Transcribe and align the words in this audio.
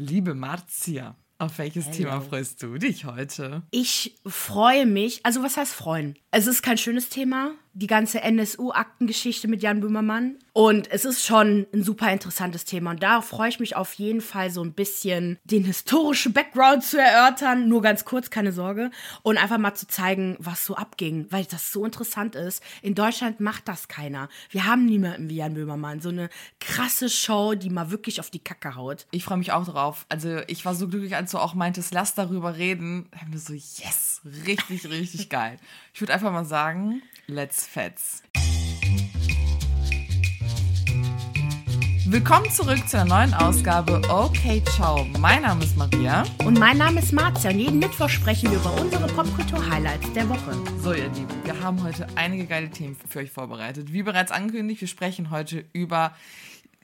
Liebe 0.00 0.34
Marzia, 0.34 1.14
auf 1.38 1.58
welches 1.58 1.84
Hello. 1.84 1.96
Thema 1.96 2.20
freust 2.22 2.62
du 2.62 2.78
dich 2.78 3.04
heute? 3.04 3.62
Ich 3.70 4.18
freue 4.24 4.86
mich, 4.86 5.20
also 5.26 5.42
was 5.42 5.58
heißt 5.58 5.74
freuen? 5.74 6.18
Es 6.30 6.46
ist 6.46 6.62
kein 6.62 6.78
schönes 6.78 7.10
Thema, 7.10 7.52
die 7.72 7.86
ganze 7.86 8.20
NSU-Aktengeschichte 8.22 9.48
mit 9.48 9.62
Jan 9.62 9.80
Böhmermann. 9.80 10.36
Und 10.52 10.90
es 10.90 11.04
ist 11.04 11.24
schon 11.24 11.66
ein 11.72 11.84
super 11.84 12.12
interessantes 12.12 12.64
Thema. 12.64 12.90
Und 12.90 13.02
da 13.02 13.22
freue 13.22 13.48
ich 13.48 13.60
mich 13.60 13.76
auf 13.76 13.92
jeden 13.94 14.20
Fall 14.20 14.50
so 14.50 14.62
ein 14.62 14.72
bisschen 14.72 15.38
den 15.44 15.64
historischen 15.64 16.32
Background 16.32 16.82
zu 16.82 16.98
erörtern. 16.98 17.68
Nur 17.68 17.82
ganz 17.82 18.04
kurz, 18.04 18.30
keine 18.30 18.52
Sorge. 18.52 18.90
Und 19.22 19.38
einfach 19.38 19.58
mal 19.58 19.74
zu 19.74 19.86
zeigen, 19.86 20.36
was 20.40 20.66
so 20.66 20.74
abging, 20.74 21.26
weil 21.30 21.44
das 21.44 21.72
so 21.72 21.84
interessant 21.84 22.34
ist. 22.34 22.62
In 22.82 22.94
Deutschland 22.94 23.40
macht 23.40 23.68
das 23.68 23.86
keiner. 23.86 24.28
Wir 24.50 24.66
haben 24.66 24.86
niemanden 24.86 25.28
wie 25.28 25.36
Jan 25.36 25.54
Böhmermann. 25.54 26.00
So 26.00 26.08
eine 26.08 26.28
krasse 26.58 27.08
Show, 27.08 27.54
die 27.54 27.70
mal 27.70 27.90
wirklich 27.90 28.18
auf 28.18 28.30
die 28.30 28.40
Kacke 28.40 28.74
haut. 28.74 29.06
Ich 29.12 29.24
freue 29.24 29.38
mich 29.38 29.52
auch 29.52 29.66
drauf. 29.66 30.06
Also 30.08 30.40
ich 30.48 30.64
war 30.64 30.74
so 30.74 30.88
glücklich, 30.88 31.14
als 31.14 31.30
du 31.30 31.38
auch 31.38 31.54
meintest, 31.54 31.94
lass 31.94 32.14
darüber 32.14 32.56
reden. 32.56 33.08
Da 33.12 33.20
haben 33.20 33.32
wir 33.32 33.40
so, 33.40 33.52
yes, 33.52 34.20
richtig, 34.46 34.90
richtig 34.90 35.28
geil. 35.28 35.58
Ich 35.94 36.00
würde 36.00 36.12
einfach 36.12 36.32
mal 36.32 36.44
sagen, 36.44 37.02
let's 37.26 37.59
fetz. 37.66 38.22
Willkommen 42.06 42.50
zurück 42.50 42.88
zu 42.88 42.98
einer 42.98 43.08
neuen 43.08 43.34
Ausgabe 43.34 44.02
Okay 44.08 44.62
Ciao. 44.74 45.04
Mein 45.20 45.42
Name 45.42 45.62
ist 45.62 45.76
Maria. 45.76 46.24
Und 46.44 46.58
mein 46.58 46.76
Name 46.76 47.00
ist 47.00 47.12
Marzia 47.12 47.50
und 47.50 47.60
jeden 47.60 47.78
Mittwoch 47.78 48.08
sprechen 48.08 48.50
wir 48.50 48.58
über 48.58 48.72
unsere 48.80 49.06
Popkultur-Highlights 49.06 50.12
der 50.12 50.28
Woche. 50.28 50.56
So, 50.82 50.92
ihr 50.92 51.08
Lieben, 51.10 51.44
wir 51.44 51.60
haben 51.60 51.80
heute 51.84 52.08
einige 52.16 52.46
geile 52.46 52.68
Themen 52.68 52.96
für 53.08 53.20
euch 53.20 53.30
vorbereitet. 53.30 53.92
Wie 53.92 54.02
bereits 54.02 54.32
angekündigt, 54.32 54.80
wir 54.80 54.88
sprechen 54.88 55.30
heute 55.30 55.64
über 55.72 56.16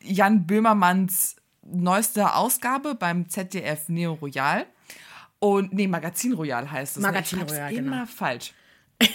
Jan 0.00 0.46
Böhmermanns 0.46 1.36
neueste 1.62 2.34
Ausgabe 2.34 2.94
beim 2.94 3.28
ZDF 3.28 3.88
Neo 3.88 4.12
Royal. 4.12 4.66
Und, 5.38 5.72
nee, 5.72 5.88
Magazin 5.88 6.34
Royal 6.34 6.70
heißt 6.70 6.98
es. 6.98 7.02
ne? 7.02 7.08
Magazin 7.08 7.40
hab's 7.40 7.52
Royal, 7.52 7.72
immer 7.72 7.90
genau. 7.90 8.06
falsch. 8.06 8.54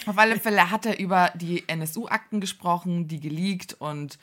Auf 0.06 0.18
alle 0.18 0.40
Fälle 0.40 0.70
hat 0.70 0.86
er 0.86 1.00
über 1.00 1.32
die 1.34 1.68
NSU-Akten 1.68 2.40
gesprochen, 2.40 3.08
die 3.08 3.20
geleakt 3.20 3.74
und 3.74 4.20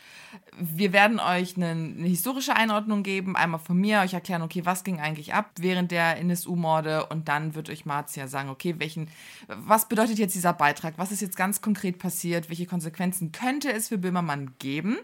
wir 0.56 0.92
werden 0.92 1.18
euch 1.18 1.56
eine, 1.56 1.70
eine 1.70 2.06
historische 2.06 2.54
Einordnung 2.54 3.02
geben, 3.02 3.34
einmal 3.34 3.58
von 3.58 3.76
mir, 3.76 4.00
euch 4.00 4.14
erklären, 4.14 4.42
okay, 4.42 4.64
was 4.64 4.84
ging 4.84 5.00
eigentlich 5.00 5.34
ab 5.34 5.50
während 5.58 5.90
der 5.90 6.18
NSU-Morde 6.18 7.06
und 7.06 7.28
dann 7.28 7.56
wird 7.56 7.70
euch 7.70 7.86
Marzia 7.86 8.28
sagen, 8.28 8.50
okay, 8.50 8.76
welchen, 8.78 9.08
was 9.48 9.88
bedeutet 9.88 10.18
jetzt 10.18 10.36
dieser 10.36 10.52
Beitrag, 10.52 10.94
was 10.96 11.10
ist 11.10 11.22
jetzt 11.22 11.36
ganz 11.36 11.60
konkret 11.60 11.98
passiert, 11.98 12.50
welche 12.50 12.66
Konsequenzen 12.66 13.32
könnte 13.32 13.72
es 13.72 13.88
für 13.88 13.98
Böhmermann 13.98 14.52
geben. 14.60 14.96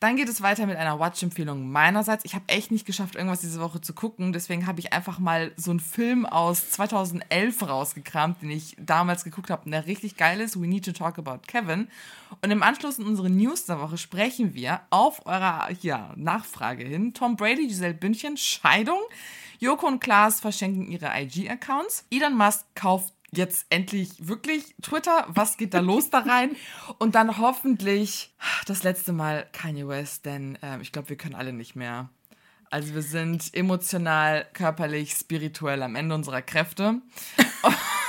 Dann 0.00 0.16
geht 0.16 0.30
es 0.30 0.40
weiter 0.40 0.64
mit 0.64 0.78
einer 0.78 0.98
Watch-Empfehlung 0.98 1.70
meinerseits. 1.70 2.24
Ich 2.24 2.34
habe 2.34 2.44
echt 2.46 2.70
nicht 2.70 2.86
geschafft, 2.86 3.16
irgendwas 3.16 3.42
diese 3.42 3.60
Woche 3.60 3.82
zu 3.82 3.92
gucken. 3.92 4.32
Deswegen 4.32 4.66
habe 4.66 4.80
ich 4.80 4.94
einfach 4.94 5.18
mal 5.18 5.52
so 5.56 5.70
einen 5.70 5.78
Film 5.78 6.24
aus 6.24 6.70
2011 6.70 7.68
rausgekramt, 7.68 8.40
den 8.40 8.50
ich 8.50 8.74
damals 8.80 9.24
geguckt 9.24 9.50
habe 9.50 9.66
und 9.66 9.72
der 9.72 9.86
richtig 9.86 10.16
geil 10.16 10.40
ist. 10.40 10.58
We 10.58 10.66
Need 10.66 10.86
to 10.86 10.92
Talk 10.92 11.18
About 11.18 11.40
Kevin. 11.46 11.88
Und 12.40 12.50
im 12.50 12.62
Anschluss 12.62 12.98
in 12.98 13.04
unsere 13.04 13.28
News 13.28 13.66
der 13.66 13.78
Woche 13.78 13.98
sprechen 13.98 14.54
wir 14.54 14.80
auf 14.88 15.26
eurer 15.26 15.68
ja, 15.82 16.14
Nachfrage 16.16 16.84
hin. 16.84 17.12
Tom 17.12 17.36
Brady, 17.36 17.66
Giselle 17.66 17.92
Bündchen, 17.92 18.38
Scheidung. 18.38 19.00
Joko 19.58 19.86
und 19.86 20.00
Klaas 20.00 20.40
verschenken 20.40 20.90
ihre 20.90 21.08
IG-Accounts. 21.08 22.06
Elon 22.10 22.38
Musk 22.38 22.64
kauft 22.74 23.12
jetzt 23.32 23.66
endlich 23.70 24.10
wirklich 24.26 24.74
Twitter, 24.82 25.26
was 25.28 25.56
geht 25.56 25.74
da 25.74 25.80
los 25.80 26.10
da 26.10 26.20
rein? 26.20 26.56
Und 26.98 27.14
dann 27.14 27.38
hoffentlich 27.38 28.32
das 28.66 28.82
letzte 28.82 29.12
Mal 29.12 29.46
Kanye 29.52 29.86
West, 29.86 30.26
denn 30.26 30.56
äh, 30.62 30.80
ich 30.80 30.92
glaube, 30.92 31.10
wir 31.10 31.16
können 31.16 31.34
alle 31.34 31.52
nicht 31.52 31.76
mehr. 31.76 32.08
Also 32.70 32.94
wir 32.94 33.02
sind 33.02 33.52
emotional, 33.52 34.46
körperlich, 34.52 35.12
spirituell 35.12 35.82
am 35.82 35.96
Ende 35.96 36.14
unserer 36.14 36.42
Kräfte. 36.42 37.00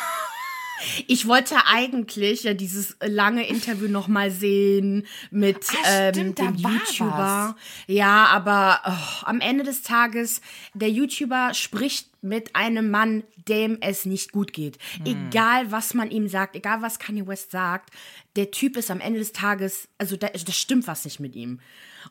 Ich 1.08 1.28
wollte 1.28 1.56
eigentlich 1.66 2.44
ja 2.44 2.54
dieses 2.54 2.98
lange 3.02 3.48
Interview 3.48 3.88
noch 3.88 4.08
mal 4.08 4.32
sehen 4.32 5.06
mit 5.30 5.68
Ah, 5.84 6.08
ähm, 6.08 6.14
stimmt, 6.14 6.40
da 6.40 6.52
dem 6.52 6.56
YouTuber. 6.56 7.56
Ja, 7.88 8.26
aber 8.26 8.82
oh, 8.86 9.26
am 9.26 9.40
Ende 9.40 9.64
des 9.64 9.82
Tages, 9.82 10.42
der 10.74 10.90
YouTuber 10.90 11.54
spricht 11.54 12.10
mit 12.22 12.56
einem 12.56 12.92
Mann, 12.92 13.24
dem 13.48 13.78
es 13.82 14.06
nicht 14.06 14.32
gut 14.32 14.54
geht. 14.54 14.78
Hm. 15.04 15.30
Egal, 15.30 15.72
was 15.72 15.94
man 15.94 16.12
ihm 16.12 16.28
sagt, 16.28 16.56
egal, 16.56 16.82
was 16.82 17.00
Kanye 17.00 17.26
West 17.28 17.52
sagt, 17.52 17.90
der 18.36 18.52
Typ 18.52 18.78
ist 18.78 18.92
am 18.92 19.00
Ende 19.00 19.20
des 19.20 19.34
Tages, 19.34 19.88
also 19.98 20.16
da, 20.16 20.28
da 20.28 20.52
stimmt 20.52 20.88
was 20.88 21.06
nicht 21.06 21.20
mit 21.20 21.36
ihm. 21.36 21.60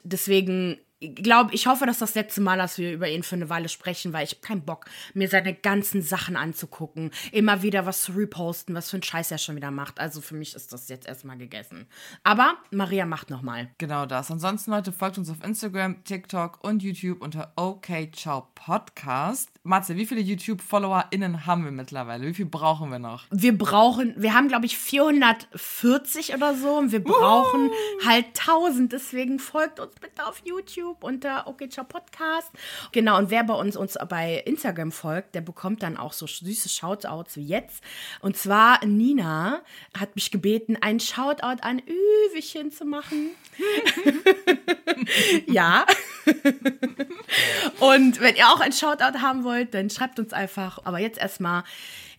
Deswegen 0.03 0.79
glaube 1.01 1.55
ich 1.55 1.67
hoffe, 1.67 1.87
dass 1.87 1.99
das 1.99 2.15
letzte 2.15 2.41
Mal, 2.41 2.59
dass 2.59 2.79
wir 2.79 2.93
über 2.93 3.09
ihn 3.09 3.23
für 3.23 3.37
eine 3.37 3.49
Weile 3.49 3.69
sprechen, 3.69 4.13
weil 4.13 4.25
ich 4.25 4.33
habe 4.33 4.41
keinen 4.43 4.65
Bock, 4.65 4.87
mir 5.15 5.29
seine 5.29 5.55
ganzen 5.55 6.03
Sachen 6.03 6.37
anzugucken, 6.37 7.11
immer 7.33 7.63
wieder 7.63 7.87
was 7.87 8.03
zu 8.03 8.13
reposten, 8.13 8.75
was 8.75 8.91
für 8.91 8.99
ein 8.99 9.03
Scheiß 9.03 9.31
er 9.31 9.39
schon 9.39 9.57
wieder 9.57 9.71
macht. 9.71 9.99
Also 9.99 10.21
für 10.21 10.35
mich 10.35 10.55
ist 10.55 10.73
das 10.73 10.89
jetzt 10.89 11.07
erstmal 11.07 11.39
gegessen. 11.39 11.87
Aber 12.23 12.55
Maria 12.71 13.07
macht 13.07 13.31
noch 13.31 13.43
mal. 13.43 13.71
Genau 13.79 14.07
das. 14.07 14.31
Ansonsten, 14.31 14.71
Leute, 14.71 14.93
folgt 14.93 15.19
uns 15.19 15.31
auf 15.31 15.43
Instagram, 15.43 16.05
TikTok 16.05 16.63
und 16.63 16.83
YouTube 16.83 17.23
unter 17.23 17.53
OK 17.57 17.89
Ciao 18.15 18.49
Podcast. 18.55 19.51
Matze, 19.63 19.97
wie 19.97 20.07
viele 20.07 20.21
YouTube-FollowerInnen 20.21 21.47
haben 21.47 21.65
wir 21.65 21.73
mittlerweile? 21.73 22.27
Wie 22.27 22.35
viel 22.35 22.47
brauchen 22.47 22.91
wir 22.91 22.99
noch? 22.99 23.25
Wir 23.31 23.57
brauchen, 23.57 24.15
wir 24.17 24.35
haben 24.35 24.49
glaube 24.49 24.67
ich 24.67 24.77
440 24.77 26.35
oder 26.35 26.55
so 26.55 26.77
und 26.77 26.93
wir 26.93 27.03
brauchen 27.03 27.71
halt 28.05 28.27
1000. 28.39 28.93
Deswegen 28.93 29.39
folgt 29.39 29.81
uns 29.81 29.95
bitte 30.01 30.27
auf 30.27 30.43
YouTube 30.45 30.90
unter 31.01 31.47
Okay 31.47 31.69
Ciao 31.69 31.85
Podcast. 31.85 32.51
Genau, 32.93 33.19
und 33.19 33.31
wer 33.31 33.45
bei 33.45 33.55
uns, 33.55 33.77
uns 33.77 33.97
bei 34.09 34.43
Instagram 34.47 34.93
folgt, 34.93 35.35
der 35.35 35.41
bekommt 35.41 35.83
dann 35.83 35.97
auch 35.97 36.13
so 36.13 36.27
süße 36.27 36.69
Shoutouts 36.69 37.37
wie 37.37 37.47
jetzt. 37.47 37.83
Und 38.21 38.37
zwar 38.37 38.85
Nina 38.85 39.63
hat 39.99 40.15
mich 40.17 40.31
gebeten, 40.31 40.77
einen 40.81 41.01
Shoutout 41.01 41.63
an 41.63 41.81
Üwichen 41.81 42.71
zu 42.73 42.85
machen. 42.85 43.31
ja. 45.47 45.87
Und 47.81 48.21
wenn 48.21 48.37
ihr 48.37 48.49
auch 48.49 48.61
ein 48.61 48.73
Shoutout 48.73 49.21
haben 49.21 49.45
wollt, 49.45 49.75
dann 49.75 49.91
schreibt 49.91 50.19
uns 50.19 50.33
einfach. 50.33 50.81
Aber 50.85 50.99
jetzt 50.99 51.19
erstmal 51.19 51.65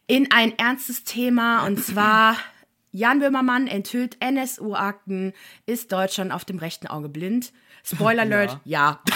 in 0.07 0.31
ein 0.31 0.57
ernstes 0.57 1.03
Thema 1.03 1.65
und 1.65 1.83
zwar 1.83 2.35
Jan 2.91 3.19
Böhmermann 3.19 3.67
enthüllt 3.67 4.17
NSU-Akten, 4.19 5.31
ist 5.65 5.91
Deutschland 5.93 6.33
auf 6.33 6.43
dem 6.43 6.57
rechten 6.57 6.87
Auge 6.87 7.07
blind. 7.07 7.53
Spoiler 7.83 8.23
Alert, 8.23 8.57
ja. 8.63 9.01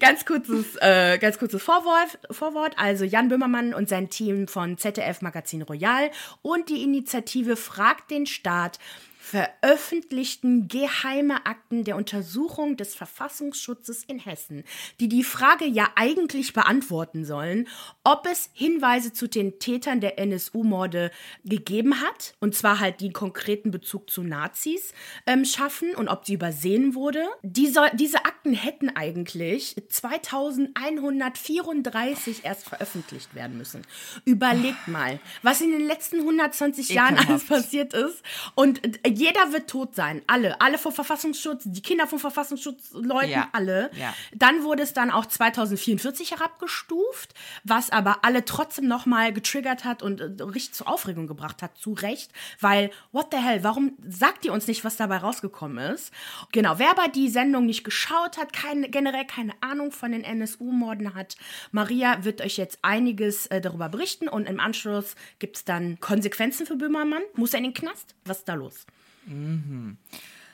ganz 0.00 0.24
kurzes, 0.24 0.76
äh, 0.80 1.18
ganz 1.18 1.38
kurzes 1.38 1.62
Vorwort, 1.62 2.18
Vorwort. 2.30 2.74
Also 2.76 3.04
Jan 3.04 3.28
Böhmermann 3.28 3.74
und 3.74 3.88
sein 3.88 4.10
Team 4.10 4.48
von 4.48 4.78
ZDF 4.78 5.22
Magazin 5.22 5.62
Royal 5.62 6.10
und 6.42 6.68
die 6.68 6.82
Initiative 6.82 7.56
Fragt 7.56 8.10
den 8.10 8.26
Staat 8.26 8.78
veröffentlichten 9.26 10.68
geheime 10.68 11.46
Akten 11.46 11.82
der 11.82 11.96
Untersuchung 11.96 12.76
des 12.76 12.94
Verfassungsschutzes 12.94 14.04
in 14.04 14.20
Hessen, 14.20 14.62
die 15.00 15.08
die 15.08 15.24
Frage 15.24 15.64
ja 15.64 15.88
eigentlich 15.96 16.52
beantworten 16.52 17.24
sollen, 17.24 17.66
ob 18.04 18.28
es 18.30 18.50
Hinweise 18.52 19.12
zu 19.12 19.26
den 19.26 19.58
Tätern 19.58 20.00
der 20.00 20.20
NSU-Morde 20.20 21.10
gegeben 21.44 22.00
hat, 22.00 22.36
und 22.38 22.54
zwar 22.54 22.78
halt 22.78 23.00
die 23.00 23.10
konkreten 23.10 23.72
Bezug 23.72 24.10
zu 24.10 24.22
Nazis 24.22 24.92
ähm, 25.26 25.44
schaffen 25.44 25.96
und 25.96 26.06
ob 26.06 26.22
die 26.22 26.34
übersehen 26.34 26.94
wurde. 26.94 27.26
Die 27.42 27.66
soll, 27.66 27.90
diese 27.94 28.26
Akten 28.26 28.54
hätten 28.54 28.90
eigentlich 28.90 29.74
2134 29.88 32.44
erst 32.44 32.68
veröffentlicht 32.68 33.34
werden 33.34 33.58
müssen. 33.58 33.82
Überlegt 34.24 34.86
mal, 34.86 35.18
was 35.42 35.60
in 35.60 35.72
den 35.72 35.84
letzten 35.84 36.20
120 36.20 36.90
Jahren 36.90 37.18
alles 37.18 37.44
passiert 37.46 37.92
ist. 37.92 38.22
Und 38.54 38.86
äh, 39.04 39.15
jeder 39.16 39.52
wird 39.52 39.68
tot 39.70 39.94
sein. 39.94 40.20
Alle. 40.26 40.60
Alle 40.60 40.76
vom 40.76 40.92
Verfassungsschutz, 40.92 41.62
die 41.64 41.80
Kinder 41.80 42.06
vom 42.06 42.18
Verfassungsschutz, 42.18 42.90
Leuten, 42.92 43.30
Ja. 43.30 43.48
alle. 43.52 43.90
Ja. 43.98 44.14
Dann 44.34 44.62
wurde 44.62 44.82
es 44.82 44.92
dann 44.92 45.10
auch 45.10 45.24
2044 45.26 46.32
herabgestuft, 46.32 47.32
was 47.64 47.88
aber 47.90 48.24
alle 48.24 48.44
trotzdem 48.44 48.86
nochmal 48.88 49.32
getriggert 49.32 49.84
hat 49.84 50.02
und 50.02 50.20
äh, 50.20 50.42
richtig 50.42 50.74
zur 50.74 50.88
Aufregung 50.88 51.26
gebracht 51.26 51.62
hat, 51.62 51.78
zu 51.78 51.94
Recht. 51.94 52.30
Weil, 52.60 52.90
what 53.12 53.28
the 53.32 53.38
hell, 53.38 53.64
warum 53.64 53.96
sagt 54.06 54.44
ihr 54.44 54.52
uns 54.52 54.66
nicht, 54.66 54.84
was 54.84 54.96
dabei 54.96 55.16
rausgekommen 55.16 55.92
ist? 55.94 56.12
Genau, 56.52 56.78
wer 56.78 56.90
aber 56.90 57.08
die 57.08 57.28
Sendung 57.30 57.64
nicht 57.66 57.84
geschaut 57.84 58.36
hat, 58.36 58.52
keine, 58.52 58.90
generell 58.90 59.24
keine 59.26 59.54
Ahnung 59.62 59.92
von 59.92 60.12
den 60.12 60.24
NSU-Morden 60.24 61.14
hat, 61.14 61.36
Maria 61.72 62.22
wird 62.24 62.42
euch 62.42 62.58
jetzt 62.58 62.78
einiges 62.82 63.46
äh, 63.46 63.60
darüber 63.62 63.88
berichten 63.88 64.28
und 64.28 64.46
im 64.46 64.60
Anschluss 64.60 65.14
gibt 65.38 65.56
es 65.56 65.64
dann 65.64 65.98
Konsequenzen 66.00 66.66
für 66.66 66.76
Böhmermann. 66.76 67.22
Muss 67.34 67.54
er 67.54 67.58
in 67.58 67.64
den 67.64 67.74
Knast? 67.74 68.14
Was 68.24 68.38
ist 68.40 68.48
da 68.48 68.54
los? 68.54 68.86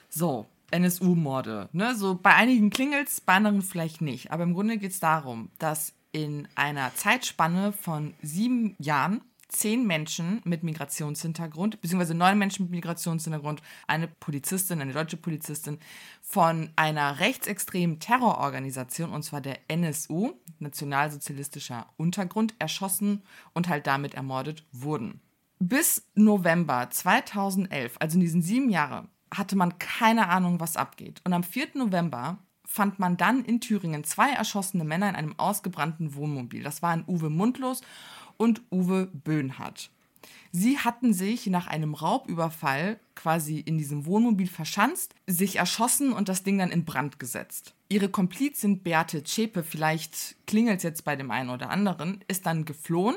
So, 0.08 0.46
NSU-Morde. 0.70 1.68
Ne? 1.72 1.94
So 1.94 2.18
bei 2.20 2.34
einigen 2.34 2.70
klingelt's, 2.70 3.20
bei 3.20 3.34
anderen 3.34 3.62
vielleicht 3.62 4.00
nicht. 4.00 4.32
Aber 4.32 4.42
im 4.42 4.54
Grunde 4.54 4.78
geht 4.78 4.92
es 4.92 5.00
darum, 5.00 5.50
dass 5.58 5.94
in 6.12 6.48
einer 6.54 6.94
Zeitspanne 6.94 7.72
von 7.72 8.14
sieben 8.22 8.76
Jahren 8.78 9.22
zehn 9.48 9.86
Menschen 9.86 10.40
mit 10.44 10.62
Migrationshintergrund, 10.62 11.80
beziehungsweise 11.80 12.14
neun 12.14 12.38
Menschen 12.38 12.64
mit 12.64 12.72
Migrationshintergrund, 12.72 13.62
eine 13.86 14.08
Polizistin, 14.08 14.80
eine 14.80 14.94
deutsche 14.94 15.18
Polizistin 15.18 15.78
von 16.22 16.70
einer 16.74 17.20
rechtsextremen 17.20 18.00
Terrororganisation, 18.00 19.10
und 19.10 19.22
zwar 19.22 19.42
der 19.42 19.58
NSU, 19.68 20.32
Nationalsozialistischer 20.58 21.86
Untergrund, 21.96 22.54
erschossen 22.58 23.22
und 23.52 23.68
halt 23.68 23.86
damit 23.86 24.14
ermordet 24.14 24.64
wurden. 24.72 25.20
Bis 25.64 26.02
November 26.16 26.90
2011, 26.90 27.94
also 28.00 28.16
in 28.16 28.20
diesen 28.20 28.42
sieben 28.42 28.68
Jahren, 28.68 29.06
hatte 29.32 29.54
man 29.54 29.78
keine 29.78 30.28
Ahnung, 30.28 30.58
was 30.58 30.76
abgeht. 30.76 31.20
Und 31.22 31.32
am 31.34 31.44
4. 31.44 31.68
November 31.74 32.38
fand 32.64 32.98
man 32.98 33.16
dann 33.16 33.44
in 33.44 33.60
Thüringen 33.60 34.02
zwei 34.02 34.32
erschossene 34.32 34.82
Männer 34.82 35.08
in 35.08 35.14
einem 35.14 35.38
ausgebrannten 35.38 36.16
Wohnmobil. 36.16 36.64
Das 36.64 36.82
waren 36.82 37.04
Uwe 37.06 37.30
Mundlos 37.30 37.80
und 38.36 38.60
Uwe 38.72 39.06
Böhnhardt. 39.12 39.90
Sie 40.50 40.78
hatten 40.78 41.14
sich 41.14 41.46
nach 41.46 41.68
einem 41.68 41.94
Raubüberfall 41.94 42.98
quasi 43.14 43.60
in 43.60 43.78
diesem 43.78 44.04
Wohnmobil 44.04 44.48
verschanzt, 44.48 45.14
sich 45.28 45.56
erschossen 45.56 46.12
und 46.12 46.28
das 46.28 46.42
Ding 46.42 46.58
dann 46.58 46.72
in 46.72 46.84
Brand 46.84 47.20
gesetzt. 47.20 47.74
Ihre 47.88 48.08
Komplizin 48.08 48.82
Beate 48.82 49.22
Zschäpe, 49.22 49.62
vielleicht 49.62 50.34
klingelt 50.46 50.78
es 50.78 50.82
jetzt 50.82 51.04
bei 51.04 51.14
dem 51.14 51.30
einen 51.30 51.50
oder 51.50 51.70
anderen, 51.70 52.24
ist 52.26 52.46
dann 52.46 52.64
geflohen 52.64 53.16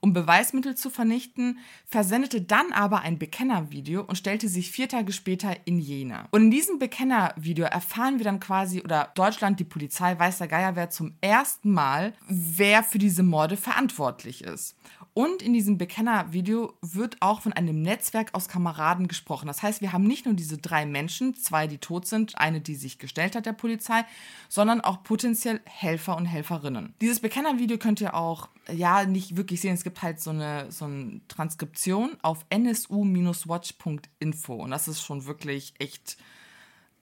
um 0.00 0.12
Beweismittel 0.12 0.74
zu 0.74 0.90
vernichten, 0.90 1.58
versendete 1.86 2.42
dann 2.42 2.72
aber 2.72 3.00
ein 3.00 3.18
Bekennervideo 3.18 4.02
und 4.02 4.16
stellte 4.16 4.48
sich 4.48 4.70
vier 4.70 4.88
Tage 4.88 5.12
später 5.12 5.54
in 5.64 5.78
Jena. 5.78 6.28
Und 6.30 6.42
in 6.42 6.50
diesem 6.50 6.78
Bekennervideo 6.78 7.66
erfahren 7.66 8.18
wir 8.18 8.24
dann 8.24 8.40
quasi, 8.40 8.82
oder 8.82 9.10
Deutschland, 9.14 9.60
die 9.60 9.64
Polizei, 9.64 10.18
weiß 10.18 10.38
der 10.38 10.48
Geier 10.48 10.76
wer 10.76 10.90
zum 10.90 11.14
ersten 11.20 11.72
Mal, 11.72 12.14
wer 12.28 12.82
für 12.82 12.98
diese 12.98 13.22
Morde 13.22 13.56
verantwortlich 13.56 14.44
ist. 14.44 14.76
Und 15.16 15.40
in 15.40 15.54
diesem 15.54 15.78
Bekennervideo 15.78 16.74
wird 16.82 17.16
auch 17.20 17.40
von 17.40 17.54
einem 17.54 17.80
Netzwerk 17.80 18.34
aus 18.34 18.48
Kameraden 18.48 19.08
gesprochen. 19.08 19.46
Das 19.46 19.62
heißt, 19.62 19.80
wir 19.80 19.94
haben 19.94 20.04
nicht 20.04 20.26
nur 20.26 20.34
diese 20.34 20.58
drei 20.58 20.84
Menschen, 20.84 21.34
zwei, 21.34 21.66
die 21.66 21.78
tot 21.78 22.06
sind, 22.06 22.36
eine, 22.36 22.60
die 22.60 22.74
sich 22.74 22.98
gestellt 22.98 23.34
hat 23.34 23.46
der 23.46 23.54
Polizei, 23.54 24.04
sondern 24.50 24.82
auch 24.82 25.04
potenziell 25.04 25.62
Helfer 25.64 26.18
und 26.18 26.26
Helferinnen. 26.26 26.92
Dieses 27.00 27.20
Bekennervideo 27.20 27.78
könnt 27.78 28.02
ihr 28.02 28.14
auch 28.14 28.50
ja 28.70 29.06
nicht 29.06 29.38
wirklich 29.38 29.62
sehen. 29.62 29.72
Es 29.72 29.84
gibt 29.84 30.02
halt 30.02 30.20
so 30.20 30.28
eine, 30.28 30.70
so 30.70 30.84
eine 30.84 31.22
Transkription 31.28 32.18
auf 32.20 32.44
nsu-watch.info. 32.50 34.52
Und 34.52 34.70
das 34.70 34.86
ist 34.86 35.00
schon 35.00 35.24
wirklich 35.24 35.72
echt 35.78 36.18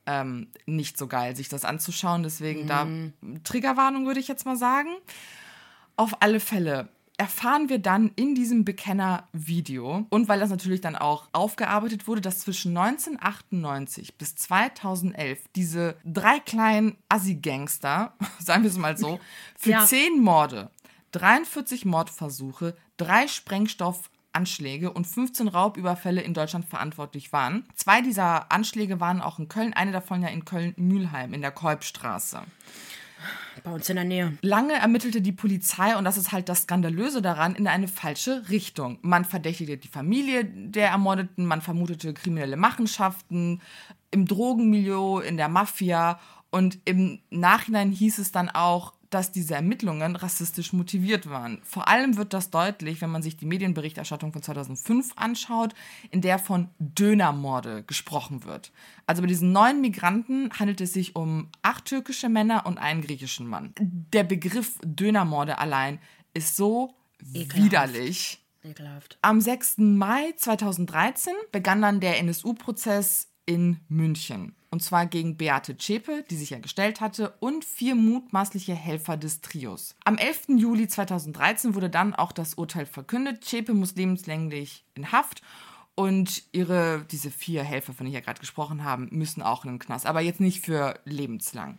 ähm, 0.07 0.53
nicht 0.67 0.99
so 0.99 1.09
geil, 1.09 1.35
sich 1.35 1.49
das 1.49 1.65
anzuschauen. 1.65 2.23
Deswegen 2.23 2.63
mhm. 2.63 2.69
da 2.69 2.87
Triggerwarnung 3.43 4.07
würde 4.07 4.21
ich 4.21 4.29
jetzt 4.29 4.47
mal 4.47 4.57
sagen. 4.57 4.91
Auf 5.97 6.23
alle 6.23 6.39
Fälle 6.39 6.91
erfahren 7.17 7.69
wir 7.69 7.79
dann 7.79 8.11
in 8.17 8.35
diesem 8.35 8.65
Bekenner-Video 8.65 10.07
und 10.11 10.29
weil 10.29 10.41
das 10.41 10.51
natürlich 10.51 10.81
dann 10.81 10.97
auch 10.97 11.29
aufgearbeitet 11.33 12.09
wurde, 12.09 12.21
dass 12.21 12.41
zwischen 12.41 12.77
1998 12.77 14.17
bis 14.17 14.35
2011 14.37 15.41
diese 15.55 15.97
drei 16.05 16.41
kleinen 16.41 16.97
Assi-Gangster, 17.09 18.15
sagen 18.41 18.65
wir 18.65 18.71
es 18.71 18.79
mal 18.79 18.97
so, 18.97 19.21
für 19.57 19.71
ja. 19.71 19.85
zehn 19.87 20.21
Morde, 20.21 20.71
43 21.13 21.85
Mordversuche, 21.85 22.77
drei 22.97 23.29
Sprengstoffanschläge 23.29 24.93
und 24.93 25.07
15 25.07 25.47
Raubüberfälle 25.47 26.21
in 26.21 26.35
Deutschland 26.35 26.65
verantwortlich 26.65 27.33
waren. 27.33 27.65
Zwei 27.77 28.01
dieser 28.01 28.51
Anschläge 28.51 28.99
waren 28.99 29.21
auch 29.21 29.39
in 29.39 29.49
Köln, 29.49 29.73
eine 29.73 29.93
davon 29.93 30.23
ja 30.23 30.29
in 30.29 30.45
Köln-Mühlheim 30.45 31.33
in 31.33 31.43
der 31.43 31.53
Kolbstraße. 31.53 32.43
Bei 33.63 33.73
uns 33.73 33.89
in 33.89 33.97
der 33.97 34.05
Nähe. 34.05 34.37
Lange 34.43 34.75
ermittelte 34.75 35.21
die 35.21 35.33
Polizei, 35.33 35.97
und 35.97 36.05
das 36.05 36.17
ist 36.17 36.33
halt 36.33 36.49
das 36.49 36.63
Skandalöse 36.63 37.23
daran, 37.23 37.55
in 37.55 37.67
eine 37.67 37.89
falsche 37.89 38.49
Richtung. 38.49 38.99
Man 39.03 39.25
verdächtigte 39.25 39.77
die 39.77 39.89
Familie 39.89 40.45
der 40.45 40.89
Ermordeten, 40.89 41.47
man 41.47 41.61
vermutete 41.61 42.15
kriminelle 42.15 42.57
Machenschaften 42.57 43.61
im 44.11 44.27
Drogenmilieu, 44.27 45.21
in 45.21 45.37
der 45.37 45.49
Mafia. 45.49 46.19
Und 46.51 46.79
im 46.85 47.21
Nachhinein 47.31 47.91
hieß 47.91 48.19
es 48.19 48.33
dann 48.33 48.49
auch, 48.49 48.95
dass 49.11 49.33
diese 49.33 49.55
Ermittlungen 49.55 50.17
rassistisch 50.17 50.73
motiviert 50.73 51.29
waren. 51.29 51.61
Vor 51.63 51.89
allem 51.89 52.17
wird 52.17 52.33
das 52.33 52.51
deutlich, 52.51 53.01
wenn 53.01 53.11
man 53.11 53.23
sich 53.23 53.37
die 53.37 53.47
Medienberichterstattung 53.47 54.33
von 54.33 54.43
2005 54.43 55.13
anschaut, 55.17 55.75
in 56.11 56.21
der 56.21 56.39
von 56.39 56.69
Dönermorde 56.79 57.83
gesprochen 57.85 58.45
wird. 58.45 58.73
Also 59.07 59.23
bei 59.23 59.29
diesen 59.29 59.53
neun 59.53 59.81
Migranten 59.81 60.51
handelt 60.59 60.81
es 60.81 60.93
sich 60.93 61.17
um 61.17 61.49
acht 61.63 61.85
türkische 61.87 62.29
Männer 62.29 62.67
und 62.67 62.79
einen 62.79 63.03
griechischen 63.03 63.47
Mann. 63.47 63.75
Der 63.79 64.25
Begriff 64.25 64.79
Dönermorde 64.83 65.59
allein 65.59 65.99
ist 66.33 66.57
so 66.57 66.95
Ekelhaft. 67.33 67.57
widerlich. 67.57 68.45
Ekelhaft. 68.63 69.19
Am 69.23 69.41
6. 69.41 69.79
Mai 69.79 70.33
2013 70.37 71.35
begann 71.53 71.83
dann 71.83 72.01
der 72.01 72.19
NSU-Prozess 72.19 73.29
in 73.47 73.81
München. 73.89 74.55
Und 74.75 74.81
zwar 74.81 75.07
gegen 75.07 75.37
Beate 75.37 75.77
Zschäpe, 75.77 76.25
die 76.31 76.35
sich 76.35 76.51
ja 76.51 76.59
gestellt 76.59 77.01
hatte, 77.01 77.33
und 77.39 77.65
vier 77.65 77.95
mutmaßliche 77.95 78.75
Helfer 78.75 79.17
des 79.17 79.41
Trios. 79.41 79.95
Am 80.03 80.19
11. 80.19 80.49
Juli 80.49 80.89
2013 80.89 81.77
wurde 81.77 81.89
dann 81.89 82.13
auch 82.13 82.33
das 82.33 82.55
Urteil 82.55 82.85
verkündet. 82.85 83.45
Zschäpe 83.45 83.73
muss 83.73 83.95
lebenslänglich 83.95 84.85
in 84.97 85.13
Haft 85.13 85.43
und 85.95 86.43
ihre, 86.51 87.07
diese 87.09 87.31
vier 87.31 87.63
Helfer, 87.63 87.93
von 87.93 87.99
denen 87.99 88.17
ich 88.17 88.19
ja 88.19 88.25
gerade 88.25 88.41
gesprochen 88.41 88.83
habe, 88.83 89.07
müssen 89.13 89.43
auch 89.43 89.65
in 89.65 89.75
den 89.75 89.79
Knast. 89.79 90.07
Aber 90.07 90.21
jetzt 90.21 90.41
nicht 90.41 90.65
für 90.65 90.99
lebenslang. 91.05 91.79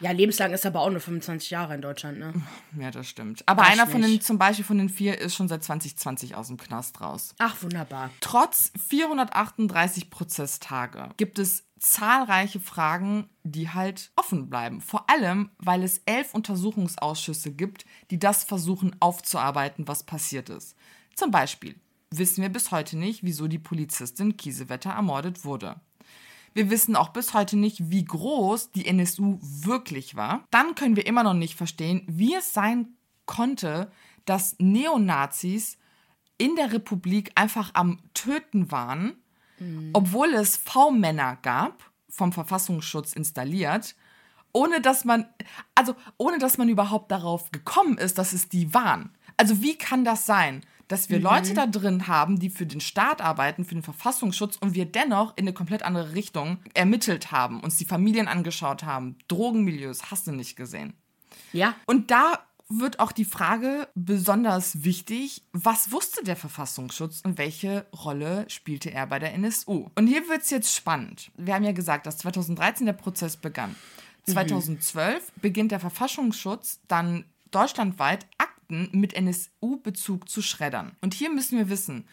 Ja, 0.00 0.10
lebenslang 0.10 0.52
ist 0.52 0.66
aber 0.66 0.80
auch 0.80 0.90
nur 0.90 1.00
25 1.00 1.50
Jahre 1.50 1.74
in 1.74 1.82
Deutschland, 1.82 2.18
ne? 2.18 2.34
Ja, 2.78 2.90
das 2.90 3.08
stimmt. 3.08 3.42
Aber 3.46 3.62
das 3.62 3.72
einer 3.72 3.86
von 3.86 4.02
den, 4.02 4.20
zum 4.20 4.38
Beispiel 4.38 4.64
von 4.64 4.78
den 4.78 4.88
vier, 4.88 5.18
ist 5.18 5.34
schon 5.34 5.48
seit 5.48 5.64
2020 5.64 6.34
aus 6.34 6.48
dem 6.48 6.56
Knast 6.56 7.00
raus. 7.00 7.34
Ach, 7.38 7.62
wunderbar. 7.62 8.10
Trotz 8.20 8.72
438 8.88 10.10
Prozesstage 10.10 11.08
gibt 11.16 11.38
es 11.38 11.64
zahlreiche 11.78 12.60
Fragen, 12.60 13.28
die 13.42 13.70
halt 13.70 14.10
offen 14.16 14.48
bleiben. 14.48 14.80
Vor 14.80 15.08
allem, 15.10 15.50
weil 15.58 15.82
es 15.82 16.02
elf 16.06 16.34
Untersuchungsausschüsse 16.34 17.52
gibt, 17.52 17.84
die 18.10 18.18
das 18.18 18.44
versuchen 18.44 18.96
aufzuarbeiten, 19.00 19.86
was 19.88 20.02
passiert 20.02 20.48
ist. 20.48 20.76
Zum 21.14 21.30
Beispiel 21.30 21.78
wissen 22.10 22.42
wir 22.42 22.48
bis 22.48 22.70
heute 22.70 22.96
nicht, 22.96 23.22
wieso 23.24 23.46
die 23.46 23.58
Polizistin 23.58 24.36
Kiesewetter 24.36 24.90
ermordet 24.90 25.44
wurde. 25.44 25.76
Wir 26.56 26.70
wissen 26.70 26.96
auch 26.96 27.10
bis 27.10 27.34
heute 27.34 27.54
nicht, 27.54 27.90
wie 27.90 28.06
groß 28.06 28.70
die 28.70 28.86
NSU 28.86 29.38
wirklich 29.42 30.16
war. 30.16 30.46
Dann 30.50 30.74
können 30.74 30.96
wir 30.96 31.04
immer 31.04 31.22
noch 31.22 31.34
nicht 31.34 31.54
verstehen, 31.54 32.02
wie 32.06 32.34
es 32.34 32.54
sein 32.54 32.96
konnte, 33.26 33.92
dass 34.24 34.56
Neonazis 34.58 35.76
in 36.38 36.56
der 36.56 36.72
Republik 36.72 37.30
einfach 37.34 37.72
am 37.74 38.00
Töten 38.14 38.70
waren, 38.72 39.16
mhm. 39.58 39.90
obwohl 39.92 40.32
es 40.32 40.56
V-Männer 40.56 41.36
gab, 41.42 41.90
vom 42.08 42.32
Verfassungsschutz 42.32 43.12
installiert, 43.12 43.94
ohne 44.54 44.80
dass 44.80 45.04
man, 45.04 45.26
also 45.74 45.94
ohne 46.16 46.38
dass 46.38 46.56
man 46.56 46.70
überhaupt 46.70 47.10
darauf 47.10 47.52
gekommen 47.52 47.98
ist, 47.98 48.16
dass 48.16 48.32
es 48.32 48.48
die 48.48 48.72
waren. 48.72 49.10
Also 49.36 49.60
wie 49.60 49.76
kann 49.76 50.06
das 50.06 50.24
sein? 50.24 50.64
Dass 50.88 51.10
wir 51.10 51.18
mhm. 51.18 51.24
Leute 51.24 51.54
da 51.54 51.66
drin 51.66 52.06
haben, 52.06 52.38
die 52.38 52.50
für 52.50 52.66
den 52.66 52.80
Staat 52.80 53.20
arbeiten, 53.20 53.64
für 53.64 53.74
den 53.74 53.82
Verfassungsschutz 53.82 54.56
und 54.56 54.74
wir 54.74 54.86
dennoch 54.86 55.36
in 55.36 55.44
eine 55.44 55.52
komplett 55.52 55.82
andere 55.82 56.14
Richtung 56.14 56.58
ermittelt 56.74 57.32
haben, 57.32 57.60
uns 57.60 57.76
die 57.76 57.84
Familien 57.84 58.28
angeschaut 58.28 58.84
haben, 58.84 59.16
Drogenmilieus, 59.28 60.10
hast 60.10 60.26
du 60.26 60.32
nicht 60.32 60.56
gesehen. 60.56 60.94
Ja. 61.52 61.74
Und 61.86 62.10
da 62.10 62.40
wird 62.68 62.98
auch 62.98 63.12
die 63.12 63.24
Frage 63.24 63.88
besonders 63.94 64.82
wichtig, 64.82 65.42
was 65.52 65.92
wusste 65.92 66.24
der 66.24 66.36
Verfassungsschutz 66.36 67.20
und 67.22 67.38
welche 67.38 67.86
Rolle 67.92 68.44
spielte 68.48 68.92
er 68.92 69.06
bei 69.06 69.18
der 69.18 69.34
NSU? 69.34 69.88
Und 69.94 70.06
hier 70.08 70.28
wird 70.28 70.42
es 70.42 70.50
jetzt 70.50 70.74
spannend. 70.74 71.30
Wir 71.36 71.54
haben 71.54 71.64
ja 71.64 71.72
gesagt, 71.72 72.06
dass 72.06 72.18
2013 72.18 72.86
der 72.86 72.92
Prozess 72.92 73.36
begann. 73.36 73.76
2012 74.28 75.14
mhm. 75.14 75.40
beginnt 75.40 75.70
der 75.70 75.80
Verfassungsschutz 75.80 76.80
dann 76.88 77.24
deutschlandweit 77.52 78.26
Akten 78.66 78.88
mit 78.92 79.14
NSU-Bezug 79.14 80.28
zu 80.28 80.42
schreddern. 80.42 80.96
Und 81.00 81.14
hier 81.14 81.30
müssen 81.30 81.58
wir 81.58 81.68
wissen, 81.68 82.06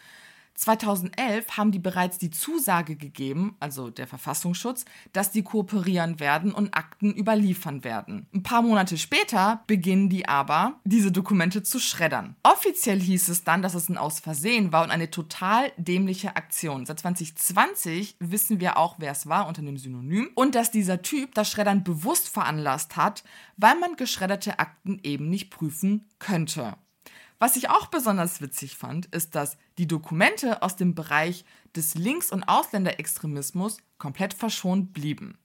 2011 0.54 1.56
haben 1.56 1.72
die 1.72 1.78
bereits 1.78 2.18
die 2.18 2.30
Zusage 2.30 2.96
gegeben, 2.96 3.56
also 3.60 3.90
der 3.90 4.06
Verfassungsschutz, 4.06 4.84
dass 5.12 5.30
die 5.30 5.42
kooperieren 5.42 6.20
werden 6.20 6.52
und 6.52 6.74
Akten 6.76 7.12
überliefern 7.12 7.82
werden. 7.82 8.26
Ein 8.32 8.42
paar 8.42 8.62
Monate 8.62 8.96
später 8.96 9.62
beginnen 9.66 10.08
die 10.08 10.28
aber, 10.28 10.80
diese 10.84 11.10
Dokumente 11.10 11.62
zu 11.62 11.80
schreddern. 11.80 12.36
Offiziell 12.42 13.00
hieß 13.00 13.28
es 13.28 13.44
dann, 13.44 13.62
dass 13.62 13.74
es 13.74 13.88
ein 13.88 13.98
Aus 13.98 14.20
Versehen 14.20 14.72
war 14.72 14.84
und 14.84 14.90
eine 14.90 15.10
total 15.10 15.72
dämliche 15.76 16.36
Aktion. 16.36 16.86
Seit 16.86 17.00
2020 17.00 18.16
wissen 18.20 18.60
wir 18.60 18.78
auch, 18.78 18.96
wer 18.98 19.12
es 19.12 19.26
war 19.26 19.48
unter 19.48 19.62
dem 19.62 19.76
Synonym 19.76 20.30
und 20.34 20.54
dass 20.54 20.70
dieser 20.70 21.02
Typ 21.02 21.34
das 21.34 21.50
Schreddern 21.50 21.82
bewusst 21.84 22.28
veranlasst 22.28 22.96
hat, 22.96 23.24
weil 23.56 23.78
man 23.78 23.96
geschredderte 23.96 24.58
Akten 24.58 25.00
eben 25.02 25.28
nicht 25.28 25.50
prüfen 25.50 26.08
könnte. 26.18 26.76
Was 27.38 27.56
ich 27.56 27.68
auch 27.68 27.86
besonders 27.86 28.40
witzig 28.40 28.76
fand, 28.76 29.06
ist, 29.06 29.34
dass 29.34 29.56
die 29.78 29.86
Dokumente 29.86 30.62
aus 30.62 30.76
dem 30.76 30.94
Bereich 30.94 31.44
des 31.74 31.94
Links- 31.94 32.32
und 32.32 32.44
Ausländerextremismus 32.44 33.78
komplett 33.98 34.34
verschont 34.34 34.92
blieben. 34.92 35.38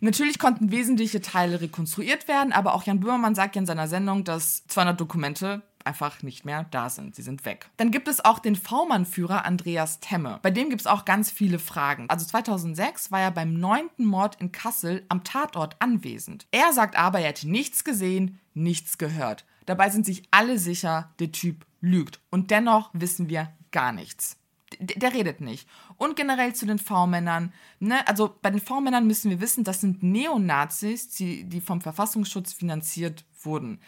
Natürlich 0.00 0.38
konnten 0.38 0.70
wesentliche 0.70 1.20
Teile 1.20 1.60
rekonstruiert 1.60 2.28
werden, 2.28 2.52
aber 2.52 2.74
auch 2.74 2.84
Jan 2.84 3.00
Böhmermann 3.00 3.34
sagt 3.34 3.56
ja 3.56 3.60
in 3.60 3.66
seiner 3.66 3.88
Sendung, 3.88 4.24
dass 4.24 4.66
200 4.66 5.00
Dokumente 5.00 5.62
einfach 5.86 6.22
nicht 6.22 6.44
mehr 6.44 6.66
da 6.70 6.90
sind. 6.90 7.14
Sie 7.14 7.22
sind 7.22 7.44
weg. 7.44 7.70
Dann 7.76 7.90
gibt 7.90 8.08
es 8.08 8.24
auch 8.24 8.40
den 8.40 8.56
V-Mann-Führer 8.56 9.44
Andreas 9.44 10.00
Temme. 10.00 10.40
Bei 10.42 10.50
dem 10.50 10.68
gibt 10.68 10.82
es 10.82 10.86
auch 10.86 11.04
ganz 11.04 11.30
viele 11.30 11.58
Fragen. 11.58 12.06
Also 12.10 12.26
2006 12.26 13.12
war 13.12 13.20
er 13.20 13.30
beim 13.30 13.54
neunten 13.54 14.04
Mord 14.04 14.36
in 14.40 14.52
Kassel 14.52 15.04
am 15.08 15.24
Tatort 15.24 15.76
anwesend. 15.78 16.46
Er 16.50 16.72
sagt 16.72 16.96
aber, 16.96 17.20
er 17.20 17.28
hätte 17.28 17.48
nichts 17.48 17.84
gesehen, 17.84 18.40
nichts 18.52 18.98
gehört. 18.98 19.44
Dabei 19.66 19.90
sind 19.90 20.06
sich 20.06 20.22
alle 20.30 20.58
sicher, 20.58 21.12
der 21.18 21.32
Typ 21.32 21.66
lügt. 21.80 22.20
Und 22.30 22.50
dennoch 22.50 22.90
wissen 22.92 23.28
wir 23.28 23.52
gar 23.72 23.92
nichts. 23.92 24.38
D 24.80 24.94
der 24.94 25.12
redet 25.12 25.40
nicht. 25.40 25.68
Und 25.96 26.16
generell 26.16 26.54
zu 26.54 26.66
den 26.66 26.78
V-Männern. 26.78 27.52
Ne? 27.78 28.06
Also 28.08 28.36
bei 28.40 28.50
den 28.50 28.60
V-Männern 28.60 29.06
müssen 29.06 29.30
wir 29.30 29.40
wissen, 29.40 29.64
das 29.64 29.80
sind 29.80 30.02
Neonazis, 30.02 31.08
die, 31.10 31.44
die 31.44 31.60
vom 31.60 31.80
Verfassungsschutz 31.80 32.52
finanziert 32.52 33.24
wurden. 33.42 33.80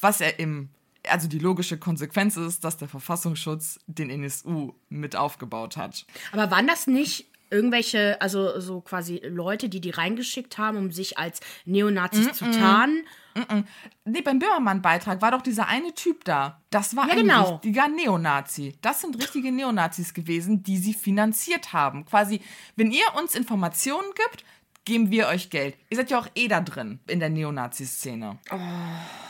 Was 0.00 0.20
er 0.20 0.38
im 0.38 0.70
also 1.08 1.28
die 1.28 1.38
logische 1.38 1.78
Konsequenz 1.78 2.36
ist, 2.38 2.64
dass 2.64 2.78
der 2.78 2.88
Verfassungsschutz 2.88 3.78
den 3.86 4.10
NSU 4.10 4.72
mit 4.88 5.16
aufgebaut 5.16 5.76
hat. 5.76 6.06
Aber 6.32 6.50
waren 6.50 6.66
das 6.66 6.86
nicht 6.86 7.26
irgendwelche, 7.54 8.20
also 8.20 8.60
so 8.60 8.80
quasi 8.80 9.22
Leute, 9.24 9.68
die 9.68 9.80
die 9.80 9.90
reingeschickt 9.90 10.58
haben, 10.58 10.76
um 10.76 10.90
sich 10.90 11.18
als 11.18 11.40
Neonazis 11.64 12.26
mm 12.26 12.30
-mm. 12.30 12.32
zu 12.32 12.50
tarnen? 12.50 13.06
Mm 13.34 13.60
nee, 14.04 14.20
beim 14.20 14.38
Böhmermann-Beitrag 14.38 15.20
war 15.20 15.32
doch 15.32 15.42
dieser 15.42 15.66
eine 15.66 15.92
Typ 15.92 16.24
da. 16.24 16.60
Das 16.70 16.94
war 16.94 17.06
ja, 17.06 17.14
ein 17.14 17.22
genau. 17.22 17.54
richtiger 17.54 17.88
Neonazi. 17.88 18.74
Das 18.80 19.00
sind 19.00 19.20
richtige 19.20 19.50
Neonazis 19.50 20.14
gewesen, 20.14 20.62
die 20.62 20.76
sie 20.76 20.94
finanziert 20.94 21.72
haben. 21.72 22.04
Quasi, 22.04 22.40
wenn 22.76 22.92
ihr 22.92 23.06
uns 23.18 23.34
Informationen 23.34 24.06
gibt, 24.14 24.44
geben 24.84 25.10
wir 25.10 25.28
euch 25.28 25.50
Geld. 25.50 25.76
Ihr 25.90 25.96
seid 25.96 26.10
ja 26.10 26.18
auch 26.18 26.28
eh 26.34 26.48
da 26.48 26.60
drin 26.60 27.00
in 27.06 27.20
der 27.20 27.30
Neonazi-Szene. 27.30 28.38
Oh. 28.50 28.56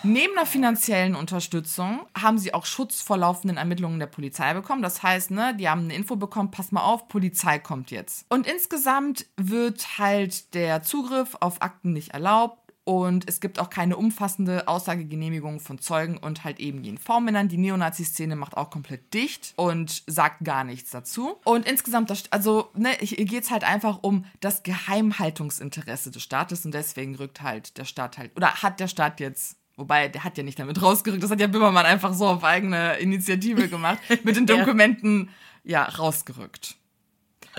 Neben 0.03 0.35
der 0.35 0.47
finanziellen 0.47 1.15
Unterstützung 1.15 2.01
haben 2.19 2.39
sie 2.39 2.55
auch 2.55 2.67
Schutz 2.67 3.01
vor 3.01 3.17
laufenden 3.17 3.57
Ermittlungen 3.57 3.99
der 3.99 4.07
Polizei 4.07 4.53
bekommen. 4.55 4.83
Das 4.83 5.03
heißt, 5.03 5.31
ne, 5.31 5.55
die 5.57 5.69
haben 5.69 5.85
eine 5.85 5.95
Info 5.95 6.17
bekommen, 6.17 6.51
pass 6.51 6.73
mal 6.73 6.83
auf, 6.83 7.09
Polizei 7.09 7.59
kommt 7.59 7.91
jetzt. 7.91 8.27
Und 8.29 8.47
insgesamt 8.47 9.27
wird 9.37 9.99
halt 9.99 10.55
der 10.55 10.83
Zugriff 10.83 11.37
auf 11.41 11.63
Akten 11.63 11.93
nicht 11.93 12.11
erlaubt. 12.11 12.64
Und 12.85 13.29
es 13.29 13.41
gibt 13.41 13.59
auch 13.59 13.71
keine 13.71 13.97
umfassende 13.97 14.69
Aussagegenehmigung 14.69 15.59
von 15.59 15.79
Zeugen 15.79 16.19
und 16.19 16.45
halt 16.45 16.61
eben 16.61 16.85
jenen 16.85 16.99
V-Männern. 16.99 17.49
Die 17.49 17.57
Neonazi-Szene 17.57 18.37
macht 18.37 18.57
auch 18.57 18.71
komplett 18.71 19.15
dicht 19.15 19.55
und 19.57 20.03
sagt 20.07 20.45
gar 20.45 20.65
nichts 20.65 20.91
dazu. 20.91 21.37
Und 21.45 21.67
insgesamt, 21.67 22.11
das, 22.11 22.25
also, 22.31 22.71
ne, 22.75 22.91
hier 23.01 23.25
geht 23.25 23.45
es 23.45 23.51
halt 23.51 23.65
einfach 23.65 24.01
um 24.03 24.27
das 24.41 24.63
Geheimhaltungsinteresse 24.63 26.11
des 26.11 26.23
Staates 26.23 26.67
und 26.67 26.75
deswegen 26.75 27.15
rückt 27.15 27.41
halt 27.41 27.79
der 27.79 27.87
Staat 27.87 28.19
halt, 28.19 28.37
oder 28.37 28.63
hat 28.63 28.81
der 28.81 28.89
Staat 28.89 29.21
jetzt 29.21 29.57
Wobei, 29.77 30.07
der 30.07 30.23
hat 30.23 30.39
ja 30.39 30.45
nicht 30.45 30.59
damit 30.59 30.81
rausgerückt. 30.83 31.23
Das 31.23 31.31
hat 31.31 31.41
ja 31.41 31.49
Böhmermann 31.49 31.87
einfach 31.87 32.15
so 32.15 32.27
auf 32.27 32.45
eigene 32.45 32.97
Initiative 32.99 33.69
gemacht. 33.69 33.99
mit 34.23 34.37
den 34.37 34.47
Dokumenten, 34.47 35.31
ja, 35.65 35.85
rausgerückt. 35.85 36.77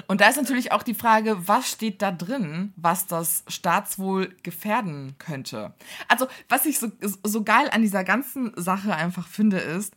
Und 0.07 0.21
da 0.21 0.27
ist 0.29 0.37
natürlich 0.37 0.71
auch 0.71 0.83
die 0.83 0.93
Frage, 0.93 1.47
was 1.47 1.69
steht 1.69 2.01
da 2.01 2.11
drin, 2.11 2.73
was 2.75 3.07
das 3.07 3.43
Staatswohl 3.47 4.35
gefährden 4.43 5.15
könnte. 5.19 5.73
Also, 6.07 6.27
was 6.49 6.65
ich 6.65 6.79
so, 6.79 6.91
so 7.23 7.43
geil 7.43 7.69
an 7.71 7.81
dieser 7.81 8.03
ganzen 8.03 8.51
Sache 8.55 8.95
einfach 8.95 9.27
finde, 9.27 9.57
ist, 9.57 9.93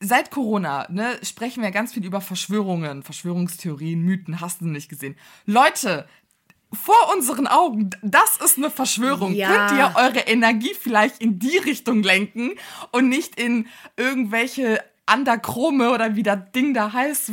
seit 0.00 0.30
Corona 0.30 0.86
ne, 0.90 1.18
sprechen 1.22 1.62
wir 1.62 1.70
ganz 1.70 1.92
viel 1.92 2.04
über 2.04 2.20
Verschwörungen, 2.20 3.02
Verschwörungstheorien, 3.02 4.00
Mythen, 4.02 4.40
hast 4.40 4.60
du 4.60 4.66
nicht 4.66 4.88
gesehen. 4.88 5.16
Leute, 5.46 6.06
vor 6.72 7.14
unseren 7.14 7.46
Augen, 7.46 7.90
das 8.02 8.38
ist 8.44 8.58
eine 8.58 8.70
Verschwörung. 8.70 9.32
Ja. 9.32 9.68
Könnt 9.68 9.78
ihr 9.78 9.92
eure 9.96 10.20
Energie 10.20 10.74
vielleicht 10.78 11.22
in 11.22 11.38
die 11.38 11.56
Richtung 11.58 12.02
lenken 12.02 12.52
und 12.90 13.08
nicht 13.08 13.40
in 13.40 13.68
irgendwelche 13.96 14.82
Andachrome 15.06 15.90
oder 15.92 16.16
wie 16.16 16.22
das 16.22 16.38
Ding 16.54 16.74
da 16.74 16.92
heißt, 16.92 17.30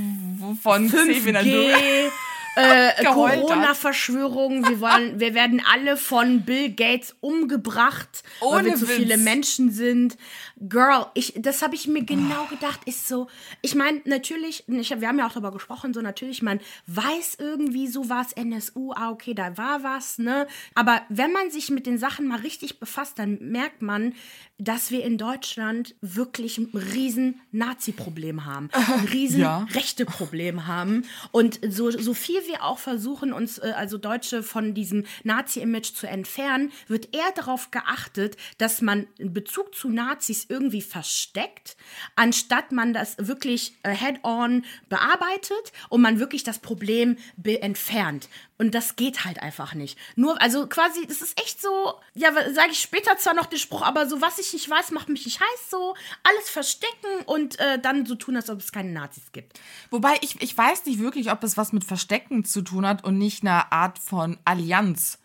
von 0.62 0.90
5G, 0.90 1.74
äh, 2.56 3.04
Corona-Verschwörung. 3.06 4.68
Wir, 4.68 4.80
wollen, 4.80 5.20
wir 5.20 5.34
werden 5.34 5.62
alle 5.72 5.98
von 5.98 6.42
Bill 6.42 6.72
Gates 6.72 7.16
umgebracht, 7.20 8.24
Ohne 8.42 8.56
weil 8.56 8.66
wir 8.66 8.76
zu 8.76 8.88
Witz. 8.88 8.96
viele 8.96 9.18
Menschen 9.18 9.72
sind. 9.72 10.18
Girl, 10.60 11.08
ich, 11.14 11.34
das 11.38 11.62
habe 11.62 11.76
ich 11.76 11.88
mir 11.88 12.04
genau 12.04 12.46
gedacht. 12.46 12.82
Ist 12.86 13.08
so, 13.08 13.28
ich 13.62 13.76
meine, 13.76 14.02
natürlich, 14.06 14.68
ich, 14.68 14.90
wir 15.02 15.08
haben 15.08 15.20
ja 15.20 15.28
auch 15.28 15.32
darüber 15.32 15.52
gesprochen, 15.52 15.94
so 15.94 16.02
natürlich, 16.02 16.42
man 16.42 16.60
weiß 16.88 17.38
irgendwie 17.40 17.88
so 17.88 18.10
was, 18.10 18.34
NSU, 18.34 18.94
ah, 18.94 19.10
okay, 19.12 19.34
da 19.34 19.58
war 19.58 19.84
was, 19.84 20.18
ne? 20.18 20.48
Aber 20.76 21.02
wenn 21.10 21.32
man 21.32 21.52
sich 21.52 21.70
mit 21.70 21.86
den 21.86 21.98
Sachen 21.98 22.28
mal 22.28 22.40
richtig 22.40 22.80
befasst, 22.80 23.20
dann 23.20 23.40
merkt 23.42 23.82
man, 23.82 24.14
dass 24.60 24.92
wir 24.92 25.04
in 25.04 25.18
Deutschland 25.18 25.96
wirklich 26.02 26.58
ein 26.58 26.70
riesen 26.74 27.42
Nazi-Problem 27.52 28.46
haben, 28.46 28.70
ein 28.72 29.08
riesen 29.12 29.42
ja. 29.42 29.68
Rechte-Problem 29.74 30.68
haben. 30.68 31.06
Und 31.32 31.60
so, 31.68 31.92
so 31.92 32.14
viel 32.14 32.43
wir 32.48 32.64
auch 32.64 32.80
versuchen, 32.80 33.34
uns 33.34 33.58
äh, 33.58 33.74
also 33.76 33.98
Deutsche 33.98 34.44
von 34.44 34.74
diesem 34.74 35.06
Nazi-Image 35.24 35.94
zu 35.94 36.08
entfernen, 36.08 36.72
wird 36.88 37.16
eher 37.16 37.32
darauf 37.36 37.72
geachtet, 37.72 38.38
dass 38.58 38.82
man 38.82 39.08
in 39.18 39.34
Bezug 39.34 39.76
zu 39.76 39.90
Nazis 39.90 40.46
irgendwie 40.50 40.82
versteckt, 40.82 41.78
anstatt 42.16 42.72
man 42.72 42.94
das 42.94 43.16
wirklich 43.20 43.76
äh, 43.84 43.94
head-on 43.94 44.66
bearbeitet 44.90 45.72
und 45.90 46.02
man 46.02 46.20
wirklich 46.20 46.44
das 46.44 46.60
Problem 46.60 47.18
entfernt. 47.44 48.30
Und 48.60 48.76
das 48.76 48.96
geht 48.96 49.26
halt 49.26 49.42
einfach 49.42 49.74
nicht. 49.74 49.98
Nur, 50.16 50.40
also 50.42 50.68
quasi, 50.68 51.08
das 51.08 51.22
ist 51.22 51.40
echt 51.42 51.60
so, 51.62 51.96
ja, 52.14 52.32
sage 52.54 52.72
ich 52.72 52.80
später 52.80 53.18
zwar 53.18 53.34
noch 53.34 53.48
den 53.48 53.58
Spruch, 53.58 53.82
aber 53.82 54.08
so, 54.08 54.22
was 54.22 54.38
ich 54.38 54.54
nicht 54.54 54.70
weiß, 54.70 54.92
macht 54.92 55.10
mich 55.10 55.26
nicht 55.26 55.40
heiß, 55.40 55.70
so 55.72 55.96
alles 56.24 56.50
verstecken 56.50 57.24
und 57.26 57.60
äh, 57.60 57.80
dann 57.80 58.06
so 58.06 58.16
tun, 58.16 58.36
als 58.36 58.50
ob 58.50 58.60
es 58.60 58.72
keine 58.72 58.92
Nazis 58.92 59.32
gibt. 59.32 59.60
Wobei, 59.90 60.18
ich, 60.22 60.42
ich 60.42 60.56
weiß 60.56 60.86
nicht 60.86 61.00
wirklich, 61.00 61.32
ob 61.32 61.44
es 61.44 61.58
was 61.58 61.74
mit 61.74 61.84
Verstecken 61.84 62.46
zu 62.46 62.62
tun 62.62 62.86
hat 62.86 63.04
und 63.04 63.18
nicht 63.18 63.42
eine 63.42 63.72
Art 63.72 63.98
von 63.98 64.38
Allianz 64.46 65.18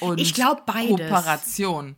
und 0.00 0.20
ich 0.20 0.34
beides. 0.34 0.88
Kooperation. 0.88 1.96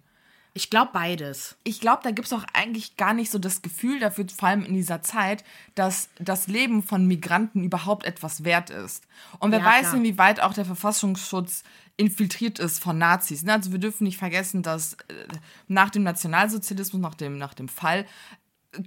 Ich 0.56 0.70
glaube 0.70 0.88
beides. 0.94 1.58
Ich 1.64 1.80
glaube, 1.80 2.00
da 2.02 2.12
gibt 2.12 2.28
es 2.28 2.32
auch 2.32 2.46
eigentlich 2.54 2.96
gar 2.96 3.12
nicht 3.12 3.30
so 3.30 3.38
das 3.38 3.60
Gefühl 3.60 4.00
dafür, 4.00 4.24
vor 4.34 4.48
allem 4.48 4.64
in 4.64 4.72
dieser 4.72 5.02
Zeit, 5.02 5.44
dass 5.74 6.08
das 6.18 6.46
Leben 6.46 6.82
von 6.82 7.06
Migranten 7.06 7.62
überhaupt 7.62 8.06
etwas 8.06 8.42
wert 8.42 8.70
ist. 8.70 9.04
Und 9.38 9.50
wer 9.50 9.58
ja, 9.58 9.66
weiß, 9.66 9.80
klar. 9.80 9.96
inwieweit 9.96 10.40
auch 10.40 10.54
der 10.54 10.64
Verfassungsschutz 10.64 11.62
infiltriert 11.98 12.58
ist 12.58 12.82
von 12.82 12.96
Nazis. 12.96 13.42
Ne? 13.42 13.52
Also 13.52 13.70
wir 13.70 13.78
dürfen 13.78 14.04
nicht 14.04 14.16
vergessen, 14.16 14.62
dass 14.62 14.94
äh, 14.94 15.26
nach 15.68 15.90
dem 15.90 16.04
Nationalsozialismus, 16.04 17.02
nach 17.02 17.14
dem, 17.14 17.36
nach 17.36 17.52
dem 17.52 17.68
Fall, 17.68 18.06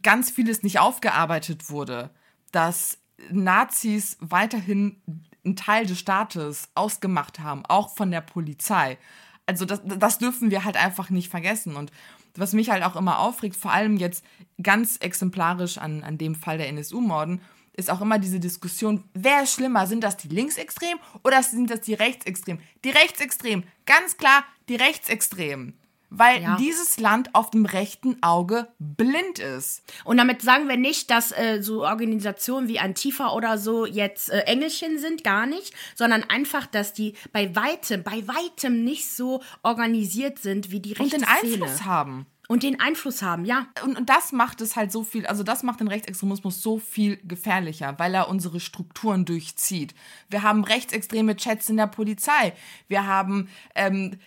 ganz 0.01 0.31
vieles 0.31 0.63
nicht 0.63 0.79
aufgearbeitet 0.79 1.69
wurde. 1.69 2.09
Dass 2.51 2.97
Nazis 3.29 4.17
weiterhin 4.21 4.99
einen 5.45 5.55
Teil 5.55 5.85
des 5.85 5.99
Staates 5.99 6.69
ausgemacht 6.73 7.39
haben, 7.39 7.63
auch 7.67 7.95
von 7.95 8.09
der 8.09 8.21
Polizei 8.21 8.97
also 9.49 9.65
das, 9.65 9.81
das 9.83 10.19
dürfen 10.19 10.51
wir 10.51 10.63
halt 10.63 10.77
einfach 10.77 11.09
nicht 11.09 11.29
vergessen. 11.29 11.75
Und 11.75 11.91
was 12.35 12.53
mich 12.53 12.69
halt 12.69 12.83
auch 12.83 12.95
immer 12.95 13.17
aufregt, 13.17 13.55
vor 13.55 13.73
allem 13.73 13.97
jetzt 13.97 14.23
ganz 14.61 14.97
exemplarisch 14.97 15.79
an, 15.79 16.03
an 16.03 16.19
dem 16.19 16.35
Fall 16.35 16.59
der 16.59 16.67
NSU-Morden, 16.69 17.41
ist 17.73 17.89
auch 17.89 18.01
immer 18.01 18.19
diese 18.19 18.39
Diskussion, 18.39 19.05
wer 19.15 19.41
ist 19.43 19.53
schlimmer? 19.53 19.87
Sind 19.87 20.03
das 20.03 20.17
die 20.17 20.27
Linksextremen 20.27 20.99
oder 21.23 21.41
sind 21.41 21.71
das 21.71 21.81
die 21.81 21.95
Rechtsextremen? 21.95 22.61
Die 22.83 22.91
Rechtsextremen, 22.91 23.65
ganz 23.85 24.17
klar 24.17 24.43
die 24.67 24.75
Rechtsextremen 24.75 25.78
weil 26.09 26.41
ja. 26.41 26.55
dieses 26.57 26.99
Land 26.99 27.35
auf 27.35 27.51
dem 27.51 27.65
rechten 27.65 28.21
Auge 28.21 28.67
blind 28.79 29.39
ist. 29.39 29.83
Und 30.03 30.17
damit 30.17 30.41
sagen 30.41 30.67
wir 30.67 30.77
nicht, 30.77 31.11
dass 31.11 31.31
äh, 31.31 31.61
so 31.61 31.85
Organisationen 31.85 32.67
wie 32.67 32.79
Antifa 32.79 33.33
oder 33.33 33.57
so 33.57 33.85
jetzt 33.85 34.29
äh, 34.29 34.39
Engelchen 34.41 34.97
sind, 34.99 35.23
gar 35.23 35.45
nicht, 35.45 35.73
sondern 35.95 36.23
einfach, 36.23 36.65
dass 36.65 36.93
die 36.93 37.13
bei 37.31 37.55
weitem, 37.55 38.03
bei 38.03 38.27
weitem 38.27 38.83
nicht 38.83 39.09
so 39.11 39.41
organisiert 39.63 40.39
sind 40.39 40.71
wie 40.71 40.79
die 40.79 40.93
rechte 40.93 41.03
Und 41.03 41.13
den 41.13 41.23
Einfluss 41.23 41.75
Szene. 41.75 41.85
haben. 41.85 42.25
Und 42.51 42.63
den 42.63 42.79
Einfluss 42.79 43.21
haben, 43.21 43.45
ja. 43.45 43.67
Und, 43.83 43.95
und 43.95 44.09
das 44.09 44.31
macht 44.31 44.59
es 44.61 44.75
halt 44.75 44.91
so 44.91 45.03
viel, 45.03 45.27
also 45.27 45.43
das 45.43 45.61
macht 45.61 45.81
den 45.81 45.87
Rechtsextremismus 45.87 46.63
so 46.63 46.79
viel 46.79 47.17
gefährlicher, 47.23 47.93
weil 47.99 48.15
er 48.15 48.27
unsere 48.27 48.59
Strukturen 48.59 49.23
durchzieht. 49.23 49.93
Wir 50.29 50.41
haben 50.41 50.63
rechtsextreme 50.63 51.35
Chats 51.35 51.69
in 51.69 51.77
der 51.77 51.85
Polizei. 51.85 52.53
Wir 52.87 53.05
haben 53.05 53.49
ähm, 53.75 54.17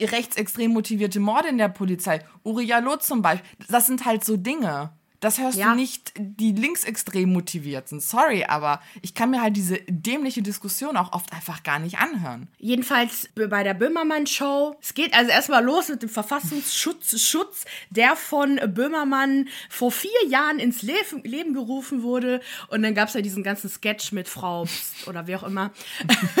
rechtsextrem 0.00 0.72
motivierte 0.72 1.20
Morde 1.20 1.48
in 1.48 1.58
der 1.58 1.68
Polizei. 1.68 2.20
Uriah 2.44 2.78
Loth 2.78 3.02
zum 3.02 3.22
Beispiel. 3.22 3.48
Das 3.68 3.86
sind 3.86 4.04
halt 4.04 4.24
so 4.24 4.36
Dinge. 4.36 4.92
Das 5.20 5.38
hörst 5.38 5.56
ja. 5.56 5.70
du 5.70 5.76
nicht, 5.76 6.12
die 6.18 6.52
linksextrem 6.52 7.32
motiviert 7.32 7.88
sind. 7.88 8.02
Sorry, 8.02 8.44
aber 8.44 8.80
ich 9.02 9.14
kann 9.14 9.30
mir 9.30 9.40
halt 9.40 9.56
diese 9.56 9.78
dämliche 9.88 10.42
Diskussion 10.42 10.96
auch 10.96 11.12
oft 11.12 11.32
einfach 11.32 11.62
gar 11.62 11.78
nicht 11.78 11.98
anhören. 11.98 12.48
Jedenfalls 12.58 13.28
bei 13.34 13.62
der 13.62 13.74
Böhmermann-Show. 13.74 14.76
Es 14.80 14.94
geht 14.94 15.14
also 15.14 15.30
erstmal 15.30 15.64
los 15.64 15.88
mit 15.88 16.02
dem 16.02 16.08
Verfassungsschutz, 16.08 17.18
Schutz, 17.20 17.64
der 17.90 18.16
von 18.16 18.60
Böhmermann 18.74 19.48
vor 19.70 19.90
vier 19.90 20.26
Jahren 20.28 20.58
ins 20.58 20.82
Leben, 20.82 21.22
Leben 21.24 21.54
gerufen 21.54 22.02
wurde. 22.02 22.40
Und 22.68 22.82
dann 22.82 22.94
gab 22.94 23.08
es 23.08 23.14
ja 23.14 23.22
diesen 23.22 23.42
ganzen 23.42 23.70
Sketch 23.70 24.12
mit 24.12 24.28
Frau 24.28 24.64
Psst 24.64 25.08
oder 25.08 25.26
wie 25.26 25.36
auch 25.36 25.44
immer. 25.44 25.72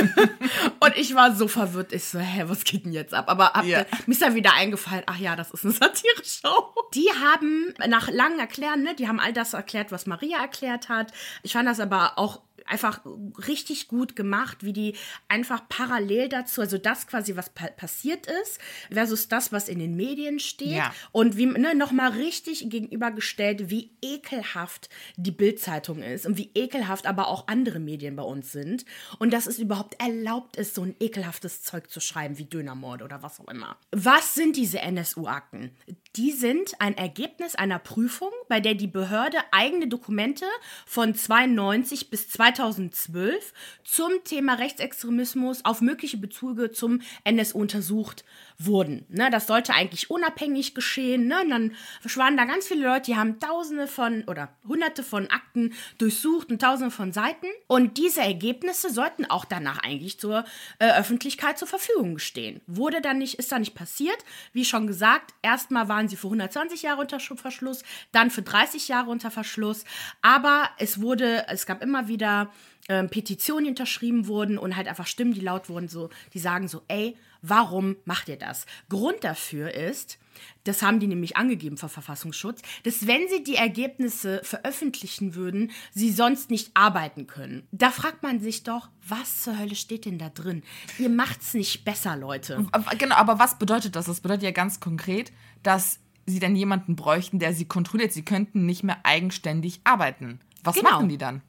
und 0.80 0.96
ich 0.96 1.14
war 1.14 1.34
so 1.34 1.48
verwirrt. 1.48 1.92
Ich 1.92 2.04
so, 2.04 2.18
hä, 2.18 2.44
was 2.46 2.64
geht 2.64 2.84
denn 2.84 2.92
jetzt 2.92 3.14
ab? 3.14 3.28
Aber 3.28 3.52
hab, 3.52 3.64
yeah. 3.64 3.86
mir 4.06 4.12
ist 4.12 4.22
dann 4.22 4.34
wieder 4.34 4.52
eingefallen, 4.54 5.04
ach 5.06 5.18
ja, 5.18 5.34
das 5.34 5.50
ist 5.50 5.64
eine 5.64 5.72
Satire-Show. 5.72 6.74
Die 6.94 7.08
haben 7.10 7.74
nach 7.88 8.10
langen 8.10 8.38
Erklärungen 8.38 8.65
erklären. 8.66 8.82
Ne? 8.82 8.94
Die 8.94 9.08
haben 9.08 9.20
all 9.20 9.32
das 9.32 9.54
erklärt, 9.54 9.92
was 9.92 10.06
Maria 10.06 10.40
erklärt 10.40 10.88
hat. 10.88 11.12
Ich 11.42 11.52
fand 11.52 11.68
das 11.68 11.80
aber 11.80 12.18
auch 12.18 12.40
einfach 12.66 13.00
richtig 13.46 13.86
gut 13.86 14.16
gemacht, 14.16 14.64
wie 14.64 14.72
die 14.72 14.94
einfach 15.28 15.68
parallel 15.68 16.28
dazu, 16.28 16.60
also 16.60 16.78
das 16.78 17.06
quasi, 17.06 17.36
was 17.36 17.50
pa 17.50 17.68
passiert 17.68 18.26
ist, 18.26 18.58
versus 18.90 19.28
das, 19.28 19.52
was 19.52 19.68
in 19.68 19.78
den 19.78 19.94
Medien 19.94 20.40
steht. 20.40 20.76
Ja. 20.76 20.92
Und 21.12 21.36
wie 21.36 21.46
ne, 21.46 21.74
nochmal 21.74 22.10
richtig 22.12 22.68
gegenübergestellt, 22.68 23.70
wie 23.70 23.92
ekelhaft 24.02 24.88
die 25.16 25.30
Bildzeitung 25.30 26.02
ist 26.02 26.26
und 26.26 26.38
wie 26.38 26.50
ekelhaft 26.54 27.06
aber 27.06 27.28
auch 27.28 27.46
andere 27.48 27.78
Medien 27.78 28.16
bei 28.16 28.22
uns 28.22 28.50
sind. 28.52 28.84
Und 29.18 29.32
dass 29.32 29.46
es 29.46 29.58
überhaupt 29.58 30.00
erlaubt 30.00 30.56
ist, 30.56 30.74
so 30.74 30.82
ein 30.82 30.96
ekelhaftes 30.98 31.62
Zeug 31.62 31.90
zu 31.90 32.00
schreiben 32.00 32.38
wie 32.38 32.44
Dönermord 32.46 33.02
oder 33.02 33.22
was 33.22 33.38
auch 33.38 33.48
immer. 33.48 33.76
Was 33.92 34.34
sind 34.34 34.56
diese 34.56 34.80
NSU-Akten? 34.80 35.70
Die 36.16 36.32
sind 36.32 36.80
ein 36.80 36.96
Ergebnis 36.96 37.56
einer 37.56 37.78
Prüfung, 37.78 38.30
bei 38.48 38.58
der 38.60 38.74
die 38.74 38.86
Behörde 38.86 39.36
eigene 39.52 39.86
Dokumente 39.86 40.46
von 40.86 41.14
92 41.14 42.08
bis 42.08 42.30
2012 42.30 43.52
zum 43.84 44.12
Thema 44.24 44.54
Rechtsextremismus 44.54 45.66
auf 45.66 45.82
mögliche 45.82 46.16
Bezüge 46.16 46.72
zum 46.72 47.02
NSU 47.24 47.58
untersucht 47.58 48.24
wurden. 48.58 49.04
Ne, 49.08 49.30
das 49.30 49.46
sollte 49.46 49.74
eigentlich 49.74 50.10
unabhängig 50.10 50.74
geschehen. 50.74 51.26
Ne? 51.26 51.42
Und 51.42 51.50
dann 51.50 51.72
waren 52.14 52.36
da 52.36 52.44
ganz 52.44 52.66
viele 52.66 52.86
Leute, 52.86 53.06
die 53.06 53.16
haben 53.16 53.38
tausende 53.38 53.86
von 53.86 54.24
oder 54.24 54.48
hunderte 54.66 55.02
von 55.02 55.28
Akten 55.30 55.74
durchsucht 55.98 56.50
und 56.50 56.60
tausende 56.60 56.90
von 56.90 57.12
Seiten. 57.12 57.46
Und 57.66 57.98
diese 57.98 58.20
Ergebnisse 58.20 58.90
sollten 58.90 59.26
auch 59.26 59.44
danach 59.44 59.78
eigentlich 59.78 60.18
zur 60.18 60.44
äh, 60.78 60.98
Öffentlichkeit 60.98 61.58
zur 61.58 61.68
Verfügung 61.68 62.18
stehen. 62.18 62.60
Wurde 62.66 63.00
dann 63.00 63.18
nicht, 63.18 63.38
ist 63.38 63.52
da 63.52 63.58
nicht 63.58 63.74
passiert. 63.74 64.18
Wie 64.52 64.64
schon 64.64 64.86
gesagt, 64.86 65.34
erstmal 65.42 65.88
waren 65.88 66.08
sie 66.08 66.16
für 66.16 66.28
120 66.28 66.82
Jahre 66.82 67.02
unter 67.02 67.20
Verschluss, 67.20 67.82
dann 68.12 68.30
für 68.30 68.42
30 68.42 68.88
Jahre 68.88 69.10
unter 69.10 69.30
Verschluss. 69.30 69.84
Aber 70.22 70.70
es 70.78 71.00
wurde, 71.00 71.46
es 71.48 71.66
gab 71.66 71.82
immer 71.82 72.08
wieder 72.08 72.50
ähm, 72.88 73.08
Petitionen, 73.08 73.64
die 73.64 73.70
unterschrieben 73.70 74.26
wurden 74.28 74.58
und 74.58 74.76
halt 74.76 74.88
einfach 74.88 75.06
Stimmen, 75.06 75.34
die 75.34 75.40
laut 75.40 75.68
wurden, 75.68 75.88
so, 75.88 76.10
die 76.34 76.38
sagen 76.38 76.68
so, 76.68 76.82
ey, 76.88 77.16
warum 77.48 77.96
macht 78.04 78.28
ihr 78.28 78.36
das? 78.38 78.66
Grund 78.88 79.22
dafür 79.24 79.72
ist, 79.74 80.18
das 80.64 80.82
haben 80.82 81.00
die 81.00 81.06
nämlich 81.06 81.36
angegeben 81.36 81.76
vor 81.78 81.88
Verfassungsschutz, 81.88 82.60
dass 82.82 83.06
wenn 83.06 83.26
sie 83.28 83.42
die 83.42 83.54
Ergebnisse 83.56 84.40
veröffentlichen 84.44 85.34
würden, 85.34 85.70
sie 85.92 86.12
sonst 86.12 86.50
nicht 86.50 86.70
arbeiten 86.74 87.26
können. 87.26 87.66
Da 87.72 87.90
fragt 87.90 88.22
man 88.22 88.40
sich 88.40 88.62
doch, 88.62 88.88
was 89.08 89.42
zur 89.42 89.58
Hölle 89.58 89.74
steht 89.76 90.04
denn 90.04 90.18
da 90.18 90.28
drin? 90.28 90.62
Ihr 90.98 91.08
macht's 91.08 91.54
nicht 91.54 91.84
besser, 91.84 92.16
Leute. 92.16 92.66
Genau, 92.98 93.16
aber 93.16 93.38
was 93.38 93.58
bedeutet 93.58 93.96
das? 93.96 94.06
Das 94.06 94.20
bedeutet 94.20 94.42
ja 94.42 94.50
ganz 94.50 94.80
konkret, 94.80 95.32
dass 95.62 96.00
sie 96.26 96.40
dann 96.40 96.56
jemanden 96.56 96.96
bräuchten, 96.96 97.38
der 97.38 97.54
sie 97.54 97.66
kontrolliert. 97.66 98.12
Sie 98.12 98.24
könnten 98.24 98.66
nicht 98.66 98.82
mehr 98.82 98.98
eigenständig 99.04 99.80
arbeiten. 99.84 100.40
Was 100.64 100.74
Genau. 100.76 100.90
machen 100.90 101.08
die 101.08 101.18
dann? 101.18 101.40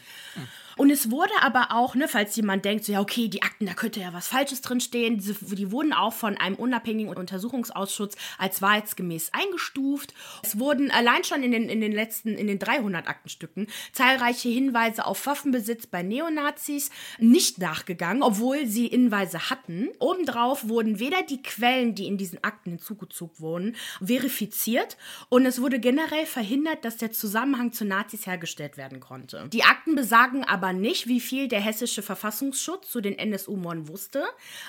Und 0.78 0.90
es 0.90 1.12
wurde 1.12 1.34
aber 1.42 1.68
auch, 1.72 1.96
ne, 1.96 2.08
falls 2.08 2.36
jemand 2.36 2.66
denkt, 2.66 2.86
so 2.86 2.94
ja, 2.94 3.02
okay, 3.02 3.28
die 3.28 3.44
Akten, 3.44 3.66
da 3.66 3.74
könnte 3.74 4.00
ja 4.00 4.14
was 4.14 4.28
Falsches 4.28 4.62
drinstehen, 4.62 5.18
diese, 5.18 5.36
die 5.56 5.72
wurden 5.72 5.94
auch 5.94 6.14
von 6.14 6.38
einem 6.38 6.56
unabhängigen 6.56 7.14
Untersuchungsausschuss 7.14 8.16
als 8.38 8.62
wahrheitsgemäß 8.62 9.32
eingestuft. 9.34 10.14
Es 10.44 10.58
wurden 10.58 10.90
allein 10.92 11.24
schon 11.24 11.44
in 11.44 11.52
den, 11.52 11.70
in 11.70 11.82
den 11.82 11.92
letzten, 11.92 12.30
in 12.30 12.48
den 12.48 12.60
300 12.60 13.08
Aktenstücken 13.08 13.68
zahlreiche 13.94 14.50
Hinweise 14.50 15.06
auf 15.06 15.26
Waffenbesitz 15.26 15.88
bei 15.88 16.04
Neonazis 16.04 16.90
nicht 17.20 17.58
nachgegangen, 17.60 18.24
obwohl 18.24 18.66
sie 18.68 18.88
Hinweise 18.88 19.50
hatten. 19.50 19.90
Obendrauf 20.00 20.68
wurden 20.68 21.00
weder 21.00 21.24
die 21.24 21.42
Quellen, 21.42 21.96
die 21.96 22.08
in 22.08 22.18
diesen 22.18 22.44
Akten 22.44 22.72
hinzugezogen 22.72 23.40
wurden, 23.40 23.76
verifiziert 24.02 24.98
und 25.30 25.46
es 25.46 25.62
wurde 25.62 25.80
generell 25.80 26.26
verhindert, 26.26 26.86
dass 26.86 26.98
der 26.98 27.12
Zusammenhang 27.12 27.72
zu 27.72 27.86
Nazis 27.86 28.26
hergestellt 28.28 28.78
werden 28.78 29.00
konnte. 29.00 29.48
Die 29.52 29.64
Akten 29.64 29.96
besagen 29.96 30.44
aber 30.44 30.74
nicht, 30.74 31.08
wie 31.08 31.20
viel 31.20 31.48
der 31.48 31.60
hessische 31.62 32.02
Verfassungsschutz 32.02 32.90
zu 32.90 33.02
den 33.02 33.18
NSU-Morden 33.18 33.88
wusste, 33.88 34.24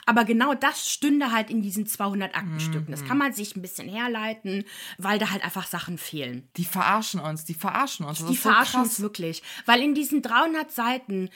aber 0.06 0.24
genau 0.24 0.54
das 0.54 0.90
stünde 0.90 1.32
halt 1.32 1.50
in 1.50 1.62
diesen 1.62 1.86
200 1.86 2.34
Aktenstücken. 2.34 2.90
Das 2.90 3.04
kann 3.04 3.18
man 3.18 3.32
sich 3.32 3.56
ein 3.56 3.62
bisschen 3.62 3.88
herleiten, 3.88 4.64
weil 4.98 5.18
da 5.18 5.30
halt 5.30 5.44
einfach 5.44 5.66
Sachen 5.66 5.98
fehlen. 5.98 6.48
Die 6.56 6.64
verarschen 6.64 7.20
uns, 7.20 7.44
die 7.44 7.54
verarschen 7.54 8.06
uns. 8.06 8.18
Das 8.18 8.28
Die 8.28 8.34
so 8.34 8.42
verarschen 8.42 8.80
krass. 8.80 8.88
uns 8.88 9.00
wirklich. 9.00 9.11
Weil 9.66 9.82
in 9.82 9.94
diesen 9.94 10.22
300 10.22 10.70
Seiten, 10.70 11.30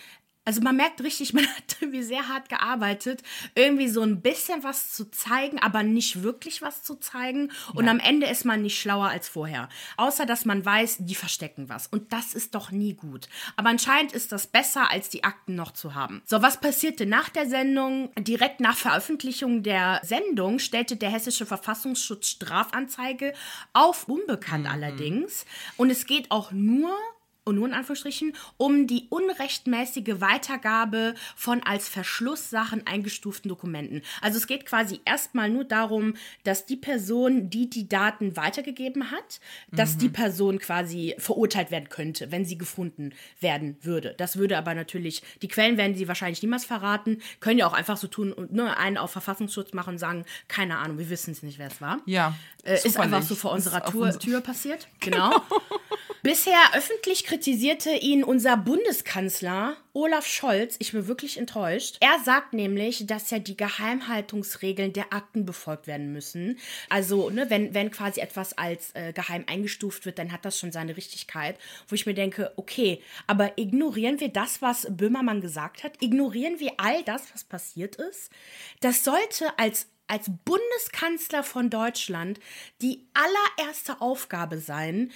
also 0.47 0.61
man 0.63 0.77
merkt 0.77 1.03
richtig, 1.03 1.33
man 1.35 1.47
hat 1.47 1.77
irgendwie 1.81 2.03
sehr 2.03 2.29
hart 2.29 2.49
gearbeitet, 2.49 3.23
irgendwie 3.55 3.89
so 3.89 4.01
ein 4.01 4.23
bisschen 4.23 4.63
was 4.63 4.93
zu 4.95 5.11
zeigen, 5.11 5.59
aber 5.59 5.83
nicht 5.83 6.23
wirklich 6.23 6.63
was 6.63 6.83
zu 6.83 6.95
zeigen. 6.95 7.51
Und 7.75 7.89
am 7.89 7.99
Ende 7.99 8.27
ist 8.27 8.45
man 8.47 8.63
nicht 8.63 8.81
schlauer 8.81 9.09
als 9.09 9.29
vorher. 9.29 9.69
Außer, 9.99 10.25
dass 10.25 10.45
man 10.45 10.65
weiß, 10.65 10.99
die 11.01 11.15
verstecken 11.15 11.69
was. 11.69 11.89
Und 11.89 12.13
das 12.13 12.33
ist 12.33 12.55
doch 12.55 12.71
nie 12.71 12.95
gut. 12.95 13.29
Aber 13.57 13.69
anscheinend 13.69 14.13
ist 14.13 14.33
das 14.33 14.47
besser, 14.47 14.91
als 14.91 15.11
die 15.11 15.25
Akten 15.25 15.57
noch 15.57 15.73
zu 15.73 15.95
haben. 15.95 16.23
So, 16.25 16.41
was 16.41 16.61
passierte 16.61 17.05
nach 17.05 17.29
der 17.29 17.49
Sendung? 17.49 18.11
Direkt 18.17 18.61
nach 18.61 18.77
Veröffentlichung 18.77 19.65
der 19.65 20.01
Sendung 20.05 20.61
stellte 20.61 20.97
der 20.97 21.11
Hessische 21.11 21.45
Verfassungsschutz 21.45 22.29
Strafanzeige 22.29 23.35
auf, 23.73 24.09
unbekannt 24.09 24.69
allerdings. 24.71 25.45
Und 25.77 25.91
es 25.91 26.07
geht 26.07 26.31
auch 26.31 26.53
nur 26.53 26.97
und 27.47 27.55
nur 27.55 27.69
in 27.69 27.75
Anführungsstrichen, 27.75 28.35
um 28.57 28.87
die 28.87 29.07
unrechtmäßige 29.09 30.21
Weitergabe 30.21 31.15
von 31.37 31.63
als 31.63 31.89
Verschlusssachen 31.89 32.87
eingestuften 32.87 33.49
Dokumenten. 33.49 34.03
Also 34.21 34.37
es 34.37 34.47
geht 34.47 34.67
quasi 34.67 35.01
erstmal 35.05 35.49
nur 35.49 35.65
darum, 35.65 36.15
dass 36.45 36.67
die 36.67 36.77
Person, 36.77 37.49
die 37.49 37.71
die 37.71 37.89
Daten 37.89 38.37
weitergegeben 38.37 39.13
hat, 39.13 39.41
dass 39.71 39.97
die 39.97 40.09
Person 40.09 40.59
quasi 40.59 41.15
verurteilt 41.19 41.71
werden 41.71 41.89
könnte, 41.89 42.33
wenn 42.33 42.45
sie 42.45 42.59
gefunden 42.59 43.15
werden 43.41 43.77
würde. 43.83 44.15
Das 44.19 44.37
würde 44.37 44.59
aber 44.59 44.75
natürlich, 44.75 45.23
die 45.41 45.49
Quellen 45.49 45.77
werden 45.77 45.95
sie 45.95 46.09
wahrscheinlich 46.09 46.43
niemals 46.43 46.65
verraten, 46.65 47.23
können 47.39 47.59
ja 47.59 47.69
auch 47.69 47.73
einfach 47.73 47.97
so 47.97 48.09
tun 48.09 48.33
und 48.33 48.53
nur 48.53 48.77
einen 48.77 48.99
auf 48.99 49.13
Verfassungsschutz 49.13 49.73
machen 49.73 49.95
und 49.95 49.99
sagen, 49.99 50.25
keine 50.49 50.79
Ahnung, 50.79 50.99
wir 50.99 51.09
wissen 51.11 51.31
es 51.31 51.45
nicht, 51.45 51.61
wer 51.61 51.69
es 51.69 51.81
war. 51.81 52.01
Ja. 52.07 52.35
Äh, 52.65 52.75
ist 52.75 52.99
einfach 52.99 53.23
so 53.23 53.37
vor 53.37 53.53
unserer 53.53 53.85
Tür, 53.85 54.19
Tür 54.19 54.41
passiert. 54.41 54.89
Genau. 55.01 55.41
Bisher 56.23 56.59
öffentlich 56.75 57.25
kritisierte 57.37 57.91
ihn 57.91 58.25
unser 58.25 58.57
Bundeskanzler 58.57 59.77
Olaf 59.93 60.27
Scholz. 60.27 60.77
Ich 60.79 60.93
bin 60.93 61.07
wirklich 61.07 61.37
enttäuscht. 61.37 61.99
Er 62.01 62.19
sagt 62.25 62.55
nämlich, 62.55 63.07
dass 63.07 63.31
ja 63.31 63.39
die 63.39 63.59
Geheimhaltungsregeln 63.59 64.95
der 64.95 65.13
Akten 65.13 65.45
befolgt 65.45 65.87
werden 65.87 66.15
müssen. 66.15 66.59
Also, 66.89 67.29
ne, 67.29 67.51
wenn, 67.51 67.75
wenn 67.75 67.91
quasi 67.91 68.21
etwas 68.21 68.57
als 68.57 68.93
äh, 68.95 69.13
geheim 69.13 69.45
eingestuft 69.47 70.07
wird, 70.07 70.19
dann 70.19 70.33
hat 70.33 70.47
das 70.47 70.59
schon 70.59 70.73
seine 70.73 70.97
Richtigkeit. 70.97 71.59
Wo 71.89 71.95
ich 71.95 72.07
mir 72.07 72.15
denke, 72.15 72.55
okay, 72.57 73.03
aber 73.27 73.59
ignorieren 73.59 74.19
wir 74.19 74.29
das, 74.29 74.63
was 74.63 74.87
Böhmermann 74.89 75.43
gesagt 75.43 75.85
hat? 75.85 76.03
Ignorieren 76.03 76.59
wir 76.59 76.73
all 76.79 77.03
das, 77.03 77.35
was 77.35 77.45
passiert 77.45 77.97
ist? 77.97 78.31
Das 78.81 79.05
sollte 79.05 79.59
als 79.59 79.89
als 80.09 80.31
Bundeskanzler 80.45 81.43
von 81.43 81.69
Deutschland 81.69 82.39
die 82.81 83.09
allererste 83.13 84.01
Aufgabe 84.01 84.61
sein, 84.61 85.11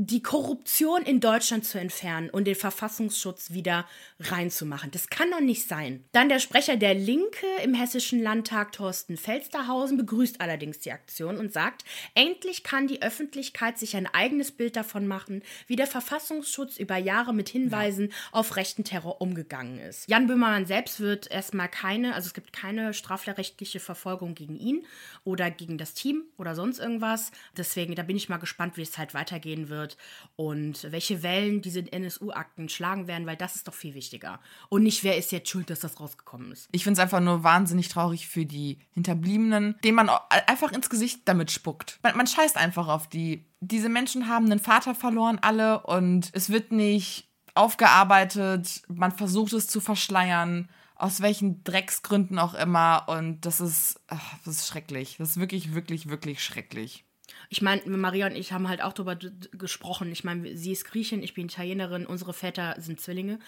die 0.00 0.22
Korruption 0.22 1.02
in 1.02 1.18
Deutschland 1.18 1.64
zu 1.64 1.80
entfernen 1.80 2.30
und 2.30 2.44
den 2.44 2.54
Verfassungsschutz 2.54 3.50
wieder 3.50 3.84
reinzumachen. 4.20 4.92
Das 4.92 5.10
kann 5.10 5.28
doch 5.32 5.40
nicht 5.40 5.66
sein. 5.66 6.04
Dann 6.12 6.28
der 6.28 6.38
Sprecher 6.38 6.76
der 6.76 6.94
Linke 6.94 7.46
im 7.64 7.74
Hessischen 7.74 8.22
Landtag, 8.22 8.70
Thorsten 8.70 9.16
Felsterhausen, 9.16 9.96
begrüßt 9.96 10.40
allerdings 10.40 10.78
die 10.78 10.92
Aktion 10.92 11.36
und 11.36 11.52
sagt, 11.52 11.84
endlich 12.14 12.62
kann 12.62 12.86
die 12.86 13.02
Öffentlichkeit 13.02 13.76
sich 13.76 13.96
ein 13.96 14.06
eigenes 14.06 14.52
Bild 14.52 14.76
davon 14.76 15.08
machen, 15.08 15.42
wie 15.66 15.74
der 15.74 15.88
Verfassungsschutz 15.88 16.76
über 16.76 16.96
Jahre 16.96 17.34
mit 17.34 17.48
Hinweisen 17.48 18.10
ja. 18.10 18.16
auf 18.30 18.54
rechten 18.54 18.84
Terror 18.84 19.20
umgegangen 19.20 19.80
ist. 19.80 20.08
Jan 20.08 20.28
Böhmermann 20.28 20.66
selbst 20.66 21.00
wird 21.00 21.28
erstmal 21.28 21.68
keine, 21.68 22.14
also 22.14 22.28
es 22.28 22.34
gibt 22.34 22.52
keine 22.52 22.94
strafrechtliche 22.94 23.80
Verfolgung 23.80 24.36
gegen 24.36 24.56
ihn 24.60 24.86
oder 25.24 25.50
gegen 25.50 25.76
das 25.76 25.94
Team 25.94 26.22
oder 26.36 26.54
sonst 26.54 26.78
irgendwas. 26.78 27.32
Deswegen, 27.56 27.96
da 27.96 28.04
bin 28.04 28.16
ich 28.16 28.28
mal 28.28 28.36
gespannt, 28.36 28.76
wie 28.76 28.82
es 28.82 28.96
halt 28.96 29.12
weitergehen 29.12 29.68
wird 29.68 29.87
wird 29.88 29.96
und 30.36 30.90
welche 30.90 31.22
Wellen 31.22 31.62
diese 31.62 31.80
NSU-Akten 31.90 32.68
schlagen 32.68 33.06
werden, 33.06 33.26
weil 33.26 33.36
das 33.36 33.56
ist 33.56 33.68
doch 33.68 33.74
viel 33.74 33.94
wichtiger. 33.94 34.40
Und 34.68 34.82
nicht, 34.82 35.04
wer 35.04 35.16
ist 35.16 35.32
jetzt 35.32 35.48
schuld, 35.48 35.70
dass 35.70 35.80
das 35.80 36.00
rausgekommen 36.00 36.52
ist. 36.52 36.68
Ich 36.72 36.84
finde 36.84 36.98
es 36.98 37.02
einfach 37.02 37.20
nur 37.20 37.42
wahnsinnig 37.42 37.88
traurig 37.88 38.28
für 38.28 38.44
die 38.44 38.78
Hinterbliebenen, 38.92 39.76
denen 39.82 39.96
man 39.96 40.10
einfach 40.46 40.72
ins 40.72 40.90
Gesicht 40.90 41.22
damit 41.24 41.50
spuckt. 41.50 41.98
Man, 42.02 42.16
man 42.16 42.26
scheißt 42.26 42.56
einfach 42.56 42.88
auf 42.88 43.08
die. 43.08 43.46
Diese 43.60 43.88
Menschen 43.88 44.28
haben 44.28 44.46
einen 44.46 44.60
Vater 44.60 44.94
verloren, 44.94 45.38
alle, 45.40 45.82
und 45.82 46.30
es 46.32 46.50
wird 46.50 46.70
nicht 46.70 47.28
aufgearbeitet, 47.54 48.82
man 48.86 49.10
versucht 49.10 49.52
es 49.52 49.66
zu 49.66 49.80
verschleiern 49.80 50.68
aus 51.00 51.20
welchen 51.20 51.62
Drecksgründen 51.62 52.40
auch 52.40 52.54
immer. 52.54 53.04
Und 53.06 53.42
das 53.42 53.60
ist, 53.60 54.00
ach, 54.08 54.34
das 54.44 54.56
ist 54.56 54.66
schrecklich. 54.66 55.14
Das 55.18 55.30
ist 55.30 55.40
wirklich, 55.40 55.72
wirklich, 55.72 56.08
wirklich 56.08 56.42
schrecklich. 56.42 57.04
Ich 57.50 57.62
meine, 57.62 57.82
Maria 57.86 58.26
und 58.26 58.36
ich 58.36 58.52
haben 58.52 58.68
halt 58.68 58.82
auch 58.82 58.92
darüber 58.92 59.16
gesprochen. 59.16 60.12
Ich 60.12 60.22
meine, 60.22 60.56
sie 60.56 60.72
ist 60.72 60.84
Griechin, 60.84 61.22
ich 61.22 61.34
bin 61.34 61.46
Italienerin, 61.46 62.06
unsere 62.06 62.34
Väter 62.34 62.74
sind 62.78 63.00
Zwillinge. 63.00 63.38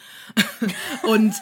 und, 1.03 1.35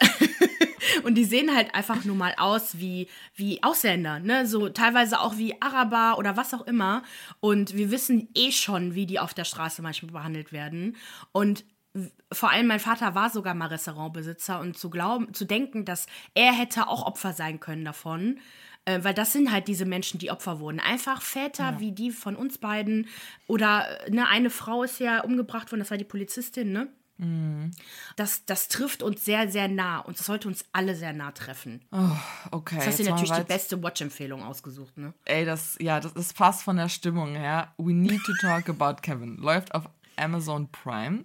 und 1.04 1.14
die 1.14 1.24
sehen 1.24 1.54
halt 1.54 1.74
einfach 1.74 2.04
nur 2.04 2.16
mal 2.16 2.34
aus 2.36 2.80
wie, 2.80 3.08
wie 3.34 3.62
Ausländer, 3.62 4.18
ne? 4.18 4.46
So 4.46 4.68
teilweise 4.70 5.20
auch 5.20 5.36
wie 5.36 5.60
Araber 5.62 6.18
oder 6.18 6.36
was 6.36 6.52
auch 6.52 6.66
immer. 6.66 7.02
Und 7.38 7.76
wir 7.76 7.92
wissen 7.92 8.28
eh 8.34 8.50
schon, 8.50 8.94
wie 8.94 9.06
die 9.06 9.20
auf 9.20 9.34
der 9.34 9.44
Straße 9.44 9.80
manchmal 9.80 10.12
behandelt 10.12 10.52
werden. 10.52 10.96
Und 11.30 11.64
vor 12.32 12.50
allem 12.50 12.66
mein 12.66 12.80
Vater 12.80 13.14
war 13.14 13.30
sogar 13.30 13.54
mal 13.54 13.66
Restaurantbesitzer 13.66 14.60
und 14.60 14.76
zu 14.76 14.90
glauben, 14.90 15.32
zu 15.32 15.44
denken, 15.44 15.84
dass 15.84 16.06
er 16.34 16.52
hätte 16.52 16.88
auch 16.88 17.06
Opfer 17.06 17.32
sein 17.32 17.60
können 17.60 17.84
davon, 17.84 18.40
äh, 18.88 19.04
weil 19.04 19.14
das 19.14 19.32
sind 19.32 19.52
halt 19.52 19.68
diese 19.68 19.84
Menschen, 19.84 20.18
die 20.18 20.30
Opfer 20.30 20.60
wurden. 20.60 20.80
Einfach 20.80 21.20
Väter 21.20 21.72
ja. 21.72 21.80
wie 21.80 21.92
die 21.92 22.10
von 22.10 22.36
uns 22.36 22.58
beiden. 22.58 23.06
Oder 23.46 24.06
äh, 24.06 24.10
ne, 24.10 24.26
eine 24.28 24.50
Frau 24.50 24.82
ist 24.82 24.98
ja 24.98 25.20
umgebracht 25.20 25.70
worden, 25.70 25.80
das 25.80 25.90
war 25.90 25.98
die 25.98 26.04
Polizistin, 26.04 26.72
ne? 26.72 26.88
Mhm. 27.18 27.72
Das, 28.16 28.46
das 28.46 28.68
trifft 28.68 29.02
uns 29.02 29.24
sehr, 29.24 29.50
sehr 29.50 29.68
nah 29.68 29.98
und 29.98 30.18
das 30.18 30.26
sollte 30.26 30.48
uns 30.48 30.64
alle 30.72 30.94
sehr 30.94 31.12
nah 31.12 31.32
treffen. 31.32 31.82
Oh, 31.90 32.16
okay. 32.52 32.76
Das 32.76 32.86
hast 32.86 33.00
du 33.00 33.04
natürlich 33.04 33.32
die 33.32 33.42
beste 33.42 33.82
Watch-Empfehlung 33.82 34.42
ausgesucht, 34.42 34.96
ne? 34.96 35.12
Ey, 35.24 35.44
das, 35.44 35.76
ja, 35.80 36.00
das 36.00 36.12
ist 36.12 36.36
fast 36.36 36.62
von 36.62 36.76
der 36.76 36.88
Stimmung 36.88 37.34
her. 37.34 37.74
We 37.76 37.92
need 37.92 38.22
to 38.24 38.32
talk 38.40 38.68
about 38.68 39.02
Kevin. 39.02 39.36
Läuft 39.36 39.74
auf 39.74 39.90
Amazon 40.16 40.70
Prime. 40.70 41.24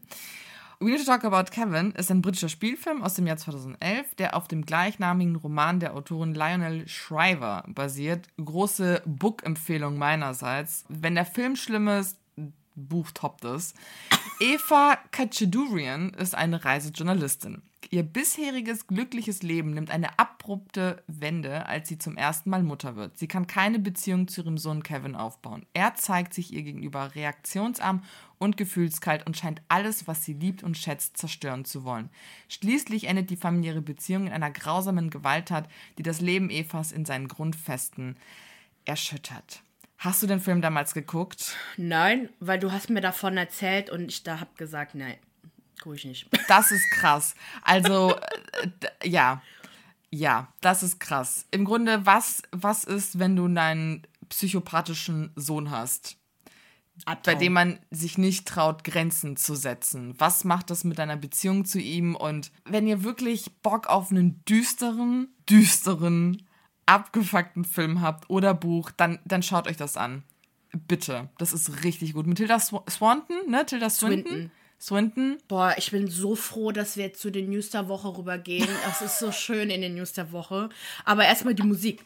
We 0.83 0.89
Need 0.91 0.99
to 0.99 1.05
Talk 1.05 1.23
About 1.23 1.49
Kevin 1.51 1.91
ist 1.91 2.11
ein 2.11 2.21
britischer 2.21 2.49
Spielfilm 2.49 3.03
aus 3.03 3.13
dem 3.13 3.25
Jahr 3.25 3.37
2011, 3.37 4.15
der 4.15 4.35
auf 4.35 4.49
dem 4.49 4.65
gleichnamigen 4.65 5.37
Roman 5.37 5.79
der 5.79 5.95
Autorin 5.95 6.33
Lionel 6.33 6.85
Shriver 6.89 7.63
basiert. 7.69 8.27
Große 8.35 9.01
Book-Empfehlung 9.05 9.97
meinerseits. 9.97 10.83
Wenn 10.89 11.15
der 11.15 11.23
Film 11.23 11.55
schlimm 11.55 11.87
ist, 11.87 12.17
Buch 12.75 13.11
toppt 13.11 13.45
es. 13.45 13.73
Eva 14.41 14.97
Kachedurian 15.11 16.09
ist 16.09 16.35
eine 16.35 16.65
Reisejournalistin. 16.65 17.61
Ihr 17.89 18.03
bisheriges 18.03 18.87
glückliches 18.87 19.43
Leben 19.43 19.71
nimmt 19.71 19.91
eine 19.91 20.17
abrupte 20.17 21.03
Wende, 21.07 21.67
als 21.67 21.87
sie 21.87 21.97
zum 21.97 22.17
ersten 22.17 22.49
Mal 22.49 22.63
Mutter 22.63 22.95
wird. 22.95 23.17
Sie 23.17 23.27
kann 23.27 23.45
keine 23.45 23.77
Beziehung 23.77 24.27
zu 24.27 24.41
ihrem 24.41 24.57
Sohn 24.57 24.83
Kevin 24.83 25.15
aufbauen. 25.15 25.65
Er 25.73 25.93
zeigt 25.95 26.33
sich 26.33 26.51
ihr 26.51 26.63
gegenüber 26.63 27.13
reaktionsarm 27.13 28.01
und 28.43 28.57
gefühlskalt 28.57 29.25
und 29.25 29.37
scheint 29.37 29.61
alles, 29.69 30.07
was 30.07 30.25
sie 30.25 30.33
liebt 30.33 30.63
und 30.63 30.77
schätzt, 30.77 31.17
zerstören 31.17 31.65
zu 31.65 31.83
wollen. 31.83 32.09
Schließlich 32.49 33.05
endet 33.05 33.29
die 33.29 33.37
familiäre 33.37 33.81
Beziehung 33.81 34.27
in 34.27 34.33
einer 34.33 34.51
grausamen 34.51 35.09
Gewalttat, 35.09 35.67
die 35.97 36.03
das 36.03 36.19
Leben 36.19 36.49
Evas 36.49 36.91
in 36.91 37.05
seinen 37.05 37.27
Grundfesten 37.27 38.17
erschüttert. 38.85 39.63
Hast 39.97 40.21
du 40.21 40.27
den 40.27 40.41
Film 40.41 40.61
damals 40.61 40.93
geguckt? 40.93 41.55
Nein, 41.77 42.27
weil 42.41 42.59
du 42.59 42.73
hast 42.73 42.89
mir 42.89 42.99
davon 42.99 43.37
erzählt 43.37 43.89
und 43.89 44.09
ich 44.09 44.23
da 44.23 44.41
hab 44.41 44.57
gesagt, 44.57 44.95
nein, 44.95 45.15
gucke 45.81 45.95
ich 45.95 46.05
nicht. 46.05 46.27
Das 46.49 46.71
ist 46.71 46.85
krass. 46.91 47.35
Also, 47.61 48.15
ja. 49.03 49.41
Ja, 50.09 50.53
das 50.61 50.83
ist 50.83 50.99
krass. 50.99 51.47
Im 51.49 51.65
Grunde, 51.65 52.05
was, 52.05 52.43
was 52.51 52.83
ist, 52.83 53.17
wenn 53.17 53.35
du 53.35 53.45
einen 53.45 54.05
psychopathischen 54.29 55.31
Sohn 55.35 55.71
hast? 55.71 56.17
Abtraum. 57.05 57.33
bei 57.33 57.35
dem 57.39 57.53
man 57.53 57.79
sich 57.91 58.17
nicht 58.17 58.47
traut, 58.47 58.83
Grenzen 58.83 59.35
zu 59.35 59.55
setzen. 59.55 60.13
Was 60.19 60.43
macht 60.43 60.69
das 60.69 60.83
mit 60.83 60.99
deiner 60.99 61.17
Beziehung 61.17 61.65
zu 61.65 61.79
ihm? 61.79 62.15
Und 62.15 62.51
wenn 62.65 62.87
ihr 62.87 63.03
wirklich 63.03 63.51
Bock 63.61 63.87
auf 63.87 64.11
einen 64.11 64.43
düsteren, 64.45 65.29
düsteren, 65.49 66.43
abgefuckten 66.85 67.65
Film 67.65 68.01
habt 68.01 68.29
oder 68.29 68.53
Buch, 68.53 68.91
dann, 68.91 69.19
dann 69.25 69.43
schaut 69.43 69.67
euch 69.67 69.77
das 69.77 69.97
an. 69.97 70.23
Bitte. 70.87 71.29
Das 71.37 71.53
ist 71.53 71.83
richtig 71.83 72.13
gut. 72.13 72.27
Mit 72.27 72.37
Tilda 72.37 72.57
Sw 72.57 72.79
Swanton, 72.89 73.49
ne? 73.49 73.65
Tilda 73.65 73.89
Swinton. 73.89 74.31
Swinton. 74.31 74.51
Swinton. 74.83 75.37
Boah, 75.47 75.75
ich 75.77 75.91
bin 75.91 76.09
so 76.09 76.35
froh, 76.35 76.73
dass 76.73 76.97
wir 76.97 77.05
jetzt 77.05 77.21
zu 77.21 77.31
den 77.31 77.49
News 77.49 77.69
der 77.69 77.87
Woche 77.87 78.17
rübergehen. 78.17 78.67
Es 78.89 79.01
ist 79.01 79.17
so 79.17 79.31
schön 79.31 79.69
in 79.69 79.79
den 79.79 79.95
News 79.95 80.11
der 80.11 80.33
Woche. 80.33 80.67
Aber 81.05 81.23
erstmal 81.23 81.55
die 81.55 81.63
Musik. 81.63 82.03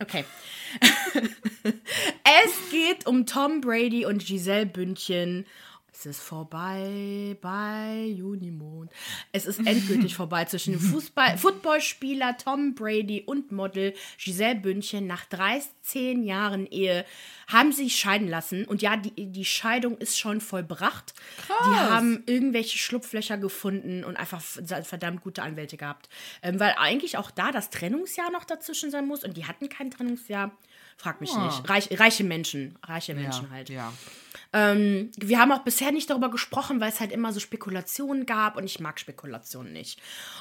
Okay. 0.00 0.24
es 2.44 2.70
geht 2.70 3.06
um 3.06 3.26
Tom 3.26 3.60
Brady 3.60 4.04
und 4.04 4.24
Giselle 4.24 4.66
Bündchen 4.66 5.46
es 5.98 6.04
ist 6.04 6.20
vorbei 6.20 7.38
bei 7.40 8.12
Junimond. 8.14 8.92
Es 9.32 9.46
ist 9.46 9.66
endgültig 9.66 10.14
vorbei 10.16 10.44
zwischen 10.44 10.72
dem 10.72 10.80
Fußball 10.80 11.38
Footballspieler 11.38 12.36
Tom 12.36 12.74
Brady 12.74 13.22
und 13.24 13.50
Model 13.50 13.94
Giselle 14.18 14.60
Bündchen. 14.60 15.06
Nach 15.06 15.24
13 15.24 16.22
Jahren 16.22 16.66
Ehe 16.66 17.06
haben 17.48 17.72
sie 17.72 17.84
sich 17.84 17.96
scheiden 17.96 18.28
lassen. 18.28 18.66
Und 18.66 18.82
ja, 18.82 18.98
die, 18.98 19.32
die 19.32 19.44
Scheidung 19.46 19.96
ist 19.96 20.18
schon 20.18 20.42
vollbracht. 20.42 21.14
Krass. 21.46 21.56
Die 21.64 21.76
haben 21.76 22.22
irgendwelche 22.26 22.76
Schlupflöcher 22.76 23.38
gefunden 23.38 24.04
und 24.04 24.16
einfach 24.16 24.42
verdammt 24.42 25.22
gute 25.22 25.42
Anwälte 25.42 25.78
gehabt. 25.78 26.10
Ähm, 26.42 26.60
weil 26.60 26.74
eigentlich 26.76 27.16
auch 27.16 27.30
da 27.30 27.52
das 27.52 27.70
Trennungsjahr 27.70 28.30
noch 28.30 28.44
dazwischen 28.44 28.90
sein 28.90 29.06
muss. 29.06 29.24
Und 29.24 29.38
die 29.38 29.46
hatten 29.46 29.70
kein 29.70 29.90
Trennungsjahr. 29.90 30.50
Frag 30.98 31.22
mich 31.22 31.32
oh. 31.32 31.40
nicht. 31.40 31.68
Reich, 31.68 31.88
reiche 31.98 32.24
Menschen. 32.24 32.78
Reiche 32.82 33.14
Menschen 33.14 33.44
ja, 33.44 33.50
halt. 33.50 33.68
Ja. 33.70 33.92
Ähm, 34.56 35.10
wir 35.18 35.38
haben 35.38 35.52
auch 35.52 35.64
bisher 35.64 35.92
nicht 35.92 36.08
darüber 36.08 36.30
gesprochen, 36.30 36.80
weil 36.80 36.88
es 36.88 37.00
halt 37.00 37.12
immer 37.12 37.30
so 37.30 37.40
Spekulationen 37.40 38.24
gab 38.24 38.56
und 38.56 38.64
ich 38.64 38.80
mag 38.80 38.98
Spekulationen 38.98 39.74
nicht. 39.74 40.00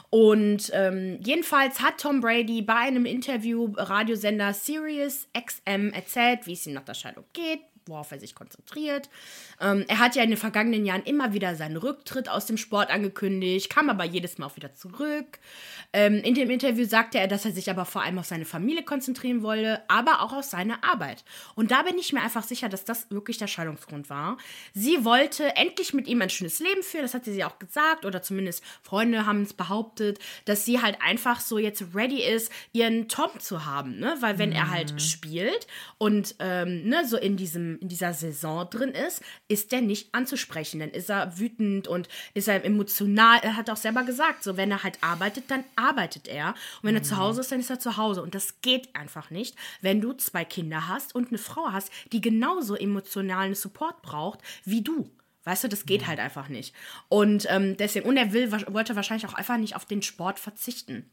Und 0.10 0.72
ähm, 0.74 1.20
jedenfalls 1.22 1.82
hat 1.82 2.00
Tom 2.00 2.22
Brady 2.22 2.62
bei 2.62 2.76
einem 2.76 3.06
Interview 3.06 3.74
Radiosender 3.76 4.54
Sirius 4.54 5.28
XM 5.38 5.92
erzählt, 5.92 6.48
wie 6.48 6.54
es 6.54 6.66
ihm 6.66 6.74
nach 6.74 6.86
der 6.86 6.94
Scheidung 6.94 7.26
geht, 7.34 7.60
worauf 7.88 8.12
er 8.12 8.20
sich 8.20 8.36
konzentriert. 8.36 9.10
Ähm, 9.62 9.86
er 9.88 10.00
hat 10.00 10.16
ja 10.16 10.24
in 10.24 10.30
den 10.30 10.38
vergangenen 10.38 10.86
Jahren 10.86 11.04
immer 11.04 11.34
wieder 11.34 11.56
seinen 11.56 11.78
Rücktritt 11.78 12.30
aus 12.30 12.46
dem 12.46 12.58
Sport 12.58 12.90
angekündigt, 12.90 13.70
kam 13.70 13.90
aber 13.90 14.04
jedes 14.04 14.38
Mal 14.38 14.48
auch 14.48 14.56
wieder 14.56 14.74
zurück. 14.74 15.40
Ähm, 15.94 16.16
in 16.16 16.34
dem 16.34 16.50
Interview 16.50 16.86
sagte 16.86 17.20
er, 17.20 17.28
dass 17.28 17.46
er 17.46 17.52
sich 17.52 17.70
aber 17.70 17.86
vor 17.86 18.02
allem 18.02 18.20
auf 18.20 18.26
seine 18.26 18.46
Familie 18.46 18.84
konzentrieren 18.84 19.44
wolle, 19.44 19.84
aber 19.88 20.22
auch 20.22 20.34
auf 20.34 20.46
seine 20.46 20.84
Arbeit. 20.84 21.24
Und 21.56 21.72
da 21.72 21.84
bin 21.84 21.98
ich 21.98 22.14
mir 22.14 22.22
einfach 22.22 22.44
sicher, 22.44 22.70
dass 22.70 22.86
das 22.86 23.10
wirklich 23.12 23.38
der 23.38 23.48
Scheidungsgrund 23.48 24.10
war. 24.10 24.38
Sie 24.74 25.06
wollte 25.06 25.56
endlich 25.56 25.94
mit 25.94 26.08
ihm 26.08 26.22
ein 26.22 26.30
schönes 26.30 26.60
Leben 26.60 26.84
führen, 26.84 27.04
das 27.04 27.14
hat 27.14 27.26
sie 27.26 27.44
auch 27.44 27.60
gesagt, 27.60 28.06
oder 28.06 28.22
zumindest 28.22 28.64
Freunde 28.82 29.26
haben 29.26 29.44
es 29.44 29.54
behauptet, 29.54 30.20
dass 30.46 30.66
sie 30.66 30.82
halt 30.82 30.98
einfach 31.02 31.40
so 31.40 31.58
jetzt 31.58 31.84
ready 31.94 32.24
ist, 32.24 32.52
ihren 32.74 33.08
Tom 33.08 33.30
zu 33.40 33.66
haben, 33.66 34.00
ne? 34.00 34.16
Weil 34.20 34.40
wenn 34.40 34.50
mhm. 34.50 34.56
er 34.56 34.72
halt 34.72 34.94
mhm. 34.94 35.00
spielt 35.00 35.68
und 35.98 36.36
ähm, 36.40 36.88
ne, 36.88 37.06
so 37.06 37.18
in 37.18 37.38
diesem 37.38 37.75
in 37.80 37.88
dieser 37.88 38.14
Saison 38.14 38.70
drin 38.70 38.90
ist, 38.90 39.22
ist 39.48 39.72
der 39.72 39.82
nicht 39.82 40.14
anzusprechen. 40.14 40.80
Dann 40.80 40.92
ist 40.92 41.10
er 41.10 41.38
wütend 41.38 41.88
und 41.88 42.08
ist 42.34 42.48
er 42.48 42.64
emotional. 42.64 43.40
Er 43.42 43.56
hat 43.56 43.70
auch 43.70 43.78
selber 43.78 44.04
gesagt, 44.04 44.44
so 44.44 44.58
wenn 44.58 44.72
er 44.72 44.84
halt 44.84 44.98
arbeitet, 45.02 45.46
dann 45.50 45.64
arbeitet 45.76 46.28
er. 46.28 46.50
Und 46.50 46.84
wenn 46.84 46.92
mhm. 46.92 47.02
er 47.02 47.04
zu 47.04 47.18
Hause 47.18 47.42
ist, 47.42 47.52
dann 47.52 47.60
ist 47.60 47.70
er 47.70 47.80
zu 47.80 47.98
Hause. 47.98 48.22
Und 48.22 48.36
das 48.36 48.62
geht 48.62 48.96
einfach 48.96 49.30
nicht, 49.30 49.56
wenn 49.82 50.02
du 50.02 50.14
zwei 50.14 50.46
Kinder 50.46 50.88
hast 50.88 51.16
und 51.16 51.30
eine 51.30 51.38
Frau 51.38 51.72
hast, 51.72 51.92
die 52.12 52.22
genauso 52.22 52.76
emotionalen 52.76 53.56
Support 53.56 54.02
braucht 54.02 54.40
wie 54.64 54.82
du. 54.82 55.10
Weißt 55.46 55.64
du, 55.64 55.68
das 55.68 55.86
geht 55.86 56.08
halt 56.08 56.20
einfach 56.20 56.50
nicht. 56.50 56.74
Und 57.08 57.46
ähm, 57.50 57.78
deswegen, 57.78 58.10
und 58.10 58.18
er 58.18 58.34
will, 58.34 58.52
wollte 58.52 58.96
wahrscheinlich 58.96 59.28
auch 59.28 59.36
einfach 59.36 59.58
nicht 59.58 59.76
auf 59.76 59.86
den 59.86 60.02
Sport 60.02 60.40
verzichten. 60.40 61.10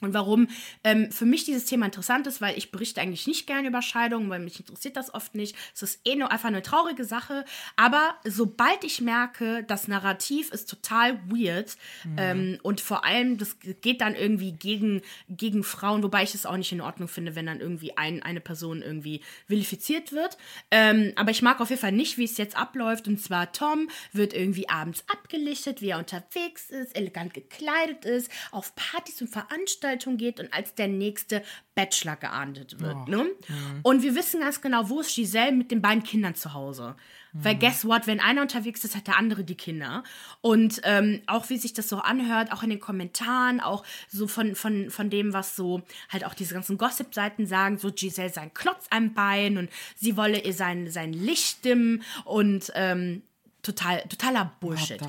Und 0.00 0.14
warum 0.14 0.48
ähm, 0.84 1.10
für 1.12 1.26
mich 1.26 1.44
dieses 1.44 1.66
Thema 1.66 1.86
interessant 1.86 2.26
ist, 2.26 2.40
weil 2.40 2.56
ich 2.56 2.70
berichte 2.70 3.00
eigentlich 3.00 3.26
nicht 3.26 3.46
gerne 3.46 3.68
über 3.68 3.82
Scheidungen, 3.82 4.30
weil 4.30 4.40
mich 4.40 4.58
interessiert 4.58 4.96
das 4.96 5.12
oft 5.12 5.34
nicht. 5.34 5.54
Es 5.74 5.82
ist 5.82 6.00
eh 6.04 6.16
nur 6.16 6.30
einfach 6.30 6.48
eine 6.48 6.62
traurige 6.62 7.04
Sache. 7.04 7.44
Aber 7.76 8.14
sobald 8.24 8.84
ich 8.84 9.00
merke, 9.00 9.64
das 9.64 9.88
Narrativ 9.88 10.50
ist 10.50 10.70
total 10.70 11.20
weird 11.28 11.76
mhm. 12.04 12.16
ähm, 12.16 12.58
und 12.62 12.80
vor 12.80 13.04
allem, 13.04 13.38
das 13.38 13.56
geht 13.60 14.00
dann 14.00 14.14
irgendwie 14.14 14.52
gegen, 14.52 15.02
gegen 15.28 15.62
Frauen, 15.62 16.02
wobei 16.02 16.22
ich 16.22 16.34
es 16.34 16.46
auch 16.46 16.56
nicht 16.56 16.72
in 16.72 16.80
Ordnung 16.80 17.08
finde, 17.08 17.34
wenn 17.34 17.46
dann 17.46 17.60
irgendwie 17.60 17.96
ein, 17.96 18.22
eine 18.22 18.40
Person 18.40 18.82
irgendwie 18.82 19.20
vilifiziert 19.46 20.12
wird. 20.12 20.38
Ähm, 20.70 21.12
aber 21.16 21.30
ich 21.30 21.42
mag 21.42 21.60
auf 21.60 21.70
jeden 21.70 21.80
Fall 21.80 21.92
nicht, 21.92 22.16
wie 22.16 22.24
es 22.24 22.36
jetzt 22.38 22.56
abläuft. 22.56 23.06
Und 23.06 23.20
zwar 23.20 23.52
Tom 23.52 23.88
wird 24.12 24.32
irgendwie 24.32 24.68
abends 24.68 25.04
abgelichtet, 25.08 25.82
wie 25.82 25.90
er 25.90 25.98
unterwegs 25.98 26.70
ist, 26.70 26.96
elegant 26.96 27.34
gekleidet 27.34 28.04
ist, 28.04 28.30
auf 28.50 28.74
Partys 28.74 29.20
und 29.20 29.28
Veranstaltungen 29.28 29.89
Veranstaltung 29.90 30.16
geht 30.16 30.40
und 30.40 30.52
als 30.52 30.74
der 30.74 30.88
nächste 30.88 31.42
Bachelor 31.74 32.16
geahndet 32.16 32.80
wird. 32.80 32.96
Oh. 33.06 33.10
Ne? 33.10 33.24
Mhm. 33.24 33.80
Und 33.82 34.02
wir 34.02 34.14
wissen 34.14 34.40
ganz 34.40 34.60
genau, 34.60 34.88
wo 34.88 35.00
ist 35.00 35.14
Giselle 35.14 35.52
mit 35.52 35.70
den 35.70 35.82
beiden 35.82 36.02
Kindern 36.02 36.34
zu 36.34 36.54
Hause. 36.54 36.96
Mhm. 37.32 37.44
Weil 37.44 37.56
guess 37.56 37.84
what, 37.84 38.06
wenn 38.06 38.20
einer 38.20 38.42
unterwegs 38.42 38.84
ist, 38.84 38.96
hat 38.96 39.06
der 39.06 39.16
andere 39.16 39.44
die 39.44 39.56
Kinder. 39.56 40.04
Und 40.40 40.80
ähm, 40.84 41.22
auch 41.26 41.48
wie 41.50 41.56
sich 41.56 41.72
das 41.72 41.88
so 41.88 41.98
anhört, 41.98 42.52
auch 42.52 42.62
in 42.62 42.70
den 42.70 42.80
Kommentaren, 42.80 43.60
auch 43.60 43.84
so 44.08 44.26
von, 44.26 44.54
von, 44.54 44.90
von 44.90 45.10
dem, 45.10 45.32
was 45.32 45.56
so 45.56 45.82
halt 46.08 46.24
auch 46.24 46.34
diese 46.34 46.54
ganzen 46.54 46.78
Gossip-Seiten 46.78 47.46
sagen, 47.46 47.78
so 47.78 47.90
Giselle 47.92 48.30
sein 48.30 48.52
Klotz 48.54 48.86
am 48.90 49.14
Bein 49.14 49.58
und 49.58 49.70
sie 49.96 50.16
wolle 50.16 50.40
ihr 50.40 50.54
sein, 50.54 50.90
sein 50.90 51.12
Licht 51.12 51.64
dimmen 51.64 52.02
und 52.24 52.72
ähm, 52.74 53.22
Total, 53.62 54.02
totaler 54.08 54.56
Bullshit. 54.60 55.00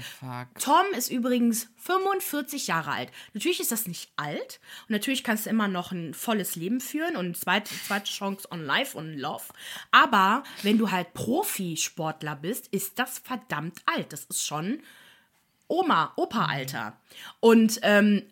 Tom 0.59 0.85
ist 0.97 1.09
übrigens 1.09 1.69
45 1.77 2.67
Jahre 2.67 2.91
alt. 2.91 3.11
Natürlich 3.33 3.61
ist 3.61 3.71
das 3.71 3.87
nicht 3.87 4.11
alt 4.17 4.59
und 4.83 4.91
natürlich 4.91 5.23
kannst 5.23 5.45
du 5.45 5.49
immer 5.49 5.67
noch 5.67 5.91
ein 5.91 6.13
volles 6.13 6.55
Leben 6.55 6.81
führen 6.81 7.15
und 7.15 7.37
zweite, 7.37 7.73
zweite 7.87 8.11
Chance 8.11 8.47
on 8.51 8.63
Life 8.65 8.97
und 8.97 9.17
Love. 9.17 9.45
Aber 9.91 10.43
wenn 10.63 10.77
du 10.77 10.91
halt 10.91 11.13
Profisportler 11.13 12.35
bist, 12.35 12.67
ist 12.67 12.99
das 12.99 13.19
verdammt 13.19 13.81
alt. 13.85 14.11
Das 14.11 14.25
ist 14.25 14.45
schon 14.45 14.81
Oma, 15.71 16.11
Opa-Alter. 16.17 16.97
Und 17.39 17.79
ähm, 17.83 18.23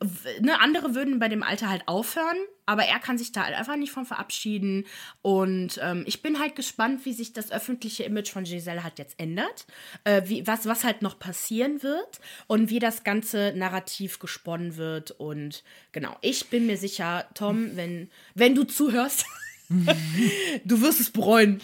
ne, 0.41 0.59
andere 0.59 0.93
würden 0.93 1.19
bei 1.19 1.29
dem 1.29 1.41
Alter 1.41 1.69
halt 1.69 1.87
aufhören, 1.87 2.35
aber 2.65 2.83
er 2.83 2.99
kann 2.99 3.17
sich 3.17 3.31
da 3.31 3.45
halt 3.45 3.55
einfach 3.55 3.77
nicht 3.77 3.93
von 3.93 4.05
verabschieden. 4.05 4.85
Und 5.21 5.79
ähm, 5.81 6.03
ich 6.05 6.21
bin 6.21 6.37
halt 6.37 6.57
gespannt, 6.57 7.05
wie 7.05 7.13
sich 7.13 7.31
das 7.31 7.49
öffentliche 7.49 8.03
Image 8.03 8.29
von 8.29 8.43
Giselle 8.43 8.83
halt 8.83 8.99
jetzt 8.99 9.17
ändert, 9.17 9.67
äh, 10.03 10.23
wie, 10.25 10.45
was, 10.47 10.65
was 10.65 10.83
halt 10.83 11.01
noch 11.01 11.17
passieren 11.17 11.81
wird 11.81 12.19
und 12.47 12.69
wie 12.69 12.79
das 12.79 13.05
ganze 13.05 13.53
Narrativ 13.55 14.19
gesponnen 14.19 14.75
wird. 14.75 15.11
Und 15.11 15.63
genau, 15.93 16.17
ich 16.19 16.49
bin 16.49 16.65
mir 16.65 16.77
sicher, 16.77 17.25
Tom, 17.35 17.77
wenn, 17.77 18.09
wenn 18.35 18.53
du 18.53 18.65
zuhörst. 18.65 19.25
du 20.65 20.81
wirst 20.81 20.99
es 20.99 21.11
bereuen. 21.11 21.61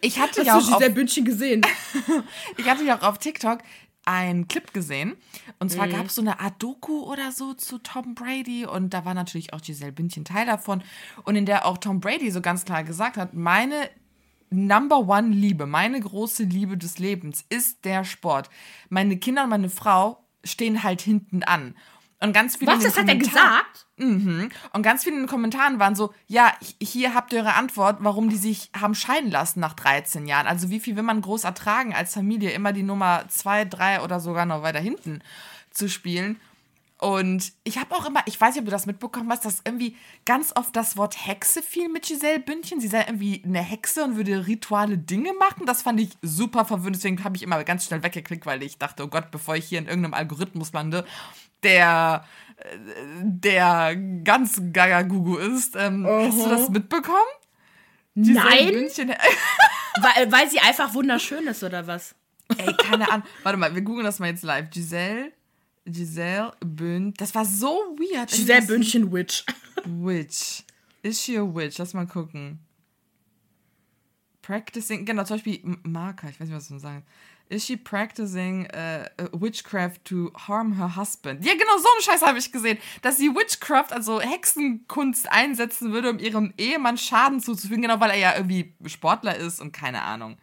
Ich 0.00 0.20
hatte 0.20 0.42
ja 0.44 0.56
auch 0.56 0.72
auf, 0.72 0.94
Bündchen 0.94 1.24
gesehen. 1.24 1.62
ich 2.56 2.66
hatte 2.66 2.84
ja 2.84 2.96
auch 2.96 3.02
auf 3.02 3.18
TikTok 3.18 3.58
einen 4.04 4.48
Clip 4.48 4.72
gesehen. 4.72 5.16
Und 5.58 5.70
zwar 5.70 5.86
mhm. 5.86 5.92
gab 5.92 6.06
es 6.06 6.14
so 6.14 6.22
eine 6.22 6.40
Art 6.40 6.62
Doku 6.62 7.02
oder 7.02 7.32
so 7.32 7.54
zu 7.54 7.78
Tom 7.78 8.14
Brady. 8.14 8.66
Und 8.66 8.90
da 8.94 9.04
war 9.04 9.14
natürlich 9.14 9.52
auch 9.52 9.60
Giselle 9.60 9.92
Bündchen 9.92 10.24
Teil 10.24 10.46
davon. 10.46 10.82
Und 11.24 11.36
in 11.36 11.46
der 11.46 11.66
auch 11.66 11.78
Tom 11.78 12.00
Brady 12.00 12.30
so 12.30 12.40
ganz 12.40 12.64
klar 12.64 12.84
gesagt 12.84 13.16
hat, 13.16 13.34
meine 13.34 13.88
Number 14.50 14.98
One 15.08 15.28
Liebe, 15.28 15.66
meine 15.66 15.98
große 15.98 16.44
Liebe 16.44 16.76
des 16.76 16.98
Lebens 16.98 17.44
ist 17.48 17.84
der 17.84 18.04
Sport. 18.04 18.50
Meine 18.90 19.16
Kinder 19.16 19.44
und 19.44 19.50
meine 19.50 19.70
Frau 19.70 20.22
stehen 20.44 20.82
halt 20.82 21.00
hinten 21.00 21.42
an. 21.42 21.74
Und 22.22 22.32
ganz 22.32 22.56
viele. 22.56 22.70
Was, 22.70 22.84
das 22.84 22.96
hat 22.96 23.08
er 23.08 23.16
gesagt? 23.16 23.86
Mhm. 23.96 24.48
Und 24.72 24.82
ganz 24.82 25.02
viele 25.02 25.16
in 25.16 25.22
den 25.22 25.28
Kommentaren 25.28 25.80
waren 25.80 25.96
so: 25.96 26.14
Ja, 26.28 26.52
hier 26.80 27.14
habt 27.14 27.32
ihr 27.32 27.40
eure 27.40 27.54
Antwort, 27.54 27.98
warum 28.00 28.28
die 28.28 28.36
sich 28.36 28.70
haben 28.78 28.94
scheiden 28.94 29.30
lassen 29.30 29.58
nach 29.58 29.74
13 29.74 30.26
Jahren. 30.26 30.46
Also, 30.46 30.70
wie 30.70 30.78
viel 30.78 30.94
will 30.94 31.02
man 31.02 31.20
groß 31.20 31.44
ertragen 31.44 31.94
als 31.94 32.14
Familie, 32.14 32.50
immer 32.50 32.72
die 32.72 32.84
Nummer 32.84 33.24
2, 33.28 33.64
3 33.64 34.02
oder 34.02 34.20
sogar 34.20 34.46
noch 34.46 34.62
weiter 34.62 34.78
hinten 34.78 35.20
zu 35.70 35.88
spielen? 35.88 36.40
Und 37.02 37.52
ich 37.64 37.78
habe 37.78 37.92
auch 37.96 38.06
immer, 38.06 38.22
ich 38.26 38.40
weiß 38.40 38.54
nicht, 38.54 38.60
ob 38.60 38.66
du 38.66 38.70
das 38.70 38.86
mitbekommen 38.86 39.28
hast, 39.32 39.44
dass 39.44 39.62
irgendwie 39.64 39.96
ganz 40.24 40.52
oft 40.54 40.76
das 40.76 40.96
Wort 40.96 41.26
Hexe 41.26 41.60
fiel 41.60 41.88
mit 41.88 42.06
Giselle 42.06 42.38
Bündchen. 42.38 42.78
Sie 42.80 42.86
sei 42.86 43.00
irgendwie 43.00 43.42
eine 43.44 43.60
Hexe 43.60 44.04
und 44.04 44.14
würde 44.14 44.46
rituale 44.46 44.98
Dinge 44.98 45.32
machen. 45.32 45.66
Das 45.66 45.82
fand 45.82 45.98
ich 45.98 46.10
super 46.22 46.64
verwirrend. 46.64 46.94
Deswegen 46.94 47.24
habe 47.24 47.36
ich 47.36 47.42
immer 47.42 47.64
ganz 47.64 47.86
schnell 47.86 48.04
weggeklickt, 48.04 48.46
weil 48.46 48.62
ich 48.62 48.78
dachte, 48.78 49.02
oh 49.02 49.08
Gott, 49.08 49.32
bevor 49.32 49.56
ich 49.56 49.64
hier 49.64 49.80
in 49.80 49.86
irgendeinem 49.86 50.14
Algorithmus 50.14 50.72
lande, 50.72 51.04
der, 51.64 52.24
der 53.20 53.96
ganz 54.22 54.62
Gaga-Gugu 54.72 55.38
ist. 55.38 55.74
Ähm, 55.74 56.04
uh 56.04 56.08
-huh. 56.08 56.28
Hast 56.28 56.46
du 56.46 56.48
das 56.50 56.68
mitbekommen? 56.68 57.18
Giselle 58.14 58.44
Nein. 58.44 58.84
weil, 60.00 60.30
weil 60.30 60.48
sie 60.48 60.60
einfach 60.60 60.94
wunderschön 60.94 61.48
ist, 61.48 61.64
oder 61.64 61.84
was? 61.84 62.14
Ey, 62.56 62.72
keine 62.76 63.10
Ahnung. 63.10 63.26
Warte 63.42 63.58
mal, 63.58 63.74
wir 63.74 63.82
googeln 63.82 64.04
das 64.04 64.20
mal 64.20 64.28
jetzt 64.28 64.44
live. 64.44 64.70
Giselle 64.70 65.32
Giselle 65.86 66.52
Bünd. 66.60 67.20
Das 67.20 67.34
war 67.34 67.44
so 67.44 67.96
weird. 67.98 68.30
Giselle 68.30 68.66
Bündchen 68.66 69.12
Witch. 69.12 69.44
Witch. 69.84 70.64
Is 71.02 71.20
she 71.20 71.36
a 71.36 71.42
witch? 71.42 71.78
Lass 71.78 71.94
mal 71.94 72.06
gucken. 72.06 72.60
Practicing, 74.42 75.04
genau, 75.04 75.24
zum 75.24 75.36
Beispiel 75.36 75.60
Marker, 75.84 76.28
ich 76.28 76.40
weiß 76.40 76.48
nicht, 76.48 76.56
was 76.56 76.70
man 76.70 76.80
sagen. 76.80 77.04
Is 77.48 77.66
she 77.66 77.76
practicing 77.76 78.66
uh, 78.74 79.04
witchcraft 79.32 80.04
to 80.04 80.32
harm 80.34 80.76
her 80.78 80.96
husband? 80.96 81.44
Ja, 81.44 81.52
genau, 81.52 81.76
so 81.76 81.88
einen 81.92 82.02
Scheiß 82.02 82.22
habe 82.22 82.38
ich 82.38 82.50
gesehen. 82.50 82.78
Dass 83.02 83.18
sie 83.18 83.28
Witchcraft, 83.28 83.92
also 83.92 84.20
Hexenkunst, 84.20 85.30
einsetzen 85.30 85.92
würde, 85.92 86.10
um 86.10 86.18
ihrem 86.18 86.54
Ehemann 86.56 86.96
Schaden 86.96 87.40
zuzufügen, 87.40 87.82
genau, 87.82 88.00
weil 88.00 88.10
er 88.10 88.16
ja 88.16 88.36
irgendwie 88.36 88.74
Sportler 88.86 89.36
ist 89.36 89.60
und 89.60 89.72
keine 89.72 90.02
Ahnung. 90.02 90.38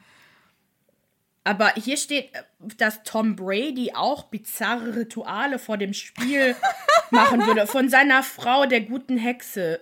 Aber 1.43 1.73
hier 1.75 1.97
steht, 1.97 2.31
dass 2.77 3.03
Tom 3.03 3.35
Brady 3.35 3.91
auch 3.95 4.25
bizarre 4.25 4.95
Rituale 4.95 5.57
vor 5.57 5.77
dem 5.77 5.93
Spiel 5.93 6.55
machen 7.11 7.45
würde. 7.45 7.65
Von 7.65 7.89
seiner 7.89 8.23
Frau, 8.23 8.65
der 8.65 8.81
guten 8.81 9.17
Hexe. 9.17 9.79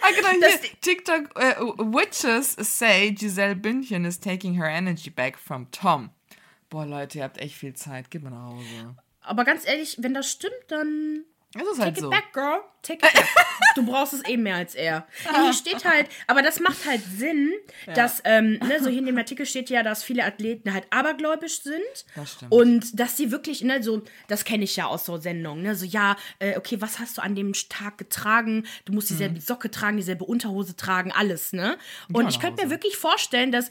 ah, 0.00 0.08
genau, 0.14 0.30
hier. 0.46 0.58
TikTok, 0.80 1.30
uh, 1.36 1.78
Witches 1.94 2.52
say 2.58 3.12
Giselle 3.12 3.56
Bündchen 3.56 4.04
is 4.04 4.18
taking 4.18 4.54
her 4.54 4.68
energy 4.68 5.10
back 5.10 5.38
from 5.38 5.70
Tom. 5.70 6.10
Boah, 6.68 6.86
Leute, 6.86 7.18
ihr 7.18 7.24
habt 7.24 7.38
echt 7.38 7.54
viel 7.54 7.74
Zeit. 7.74 8.10
Geht 8.10 8.22
mal 8.22 8.30
nach 8.30 8.52
Hause. 8.52 8.96
Aber 9.20 9.44
ganz 9.44 9.66
ehrlich, 9.66 9.96
wenn 10.00 10.14
das 10.14 10.30
stimmt, 10.30 10.54
dann 10.68 11.24
es 11.54 11.62
ist 11.62 11.80
halt 11.80 11.94
Take 11.94 12.00
so. 12.00 12.06
it 12.06 12.10
back, 12.10 12.32
girl. 12.32 12.60
Take 12.82 13.06
it 13.06 13.12
back. 13.12 13.28
du 13.76 13.84
brauchst 13.84 14.12
es 14.12 14.24
eben 14.24 14.42
mehr 14.42 14.56
als 14.56 14.74
er. 14.74 15.06
hier 15.42 15.52
steht 15.52 15.84
halt, 15.84 16.08
aber 16.26 16.42
das 16.42 16.60
macht 16.60 16.86
halt 16.86 17.02
Sinn, 17.04 17.52
ja. 17.86 17.94
dass, 17.94 18.22
ähm, 18.24 18.58
ne, 18.58 18.80
so 18.80 18.88
hier 18.88 18.98
in 18.98 19.06
dem 19.06 19.18
Artikel 19.18 19.46
steht 19.46 19.70
ja, 19.70 19.82
dass 19.82 20.02
viele 20.02 20.24
Athleten 20.24 20.72
halt 20.72 20.86
abergläubisch 20.90 21.62
sind. 21.62 21.82
Das 22.14 22.32
stimmt. 22.32 22.52
Und 22.52 22.98
dass 22.98 23.16
sie 23.16 23.30
wirklich, 23.30 23.62
ne, 23.62 23.82
so, 23.82 24.02
das 24.28 24.44
kenne 24.44 24.64
ich 24.64 24.76
ja 24.76 24.86
aus 24.86 25.04
so 25.04 25.16
Sendungen, 25.16 25.62
ne, 25.62 25.74
so, 25.74 25.84
ja, 25.84 26.16
äh, 26.38 26.56
okay, 26.56 26.80
was 26.80 26.98
hast 26.98 27.18
du 27.18 27.22
an 27.22 27.34
dem 27.34 27.52
Tag 27.52 27.98
getragen? 27.98 28.66
Du 28.84 28.92
musst 28.92 29.10
dieselbe 29.10 29.36
mhm. 29.36 29.40
Socke 29.40 29.70
tragen, 29.70 29.96
dieselbe 29.96 30.24
Unterhose 30.24 30.76
tragen, 30.76 31.12
alles, 31.12 31.52
ne? 31.52 31.78
Und 32.12 32.28
ich 32.28 32.40
könnte 32.40 32.64
mir 32.64 32.70
wirklich 32.70 32.96
vorstellen, 32.96 33.52
dass 33.52 33.68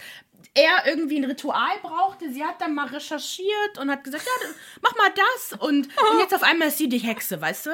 er 0.53 0.85
irgendwie 0.85 1.17
ein 1.17 1.25
Ritual 1.25 1.77
brauchte. 1.81 2.31
Sie 2.31 2.43
hat 2.43 2.59
dann 2.59 2.75
mal 2.75 2.87
recherchiert 2.87 3.77
und 3.79 3.89
hat 3.89 4.03
gesagt, 4.03 4.25
ja, 4.25 4.47
mach 4.81 4.95
mal 4.97 5.11
das. 5.15 5.59
Und, 5.59 5.87
und 5.87 6.19
jetzt 6.19 6.33
auf 6.35 6.43
einmal 6.43 6.67
ist 6.67 6.77
sie 6.77 6.89
die 6.89 6.97
Hexe, 6.97 7.39
weißt 7.39 7.67
du? 7.67 7.69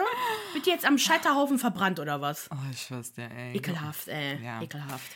Wird 0.54 0.66
die 0.66 0.70
jetzt 0.70 0.86
am 0.86 0.98
Scheiterhaufen 0.98 1.58
verbrannt 1.58 2.00
oder 2.00 2.22
was? 2.22 2.50
Oh, 2.52 2.72
ich 2.72 2.92
weiß 2.92 3.14
der, 3.14 3.32
ey. 3.32 3.58
Ekelhaft, 3.58 4.08
ey. 4.08 4.44
Ja. 4.44 4.62
Ekelhaft. 4.62 5.12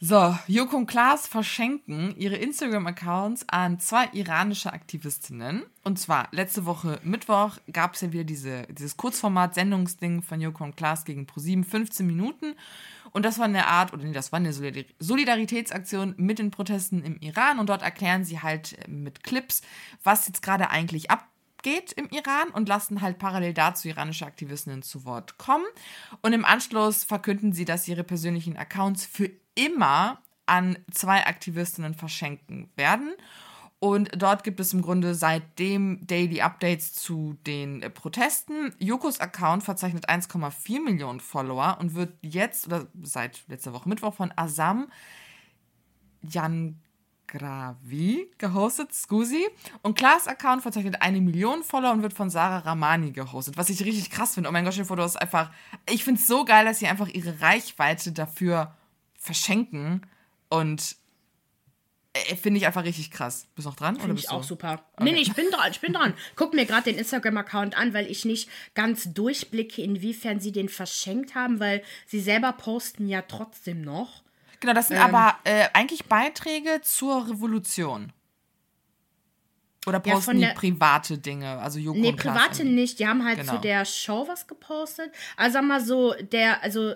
So, 0.00 0.38
Joko 0.46 0.76
und 0.76 0.86
Klaas 0.86 1.26
verschenken 1.26 2.14
ihre 2.16 2.36
Instagram-Accounts 2.36 3.46
an 3.48 3.80
zwei 3.80 4.08
iranische 4.12 4.72
Aktivistinnen. 4.72 5.64
Und 5.82 5.98
zwar 5.98 6.28
letzte 6.30 6.66
Woche 6.66 7.00
Mittwoch 7.02 7.56
gab 7.72 7.94
es 7.94 8.02
ja 8.02 8.12
wieder 8.12 8.22
diese, 8.22 8.62
dieses 8.68 8.96
Kurzformat-Sendungsding 8.96 10.22
von 10.22 10.40
Joko 10.40 10.62
und 10.62 10.76
Klaas 10.76 11.04
gegen 11.04 11.26
ProSieben, 11.26 11.64
15 11.64 12.06
Minuten. 12.06 12.54
Und 13.12 13.24
das 13.24 13.38
war 13.38 13.46
eine 13.46 13.66
Art, 13.66 13.92
oder 13.92 14.04
nee, 14.04 14.12
das 14.12 14.32
war 14.32 14.38
eine 14.38 14.52
Solidaritätsaktion 14.52 16.14
mit 16.16 16.38
den 16.38 16.50
Protesten 16.50 17.02
im 17.02 17.18
Iran. 17.20 17.58
Und 17.58 17.68
dort 17.68 17.82
erklären 17.82 18.24
sie 18.24 18.40
halt 18.40 18.78
äh, 18.78 18.88
mit 18.88 19.22
Clips, 19.22 19.62
was 20.02 20.26
jetzt 20.26 20.42
gerade 20.42 20.70
eigentlich 20.70 21.10
abgeht 21.10 21.92
im 21.92 22.08
Iran 22.10 22.48
und 22.52 22.68
lassen 22.68 23.00
halt 23.00 23.18
parallel 23.18 23.54
dazu 23.54 23.88
iranische 23.88 24.26
Aktivistinnen 24.26 24.82
zu 24.82 25.04
Wort 25.04 25.38
kommen. 25.38 25.66
Und 26.22 26.32
im 26.32 26.44
Anschluss 26.44 27.04
verkünden 27.04 27.52
sie, 27.52 27.64
dass 27.64 27.84
sie 27.84 27.92
ihre 27.92 28.04
persönlichen 28.04 28.56
Accounts 28.56 29.06
für 29.06 29.30
immer 29.54 30.22
an 30.46 30.78
zwei 30.90 31.26
Aktivistinnen 31.26 31.94
verschenken 31.94 32.70
werden. 32.76 33.12
Und 33.80 34.10
dort 34.20 34.42
gibt 34.42 34.58
es 34.58 34.72
im 34.72 34.82
Grunde 34.82 35.14
seitdem 35.14 36.04
Daily 36.04 36.40
Updates 36.40 36.94
zu 36.94 37.36
den 37.46 37.82
äh, 37.82 37.90
Protesten. 37.90 38.74
Jokos 38.78 39.20
Account 39.20 39.62
verzeichnet 39.62 40.08
1,4 40.08 40.82
Millionen 40.82 41.20
Follower 41.20 41.76
und 41.80 41.94
wird 41.94 42.12
jetzt 42.22 42.66
oder 42.66 42.88
seit 43.02 43.46
letzter 43.46 43.72
Woche 43.72 43.88
Mittwoch 43.88 44.14
von 44.14 44.32
Asam 44.34 44.88
Jan 46.22 46.80
Gravi 47.28 48.30
gehostet, 48.38 48.92
Scusi. 48.92 49.46
Und 49.82 49.96
Klaas 49.96 50.26
Account 50.26 50.62
verzeichnet 50.62 51.00
eine 51.00 51.20
Million 51.20 51.62
Follower 51.62 51.92
und 51.92 52.02
wird 52.02 52.14
von 52.14 52.30
Sarah 52.30 52.58
Ramani 52.58 53.12
gehostet, 53.12 53.56
was 53.56 53.70
ich 53.70 53.84
richtig 53.84 54.10
krass 54.10 54.34
finde. 54.34 54.48
Oh 54.48 54.52
mein 54.52 54.64
Gott, 54.64 54.74
stell 54.74 54.86
dir 54.86 55.20
einfach. 55.20 55.52
Ich 55.88 56.02
finde 56.02 56.20
es 56.20 56.26
so 56.26 56.44
geil, 56.44 56.64
dass 56.64 56.80
sie 56.80 56.88
einfach 56.88 57.08
ihre 57.08 57.40
Reichweite 57.40 58.10
dafür 58.10 58.74
verschenken 59.14 60.02
und 60.48 60.96
finde 62.40 62.58
ich 62.58 62.66
einfach 62.66 62.84
richtig 62.84 63.10
krass. 63.10 63.46
Bist 63.54 63.66
du 63.66 63.70
noch 63.70 63.76
dran? 63.76 63.96
Finde 63.96 64.18
ich 64.18 64.30
auch 64.30 64.42
super. 64.42 64.84
Okay. 64.94 65.04
Nee, 65.04 65.12
nee, 65.12 65.20
ich 65.20 65.34
bin 65.34 65.50
dran. 65.50 65.70
Ich 65.70 65.80
bin 65.80 65.92
dran. 65.92 66.14
Guck 66.36 66.54
mir 66.54 66.66
gerade 66.66 66.84
den 66.84 66.98
Instagram-Account 66.98 67.76
an, 67.76 67.94
weil 67.94 68.10
ich 68.10 68.24
nicht 68.24 68.48
ganz 68.74 69.12
durchblicke, 69.12 69.82
inwiefern 69.82 70.40
sie 70.40 70.52
den 70.52 70.68
verschenkt 70.68 71.34
haben, 71.34 71.60
weil 71.60 71.82
sie 72.06 72.20
selber 72.20 72.52
posten 72.52 73.08
ja 73.08 73.22
trotzdem 73.22 73.82
noch. 73.82 74.22
Genau, 74.60 74.72
das 74.72 74.88
sind 74.88 74.96
ähm, 74.96 75.14
aber 75.14 75.38
äh, 75.44 75.68
eigentlich 75.72 76.06
Beiträge 76.06 76.80
zur 76.82 77.28
Revolution. 77.28 78.12
Oder 79.86 80.00
posten 80.00 80.38
ja, 80.38 80.48
die 80.48 80.54
private 80.54 81.18
Dinge? 81.18 81.58
Also 81.58 81.78
Joko 81.78 81.98
Nee, 81.98 82.12
private 82.12 82.64
nicht. 82.64 82.98
Die 82.98 83.06
haben 83.06 83.24
halt 83.24 83.40
genau. 83.40 83.54
zu 83.54 83.60
der 83.60 83.84
Show 83.84 84.26
was 84.28 84.46
gepostet. 84.46 85.12
Also 85.36 85.54
sag 85.54 85.64
mal 85.64 85.80
so, 85.80 86.14
der, 86.20 86.62
also 86.62 86.94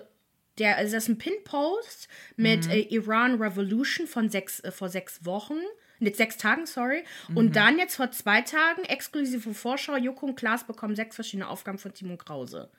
der, 0.59 0.77
also 0.77 0.93
das 0.93 1.03
ist 1.03 1.09
ein 1.09 1.17
Pin-Post 1.17 2.07
mit 2.35 2.65
mhm. 2.65 2.71
äh, 2.71 2.79
Iran 2.79 3.41
Revolution 3.41 4.07
von 4.07 4.29
sechs, 4.29 4.59
äh, 4.61 4.71
vor 4.71 4.89
sechs 4.89 5.25
Wochen. 5.25 5.57
Mit 5.99 6.17
sechs 6.17 6.37
Tagen, 6.37 6.65
sorry. 6.65 7.03
Mhm. 7.29 7.37
Und 7.37 7.55
dann 7.55 7.77
jetzt 7.77 7.95
vor 7.95 8.11
zwei 8.11 8.41
Tagen, 8.41 8.83
exklusive 8.83 9.53
Vorschau, 9.53 9.95
Joko 9.95 10.25
und 10.25 10.35
Klaas 10.35 10.65
bekommen 10.65 10.95
sechs 10.95 11.15
verschiedene 11.15 11.47
Aufgaben 11.47 11.77
von 11.77 11.93
Timon 11.93 12.17
Krause. 12.17 12.69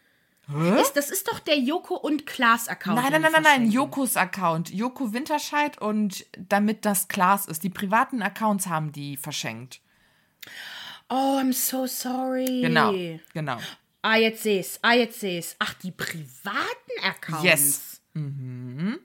Ist, 0.79 0.93
das 0.93 1.11
ist 1.11 1.27
doch 1.29 1.41
der 1.41 1.59
Joko 1.59 1.97
und 1.97 2.27
Klaas 2.27 2.69
Account. 2.69 3.01
Nein, 3.01 3.13
nein, 3.13 3.23
nein, 3.23 3.33
nein, 3.33 3.43
nein, 3.43 3.71
Jokos 3.71 4.19
Account. 4.19 4.69
Joko 4.69 5.15
Winterscheid 5.15 5.81
und 5.81 6.27
damit 6.37 6.85
das 6.85 7.09
Klaas 7.09 7.47
ist. 7.47 7.63
Die 7.63 7.71
privaten 7.71 8.21
Accounts 8.21 8.67
haben 8.67 8.93
die 8.93 9.17
verschenkt. 9.17 9.81
Oh, 11.09 11.39
I'm 11.41 11.55
so 11.55 11.87
sorry. 11.87 12.61
Genau, 12.61 12.93
genau. 13.33 13.59
Ah, 14.05 14.17
jetzt 14.17 14.43
seh's. 14.43 14.79
Ah, 14.83 14.93
jetzt 14.93 15.19
seh's. 15.19 15.57
Ach, 15.59 15.73
die 15.75 15.91
privaten 15.91 16.59
Accounts. 17.03 17.43
Yes. 17.43 18.03
Mhm. 18.13 18.99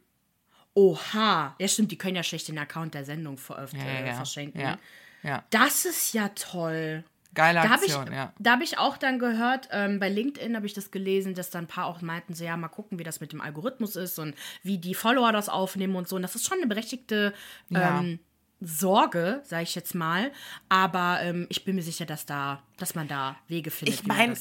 Oha. 0.74 1.56
Ja, 1.58 1.68
stimmt, 1.70 1.94
die 1.94 1.98
können 1.98 2.18
ja 2.18 2.24
schlecht 2.24 2.50
den 2.50 2.58
Account 2.58 2.96
der 2.96 3.06
Sendung 3.06 3.38
veröffentlichen, 3.38 3.88
ja, 3.88 4.02
ja, 4.02 4.08
ja. 4.08 4.14
verschenken. 4.16 4.60
Ja, 4.60 4.78
ja. 5.24 5.46
Das 5.52 5.86
ist 5.86 6.14
ja 6.14 6.28
toll. 6.36 7.06
Geile 7.34 7.62
Aktion, 7.62 8.08
da 8.08 8.12
ich, 8.12 8.18
ja. 8.18 8.34
Da 8.40 8.52
habe 8.52 8.64
ich 8.66 8.78
auch 8.78 8.98
dann 8.98 9.20
gehört, 9.20 9.70
ähm, 9.72 10.02
bei 10.02 10.10
LinkedIn 10.10 10.54
habe 10.58 10.66
ich 10.66 10.74
das 10.74 10.92
gelesen, 10.92 11.34
dass 11.34 11.50
dann 11.50 11.64
ein 11.64 11.68
paar 11.68 11.86
auch 11.86 12.02
meinten, 12.02 12.34
so 12.34 12.44
ja, 12.44 12.58
mal 12.58 12.68
gucken, 12.68 13.00
wie 13.00 13.04
das 13.04 13.22
mit 13.22 13.32
dem 13.32 13.40
Algorithmus 13.40 13.96
ist 13.96 14.20
und 14.20 14.36
wie 14.64 14.80
die 14.80 14.96
Follower 14.96 15.32
das 15.32 15.48
aufnehmen 15.48 15.96
und 15.96 16.10
so. 16.10 16.18
Und 16.18 16.24
das 16.24 16.36
ist 16.36 16.46
schon 16.46 16.58
eine 16.58 16.68
berechtigte 16.68 17.34
ähm, 17.74 18.20
Sorge, 18.62 19.42
sage 19.46 19.64
ich 19.64 19.76
jetzt 19.76 19.96
mal. 19.96 20.32
Aber 20.68 21.20
ähm, 21.22 21.48
ich 21.50 21.64
bin 21.64 21.76
mir 21.76 21.82
sicher, 21.82 22.06
dass 22.06 22.26
da, 22.26 22.62
dass 22.78 22.96
man 22.96 23.08
da 23.08 23.36
Wege 23.48 23.72
findet. 23.72 23.96
Ich 23.96 24.06
meine, 24.06 24.36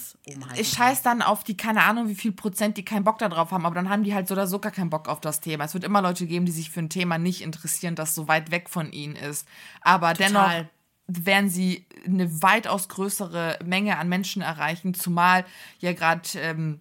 ich 0.57 0.69
scheiß 0.71 1.03
dann 1.03 1.23
auf 1.23 1.45
die, 1.45 1.57
keine 1.57 1.83
Ahnung, 1.83 2.09
wie 2.09 2.15
viel 2.15 2.33
Prozent, 2.33 2.77
die 2.77 2.85
keinen 2.85 3.05
Bock 3.05 3.19
darauf 3.19 3.53
haben, 3.53 3.65
aber 3.65 3.75
dann 3.75 3.89
haben 3.89 4.03
die 4.03 4.15
halt 4.15 4.29
so 4.29 4.35
oder 4.35 4.47
so 4.47 4.59
gar 4.59 4.73
keinen 4.73 4.91
Bock 4.91 5.09
auf 5.09 5.21
das 5.21 5.41
Thema. 5.41 5.65
Es 5.65 5.75
wird 5.75 5.85
immer 5.85 6.03
Leute 6.03 6.27
geben, 6.27 6.47
die 6.47 6.53
sich 6.53 6.71
für 6.71 6.81
ein 6.81 6.91
Thema 6.91 7.19
nicht 7.19 7.43
interessieren, 7.43 7.95
das 7.95 8.15
so 8.15 8.29
weit 8.29 8.51
weg 8.51 8.69
von 8.69 8.93
ihnen 8.93 9.17
ist. 9.17 9.47
Aber 9.81 10.13
Total. 10.15 10.27
dennoch 10.29 10.69
werden 11.09 11.49
sie 11.49 11.87
eine 12.05 12.43
weitaus 12.43 12.89
größere 12.89 13.59
Menge 13.65 13.99
an 13.99 14.09
Menschen 14.09 14.43
erreichen, 14.43 14.95
zumal 14.95 15.45
ja 15.79 15.93
gerade 15.95 16.29
ähm, 16.37 16.81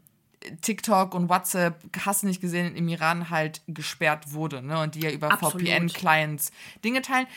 TikTok 0.61 1.13
und 1.15 1.29
WhatsApp, 1.29 1.81
hast 2.05 2.23
du 2.23 2.27
nicht 2.27 2.41
gesehen, 2.41 2.75
im 2.75 2.87
Iran 2.87 3.29
halt 3.29 3.61
gesperrt 3.67 4.33
wurde, 4.33 4.61
ne? 4.61 4.79
Und 4.81 4.95
die 4.95 5.01
ja 5.01 5.11
über 5.11 5.35
VPN-Clients 5.37 6.51
Dinge 6.83 7.01
teilen. 7.01 7.27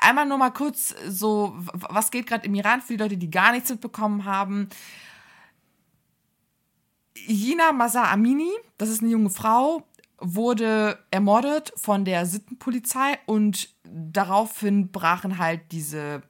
Einmal 0.00 0.26
nur 0.26 0.38
mal 0.38 0.50
kurz 0.50 0.94
so, 1.08 1.54
was 1.56 2.10
geht 2.10 2.26
gerade 2.26 2.46
im 2.46 2.54
Iran 2.54 2.80
für 2.80 2.94
die 2.94 3.02
Leute, 3.02 3.16
die 3.16 3.30
gar 3.30 3.52
nichts 3.52 3.70
mitbekommen 3.70 4.24
haben. 4.24 4.68
Jina 7.26 7.72
Masa 7.72 8.10
Amini, 8.10 8.52
das 8.78 8.88
ist 8.88 9.02
eine 9.02 9.10
junge 9.10 9.30
Frau, 9.30 9.82
wurde 10.18 10.98
ermordet 11.10 11.72
von 11.76 12.04
der 12.04 12.26
Sittenpolizei 12.26 13.18
und 13.26 13.74
daraufhin 13.84 14.90
brachen 14.90 15.38
halt 15.38 15.72
diese 15.72 16.22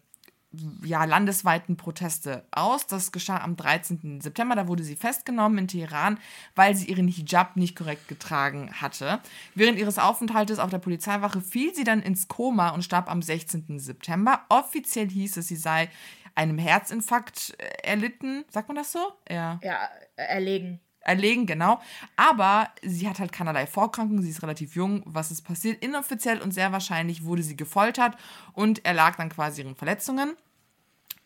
ja, 0.85 1.05
landesweiten 1.05 1.77
Proteste 1.77 2.45
aus. 2.51 2.87
Das 2.87 3.13
geschah 3.13 3.39
am 3.39 3.57
13. 3.57 4.21
September. 4.21 4.57
Da 4.57 4.69
wurde 4.69 4.83
sie 4.83 4.97
festgenommen 4.97 5.59
in 5.59 5.69
Teheran, 5.69 6.19
weil 6.55 6.75
sie 6.75 6.87
ihren 6.87 7.09
Hijab 7.09 7.57
nicht 7.57 7.77
korrekt 7.77 8.09
getragen 8.09 8.71
hatte. 8.81 9.21
Während 9.55 9.79
ihres 9.79 9.99
Aufenthaltes 9.99 10.59
auf 10.59 10.71
der 10.71 10.79
Polizeiwache 10.79 11.41
fiel 11.41 11.75
sie 11.75 11.85
dann 11.85 12.03
ins 12.03 12.29
Koma 12.29 12.71
und 12.71 12.83
starb 12.83 13.11
am 13.11 13.23
16. 13.23 13.79
September. 13.79 14.45
Offiziell 14.49 15.09
hieß 15.09 15.37
es, 15.37 15.49
sie 15.49 15.57
sei 15.57 15.89
einem 16.35 16.59
Herzinfarkt 16.59 17.55
äh, 17.59 17.89
erlitten. 17.89 18.45
Sagt 18.51 18.69
man 18.69 18.77
das 18.77 18.93
so? 18.93 19.13
Ja. 19.29 19.61
Ja, 19.63 19.89
erlegen. 20.17 20.81
Erlegen, 21.01 21.47
genau. 21.47 21.81
Aber 22.17 22.69
sie 22.83 23.09
hat 23.09 23.19
halt 23.19 23.33
keinerlei 23.33 23.67
Vorkrankungen, 23.67 24.23
sie 24.23 24.31
ist 24.31 24.43
relativ 24.43 24.75
jung. 24.77 25.03
Was 25.07 25.31
ist 25.31 25.43
passiert? 25.43 25.83
Inoffiziell 25.83 26.41
und 26.43 26.53
sehr 26.53 26.73
wahrscheinlich 26.73 27.25
wurde 27.25 27.43
sie 27.43 27.57
gefoltert 27.57 28.17
und 28.53 28.85
erlag 28.85 29.17
dann 29.17 29.31
quasi 29.31 29.63
ihren 29.63 29.77
Verletzungen. 29.77 30.37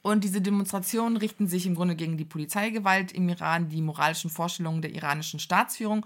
Und 0.03 0.23
diese 0.23 0.43
Demonstrationen 0.43 1.17
richten 1.17 1.49
sich 1.49 1.67
im 1.67 1.75
Grunde 1.75 1.97
gegen 1.97 2.19
die 2.19 2.27
Polizeigewalt 2.27 3.13
im 3.13 3.29
Iran, 3.31 3.71
die 3.71 3.81
moralischen 3.81 4.29
Vorstellungen 4.29 4.83
der 4.83 4.95
iranischen 4.95 5.41
Staatsführung 5.41 6.05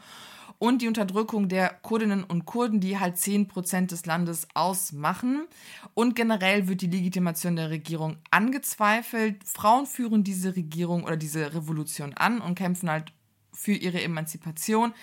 und 0.59 0.83
die 0.83 0.89
Unterdrückung 0.89 1.49
der 1.49 1.71
Kurdinnen 1.83 2.25
und 2.25 2.45
Kurden, 2.45 2.81
die 2.81 2.99
halt 2.99 3.17
10% 3.17 3.87
des 3.87 4.07
Landes 4.07 4.47
ausmachen. 4.55 5.47
Und 5.95 6.15
generell 6.15 6.69
wird 6.69 6.81
die 6.81 6.87
Legitimation 6.87 7.57
der 7.57 7.71
Regierung 7.71 8.19
angezweifelt. 8.31 9.43
Frauen 9.45 9.87
führen 9.87 10.25
diese 10.25 10.57
Regierung 10.57 11.05
oder 11.05 11.17
diese 11.17 11.55
Revolution 11.55 12.15
an 12.15 12.41
und 12.41 12.55
kämpfen 12.55 12.91
halt 12.91 13.13
für 13.59 13.73
ihre 13.73 14.01
Emanzipation. 14.01 14.95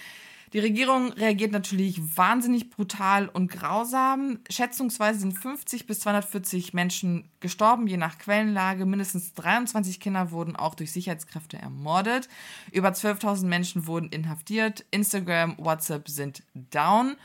Die 0.53 0.59
Regierung 0.59 1.11
reagiert 1.11 1.51
natürlich 1.51 1.99
wahnsinnig 2.15 2.69
brutal 2.69 3.27
und 3.27 3.51
grausam. 3.51 4.39
Schätzungsweise 4.49 5.19
sind 5.19 5.33
50 5.33 5.85
bis 5.85 5.99
240 5.99 6.73
Menschen 6.73 7.29
gestorben, 7.41 7.87
je 7.87 7.97
nach 7.97 8.17
Quellenlage. 8.19 8.85
Mindestens 8.85 9.33
23 9.33 9.99
Kinder 9.99 10.31
wurden 10.31 10.55
auch 10.55 10.75
durch 10.75 10.93
Sicherheitskräfte 10.93 11.57
ermordet. 11.57 12.29
Über 12.71 12.89
12.000 12.89 13.47
Menschen 13.47 13.85
wurden 13.85 14.09
inhaftiert. 14.09 14.85
Instagram, 14.91 15.55
WhatsApp 15.57 16.07
sind 16.07 16.43
down. 16.53 17.17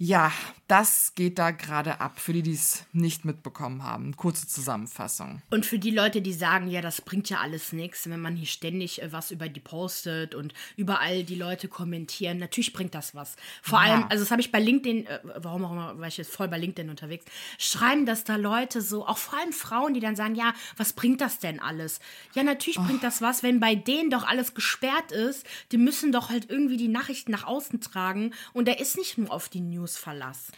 Ja, 0.00 0.32
das 0.68 1.14
geht 1.16 1.40
da 1.40 1.50
gerade 1.50 2.00
ab, 2.00 2.20
für 2.20 2.32
die, 2.32 2.42
die 2.42 2.52
es 2.52 2.84
nicht 2.92 3.24
mitbekommen 3.24 3.82
haben. 3.82 4.14
Kurze 4.14 4.46
Zusammenfassung. 4.46 5.42
Und 5.50 5.66
für 5.66 5.80
die 5.80 5.90
Leute, 5.90 6.22
die 6.22 6.32
sagen, 6.32 6.68
ja, 6.68 6.80
das 6.80 7.00
bringt 7.00 7.28
ja 7.30 7.38
alles 7.38 7.72
nichts, 7.72 8.08
wenn 8.08 8.20
man 8.20 8.36
hier 8.36 8.46
ständig 8.46 9.02
äh, 9.02 9.10
was 9.10 9.32
über 9.32 9.48
die 9.48 9.58
postet 9.58 10.36
und 10.36 10.54
überall 10.76 11.24
die 11.24 11.34
Leute 11.34 11.66
kommentieren, 11.66 12.38
natürlich 12.38 12.72
bringt 12.72 12.94
das 12.94 13.16
was. 13.16 13.34
Vor 13.60 13.82
ja. 13.82 13.86
allem, 13.86 14.04
also 14.04 14.22
das 14.22 14.30
habe 14.30 14.40
ich 14.40 14.52
bei 14.52 14.60
LinkedIn, 14.60 15.06
äh, 15.06 15.18
warum 15.36 15.64
auch 15.64 15.72
immer, 15.72 15.98
weil 15.98 16.08
ich 16.08 16.18
jetzt 16.18 16.32
voll 16.32 16.46
bei 16.46 16.58
LinkedIn 16.58 16.90
unterwegs, 16.90 17.24
schreiben 17.58 18.06
das 18.06 18.22
da 18.22 18.36
Leute 18.36 18.82
so, 18.82 19.04
auch 19.04 19.18
vor 19.18 19.36
allem 19.40 19.52
Frauen, 19.52 19.94
die 19.94 20.00
dann 20.00 20.14
sagen, 20.14 20.36
ja, 20.36 20.54
was 20.76 20.92
bringt 20.92 21.20
das 21.20 21.40
denn 21.40 21.58
alles? 21.58 21.98
Ja, 22.34 22.44
natürlich 22.44 22.78
oh. 22.78 22.84
bringt 22.84 23.02
das 23.02 23.20
was, 23.20 23.42
wenn 23.42 23.58
bei 23.58 23.74
denen 23.74 24.10
doch 24.10 24.24
alles 24.24 24.54
gesperrt 24.54 25.10
ist, 25.10 25.44
die 25.72 25.78
müssen 25.78 26.12
doch 26.12 26.28
halt 26.28 26.48
irgendwie 26.50 26.76
die 26.76 26.88
Nachrichten 26.88 27.32
nach 27.32 27.44
außen 27.44 27.80
tragen 27.80 28.32
und 28.52 28.68
der 28.68 28.78
ist 28.78 28.96
nicht 28.96 29.18
nur 29.18 29.32
auf 29.32 29.48
die 29.48 29.60
News 29.60 29.87
Verlass. 29.96 30.48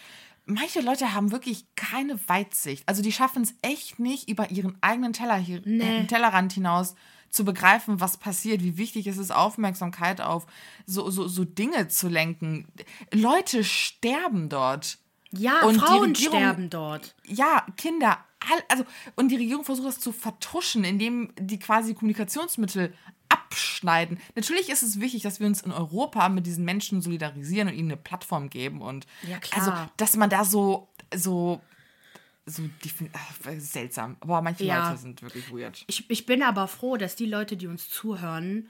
Manche 0.46 0.80
Leute 0.80 1.14
haben 1.14 1.30
wirklich 1.30 1.64
keine 1.76 2.18
Weitsicht. 2.28 2.82
Also 2.88 3.02
die 3.02 3.12
schaffen 3.12 3.42
es 3.42 3.54
echt 3.62 3.98
nicht, 3.98 4.28
über 4.28 4.50
ihren 4.50 4.76
eigenen 4.82 5.12
Teller 5.12 5.36
hier, 5.36 5.62
nee. 5.64 6.06
Tellerrand 6.06 6.52
hinaus 6.52 6.94
zu 7.30 7.44
begreifen, 7.44 8.00
was 8.00 8.16
passiert, 8.16 8.62
wie 8.62 8.76
wichtig 8.76 9.06
es 9.06 9.16
ist, 9.16 9.30
Aufmerksamkeit 9.30 10.20
auf 10.20 10.46
so, 10.86 11.10
so, 11.10 11.28
so 11.28 11.44
Dinge 11.44 11.88
zu 11.88 12.08
lenken. 12.08 12.66
Leute 13.12 13.62
sterben 13.64 14.48
dort. 14.48 14.98
Ja, 15.30 15.60
und 15.62 15.78
Frauen 15.78 16.08
Regierung, 16.08 16.38
sterben 16.38 16.70
dort. 16.70 17.14
Ja, 17.24 17.64
Kinder. 17.76 18.18
Also, 18.68 18.84
und 19.14 19.28
die 19.28 19.36
Regierung 19.36 19.64
versucht 19.64 19.86
das 19.86 20.00
zu 20.00 20.12
vertuschen, 20.12 20.82
indem 20.82 21.32
die 21.38 21.58
quasi 21.58 21.94
Kommunikationsmittel 21.94 22.92
abschneiden. 23.50 24.20
Natürlich 24.34 24.68
ist 24.68 24.82
es 24.82 25.00
wichtig, 25.00 25.22
dass 25.22 25.40
wir 25.40 25.46
uns 25.46 25.62
in 25.62 25.72
Europa 25.72 26.28
mit 26.28 26.46
diesen 26.46 26.64
Menschen 26.64 27.02
solidarisieren 27.02 27.68
und 27.68 27.74
ihnen 27.74 27.90
eine 27.90 27.96
Plattform 27.96 28.48
geben 28.48 28.80
und 28.80 29.06
ja, 29.28 29.38
also, 29.52 29.72
dass 29.96 30.16
man 30.16 30.30
da 30.30 30.44
so 30.44 30.88
so 31.14 31.60
so 32.46 32.62
ach, 33.12 33.50
seltsam. 33.58 34.16
Aber 34.20 34.42
manche 34.42 34.64
ja. 34.64 34.88
Leute 34.88 35.00
sind 35.00 35.22
wirklich 35.22 35.52
weird. 35.52 35.84
Ich, 35.86 36.08
ich 36.10 36.26
bin 36.26 36.42
aber 36.42 36.68
froh, 36.68 36.96
dass 36.96 37.14
die 37.14 37.26
Leute, 37.26 37.56
die 37.56 37.66
uns 37.66 37.88
zuhören, 37.88 38.68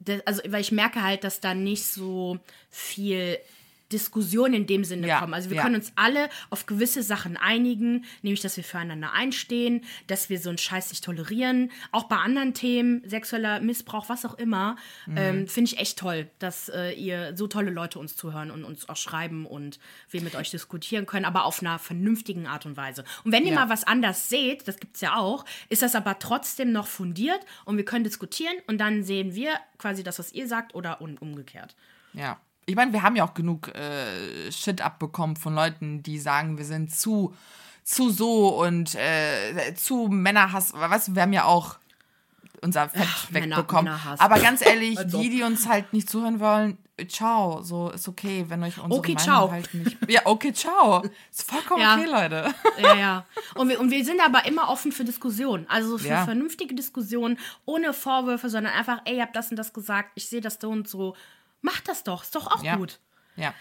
das, 0.00 0.20
also 0.26 0.42
weil 0.48 0.60
ich 0.60 0.72
merke 0.72 1.02
halt, 1.02 1.24
dass 1.24 1.40
da 1.40 1.54
nicht 1.54 1.84
so 1.84 2.38
viel 2.70 3.38
Diskussion 3.94 4.52
in 4.54 4.66
dem 4.66 4.84
Sinne 4.84 5.06
Ja, 5.06 5.20
kommen. 5.20 5.32
Also 5.34 5.48
wir 5.50 5.56
ja. 5.58 5.62
können 5.62 5.76
uns 5.76 5.92
alle 5.96 6.28
auf 6.50 6.66
gewisse 6.66 7.02
Sachen 7.02 7.36
einigen, 7.36 8.04
nämlich, 8.22 8.40
dass 8.40 8.56
wir 8.56 8.64
füreinander 8.64 9.12
einstehen, 9.12 9.82
dass 10.08 10.28
wir 10.28 10.38
so 10.40 10.48
einen 10.48 10.58
Scheiß 10.58 10.90
nicht 10.90 11.04
tolerieren. 11.04 11.70
Auch 11.92 12.04
bei 12.04 12.16
anderen 12.16 12.54
Themen, 12.54 13.02
sexueller 13.08 13.60
Missbrauch, 13.60 14.08
was 14.08 14.24
auch 14.24 14.34
immer, 14.34 14.76
Mhm. 15.06 15.16
ähm, 15.16 15.48
finde 15.48 15.70
ich 15.72 15.78
echt 15.78 15.98
toll, 15.98 16.28
dass 16.38 16.68
äh, 16.68 16.90
ihr 16.92 17.36
so 17.36 17.46
tolle 17.46 17.70
Leute 17.70 17.98
uns 17.98 18.16
zuhören 18.16 18.50
und 18.50 18.64
uns 18.64 18.88
auch 18.88 18.96
schreiben 18.96 19.46
und 19.46 19.78
wir 20.10 20.20
mit 20.22 20.34
euch 20.34 20.50
diskutieren 20.50 21.06
können, 21.06 21.24
aber 21.24 21.44
auf 21.44 21.60
einer 21.60 21.78
vernünftigen 21.78 22.46
Art 22.46 22.66
und 22.66 22.76
Weise. 22.76 23.04
Und 23.24 23.32
wenn 23.32 23.44
ihr 23.44 23.52
Ja. 23.52 23.60
mal 23.60 23.68
was 23.70 23.84
anders 23.84 24.28
seht, 24.28 24.66
das 24.68 24.78
gibt 24.78 24.96
es 24.96 25.00
ja 25.02 25.16
auch, 25.16 25.44
ist 25.68 25.82
das 25.82 25.94
aber 25.94 26.18
trotzdem 26.18 26.72
noch 26.72 26.86
fundiert 26.88 27.40
und 27.64 27.76
wir 27.76 27.84
können 27.84 28.04
diskutieren 28.04 28.54
und 28.66 28.78
dann 28.78 29.04
sehen 29.04 29.34
wir 29.34 29.52
quasi 29.78 30.02
das, 30.02 30.18
was 30.18 30.32
ihr 30.32 30.48
sagt 30.48 30.74
oder 30.74 31.00
un 31.00 31.16
umgekehrt. 31.18 31.76
Ja. 32.14 32.40
Ich 32.66 32.76
meine, 32.76 32.92
wir 32.92 33.02
haben 33.02 33.16
ja 33.16 33.24
auch 33.24 33.34
genug 33.34 33.68
äh, 33.74 34.50
Shit 34.50 34.80
abbekommen 34.80 35.36
von 35.36 35.54
Leuten, 35.54 36.02
die 36.02 36.18
sagen, 36.18 36.56
wir 36.58 36.64
sind 36.64 36.94
zu, 36.94 37.34
zu 37.82 38.10
so 38.10 38.60
und 38.62 38.94
äh, 38.94 39.74
zu 39.74 40.08
Männerhass. 40.08 40.72
Weißt 40.74 41.08
du, 41.08 41.14
wir 41.14 41.22
haben 41.22 41.32
ja 41.32 41.44
auch 41.44 41.76
unser 42.62 42.88
Fett 42.88 43.06
Männer- 43.30 43.56
wegbekommen. 43.58 43.84
Männerhass. 43.84 44.20
Aber 44.20 44.38
ganz 44.40 44.64
ehrlich, 44.64 44.98
Also. 45.04 45.20
die, 45.20 45.28
die 45.30 45.42
uns 45.42 45.68
halt 45.68 45.92
nicht 45.92 46.08
zuhören 46.08 46.40
wollen, 46.40 46.78
ciao. 47.08 47.60
So 47.60 47.90
ist 47.90 48.08
okay, 48.08 48.46
wenn 48.48 48.62
euch 48.62 48.78
unsere 48.78 48.98
Okay, 49.00 49.12
Meinung 49.14 49.24
ciao. 49.24 49.50
halt 49.52 49.74
nicht. 49.74 49.98
Ja, 50.08 50.22
okay, 50.24 50.52
ciao. 50.54 51.02
Ist 51.30 51.42
vollkommen 51.50 51.82
Ja. 51.82 51.96
okay, 51.96 52.06
Leute. 52.06 52.54
Ja, 52.80 52.94
ja. 52.94 53.26
Und 53.56 53.68
wir, 53.68 53.78
und 53.80 53.90
wir 53.90 54.02
sind 54.04 54.20
aber 54.24 54.46
immer 54.46 54.70
offen 54.70 54.90
für 54.92 55.04
Diskussionen. 55.04 55.66
Also 55.68 55.98
für 55.98 56.08
Ja. 56.08 56.24
vernünftige 56.24 56.74
Diskussionen, 56.74 57.38
ohne 57.66 57.92
Vorwürfe, 57.92 58.48
sondern 58.48 58.72
einfach, 58.72 59.02
ey, 59.04 59.16
ihr 59.16 59.22
habt 59.22 59.36
das 59.36 59.50
und 59.50 59.56
das 59.56 59.74
gesagt, 59.74 60.12
ich 60.14 60.28
sehe 60.30 60.40
das 60.40 60.56
so 60.58 60.70
und 60.70 60.88
so. 60.88 61.14
Macht 61.64 61.88
das 61.88 62.04
doch, 62.04 62.22
ist 62.22 62.34
doch 62.34 62.46
auch 62.46 62.62
Ja. 62.62 62.76
gut. 62.76 63.00
Ja. 63.36 63.54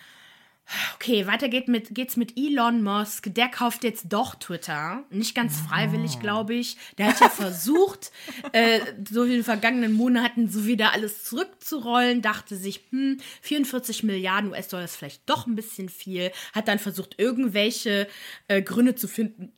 Okay, 0.96 1.28
weiter 1.28 1.50
geht 1.50 1.68
mit, 1.68 1.94
geht's 1.94 2.16
mit 2.16 2.38
Elon 2.38 2.84
Musk. 2.84 3.34
Der 3.34 3.48
kauft 3.50 3.84
jetzt 3.84 4.06
doch 4.10 4.36
Twitter. 4.36 5.04
Nicht 5.10 5.36
ganz 5.36 5.60
freiwillig, 5.60 6.20
glaube 6.20 6.54
ich. 6.54 6.78
Der 6.98 7.08
hat 7.08 7.20
ja 7.20 7.28
versucht, 7.30 8.12
äh, 8.54 8.80
so 9.10 9.24
in 9.24 9.32
den 9.32 9.44
vergangenen 9.44 9.94
Monaten 9.94 10.50
so 10.50 10.66
wieder 10.66 10.94
alles 10.94 11.24
zurückzurollen. 11.26 12.22
Dachte 12.22 12.56
sich, 12.56 12.82
hm, 12.92 13.20
44 13.42 14.04
Milliarden 14.04 14.52
US-Dollar 14.52 14.86
ist 14.86 14.96
vielleicht 14.96 15.30
doch 15.30 15.48
ein 15.48 15.56
bisschen 15.56 15.90
viel. 15.90 16.32
Hat 16.54 16.68
dann 16.70 16.80
versucht, 16.80 17.16
irgendwelche 17.20 18.08
äh, 18.48 18.62
Gründe 18.62 18.96
zu 18.96 19.08
finden, 19.10 19.52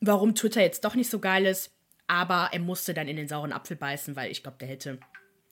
warum 0.00 0.34
Twitter 0.34 0.60
jetzt 0.62 0.84
doch 0.84 0.94
nicht 0.94 1.10
so 1.10 1.20
geil 1.20 1.46
ist. 1.46 1.70
Aber 2.06 2.50
er 2.52 2.60
musste 2.60 2.92
dann 2.94 3.08
in 3.08 3.16
den 3.16 3.28
sauren 3.28 3.52
Apfel 3.52 3.76
beißen, 3.76 4.14
weil 4.16 4.30
ich 4.30 4.42
glaube, 4.42 4.58
der 4.58 4.68
hätte. 4.68 4.98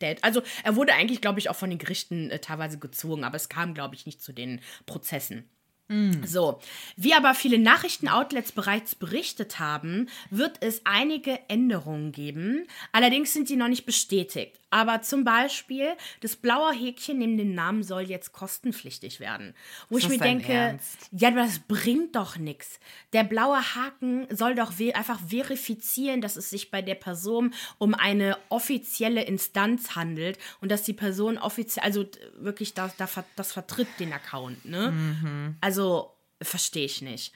Der, 0.00 0.16
also 0.22 0.42
er 0.62 0.76
wurde 0.76 0.94
eigentlich, 0.94 1.20
glaube 1.20 1.38
ich, 1.38 1.48
auch 1.50 1.56
von 1.56 1.70
den 1.70 1.78
Gerichten 1.78 2.30
äh, 2.30 2.38
teilweise 2.38 2.78
gezwungen, 2.78 3.24
aber 3.24 3.36
es 3.36 3.48
kam, 3.48 3.74
glaube 3.74 3.94
ich, 3.94 4.06
nicht 4.06 4.22
zu 4.22 4.32
den 4.32 4.60
Prozessen. 4.84 5.48
So, 6.24 6.58
wie 6.96 7.14
aber 7.14 7.32
viele 7.34 7.58
Nachrichtenoutlets 7.60 8.50
bereits 8.50 8.96
berichtet 8.96 9.60
haben, 9.60 10.08
wird 10.30 10.56
es 10.60 10.80
einige 10.84 11.38
Änderungen 11.48 12.10
geben. 12.10 12.66
Allerdings 12.90 13.32
sind 13.32 13.48
die 13.48 13.56
noch 13.56 13.68
nicht 13.68 13.86
bestätigt. 13.86 14.58
Aber 14.76 15.00
zum 15.00 15.24
Beispiel, 15.24 15.96
das 16.20 16.36
blaue 16.36 16.70
Häkchen 16.70 17.16
neben 17.16 17.38
dem 17.38 17.54
Namen 17.54 17.82
soll 17.82 18.02
jetzt 18.02 18.32
kostenpflichtig 18.32 19.20
werden. 19.20 19.54
Wo 19.88 19.96
ich 19.96 20.04
das 20.04 20.12
mir 20.12 20.18
denke, 20.18 20.52
Ernst? 20.52 21.08
ja, 21.12 21.30
das 21.30 21.60
bringt 21.60 22.14
doch 22.14 22.36
nichts. 22.36 22.78
Der 23.14 23.24
blaue 23.24 23.56
Haken 23.74 24.26
soll 24.28 24.54
doch 24.54 24.74
einfach 24.92 25.18
verifizieren, 25.18 26.20
dass 26.20 26.36
es 26.36 26.50
sich 26.50 26.70
bei 26.70 26.82
der 26.82 26.94
Person 26.94 27.54
um 27.78 27.94
eine 27.94 28.36
offizielle 28.50 29.24
Instanz 29.24 29.96
handelt 29.96 30.38
und 30.60 30.70
dass 30.70 30.82
die 30.82 30.92
Person 30.92 31.38
offiziell, 31.38 31.82
also 31.82 32.04
wirklich 32.34 32.74
das, 32.74 32.94
das, 32.98 33.18
das 33.34 33.52
vertritt 33.52 33.88
den 33.98 34.12
Account, 34.12 34.66
ne? 34.66 35.56
Also 35.62 36.12
verstehe 36.42 36.84
ich 36.84 37.00
nicht. 37.00 37.32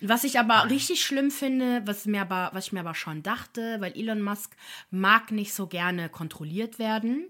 Was 0.00 0.22
ich 0.22 0.38
aber 0.38 0.70
richtig 0.70 1.02
schlimm 1.02 1.30
finde, 1.30 1.82
was, 1.84 2.06
mir 2.06 2.20
aber, 2.20 2.50
was 2.52 2.66
ich 2.66 2.72
mir 2.72 2.80
aber 2.80 2.94
schon 2.94 3.22
dachte, 3.24 3.80
weil 3.80 3.92
Elon 3.98 4.22
Musk 4.22 4.56
mag 4.90 5.32
nicht 5.32 5.52
so 5.52 5.66
gerne 5.66 6.08
kontrolliert 6.08 6.78
werden, 6.78 7.26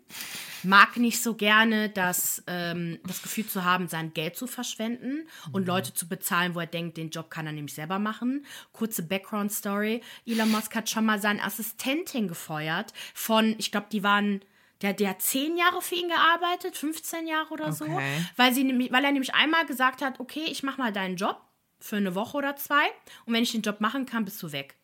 mag 0.63 0.99
nicht 0.99 1.23
so 1.23 1.35
gerne 1.35 1.89
das, 1.89 2.43
ähm, 2.47 2.99
das 3.07 3.23
Gefühl 3.23 3.47
zu 3.47 3.65
haben, 3.65 3.89
sein 3.89 4.13
Geld 4.13 4.37
zu 4.37 4.47
verschwenden 4.47 5.27
und 5.53 5.67
Leute 5.67 5.95
zu 5.95 6.09
bezahlen, 6.09 6.55
wo 6.55 6.61
er 6.61 6.67
denkt, 6.67 6.99
den 6.99 7.09
Job 7.09 7.31
kann 7.31 7.47
er 7.47 7.53
nämlich 7.53 7.75
selber 7.75 7.99
machen. 7.99 8.45
Kurze 8.73 9.03
Background-Story. 9.03 10.03
Elon 10.27 10.51
Musk 10.51 10.75
hat 10.75 10.91
schon 10.91 11.07
mal 11.07 11.21
seine 11.21 11.43
Assistentin 11.43 12.29
gefeuert 12.29 12.93
von, 13.15 13.55
ich 13.59 13.71
glaube, 13.73 13.87
die 13.91 14.03
waren... 14.03 14.41
Der, 14.81 14.93
der 14.93 15.09
hat 15.11 15.23
zehn 15.23 15.57
Jahre 15.57 15.83
für 15.83 15.97
ihn 15.97 16.07
gearbeitet, 16.07 16.77
15 16.77 17.27
Jahre 17.27 17.53
oder 17.53 17.73
so, 17.73 17.85
Okay. 17.85 18.25
weil, 18.37 18.55
sie 18.55 18.63
weil 18.93 19.05
er 19.05 19.11
nämlich 19.11 19.35
einmal 19.35 19.67
gesagt 19.67 20.03
hat, 20.03 20.21
okay, 20.21 20.45
ich 20.47 20.63
mache 20.63 20.81
mal 20.81 20.93
deinen 20.93 21.17
Job 21.17 21.48
für 21.81 21.97
eine 21.97 22.15
Woche 22.15 22.37
oder 22.39 22.57
zwei 22.57 22.85
und 23.27 23.35
wenn 23.35 23.43
ich 23.43 23.53
den 23.53 23.63
Job 23.63 23.81
machen 23.81 24.07
kann, 24.07 24.25
bist 24.25 24.43
du 24.43 24.53
weg. 24.53 24.77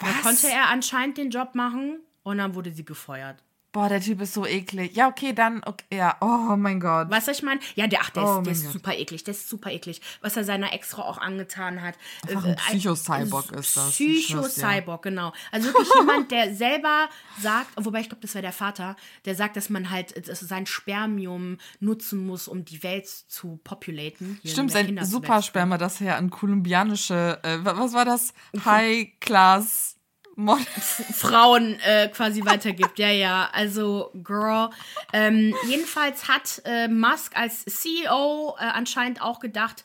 Und 0.00 0.08
Dann 0.08 0.16
Was? 0.16 0.22
konnte 0.22 0.48
er 0.48 0.68
anscheinend 0.70 1.18
den 1.18 1.30
Job 1.30 1.54
machen 1.54 2.00
und 2.24 2.38
dann 2.38 2.54
wurde 2.54 2.72
sie 2.72 2.84
gefeuert. 2.84 3.43
Boah, 3.74 3.88
der 3.88 4.00
Typ 4.00 4.20
ist 4.20 4.32
so 4.34 4.46
eklig. 4.46 4.94
Ja, 4.94 5.08
okay, 5.08 5.32
dann, 5.32 5.60
okay, 5.66 5.84
ja. 5.92 6.16
Oh 6.20 6.54
mein 6.56 6.78
Gott. 6.78 7.08
Was 7.10 7.26
ich 7.26 7.42
meine? 7.42 7.58
Ja, 7.74 7.88
der, 7.88 8.02
ach, 8.02 8.10
der, 8.10 8.22
Oh 8.24 8.38
ist, 8.38 8.46
der 8.46 8.52
ist 8.52 8.72
super 8.72 8.94
eklig, 8.94 9.24
der 9.24 9.34
ist 9.34 9.48
super 9.50 9.70
eklig. 9.72 10.00
Was 10.20 10.36
er 10.36 10.44
seiner 10.44 10.72
Ex-Frau 10.72 11.02
auch 11.02 11.18
angetan 11.18 11.82
hat. 11.82 11.96
Einfach 12.28 12.44
Äh, 12.46 12.50
ein 12.50 12.56
Psycho-Cyborg 12.56 13.50
ist 13.50 13.76
das. 13.76 13.90
Psycho-Cyborg, 13.90 15.02
genau. 15.02 15.32
Also 15.50 15.66
wirklich 15.68 15.88
jemand, 15.98 16.30
der 16.30 16.54
selber 16.54 17.08
sagt, 17.40 17.70
wobei 17.76 17.98
ich 18.00 18.08
glaube, 18.08 18.22
das 18.22 18.34
wäre 18.34 18.42
der 18.42 18.52
Vater, 18.52 18.94
der 19.24 19.34
sagt, 19.34 19.56
dass 19.56 19.68
man 19.70 19.90
halt 19.90 20.16
äh, 20.16 20.34
sein 20.36 20.66
Spermium 20.66 21.58
nutzen 21.80 22.24
muss, 22.24 22.46
um 22.46 22.64
die 22.64 22.80
Welt 22.84 23.08
zu 23.08 23.58
populaten. 23.64 24.38
Stimmt, 24.44 24.70
sein 24.70 25.04
Supersperma, 25.04 25.78
das 25.78 26.00
er 26.00 26.16
an 26.16 26.30
kolumbianische, 26.30 27.40
äh, 27.42 27.64
wa- 27.64 27.74
was 27.76 27.92
war 27.92 28.04
das? 28.04 28.34
High-Class 28.64 29.93
Model. 30.36 30.66
Frauen 30.66 31.78
äh, 31.80 32.08
quasi 32.08 32.44
weitergibt. 32.44 32.98
Ja, 32.98 33.10
ja, 33.10 33.48
also 33.52 34.10
Girl. 34.14 34.70
Ähm, 35.12 35.54
jedenfalls 35.68 36.28
hat 36.28 36.62
äh, 36.64 36.88
Musk 36.88 37.36
als 37.36 37.64
CEO 37.64 38.56
äh, 38.58 38.64
anscheinend 38.64 39.22
auch 39.22 39.40
gedacht, 39.40 39.84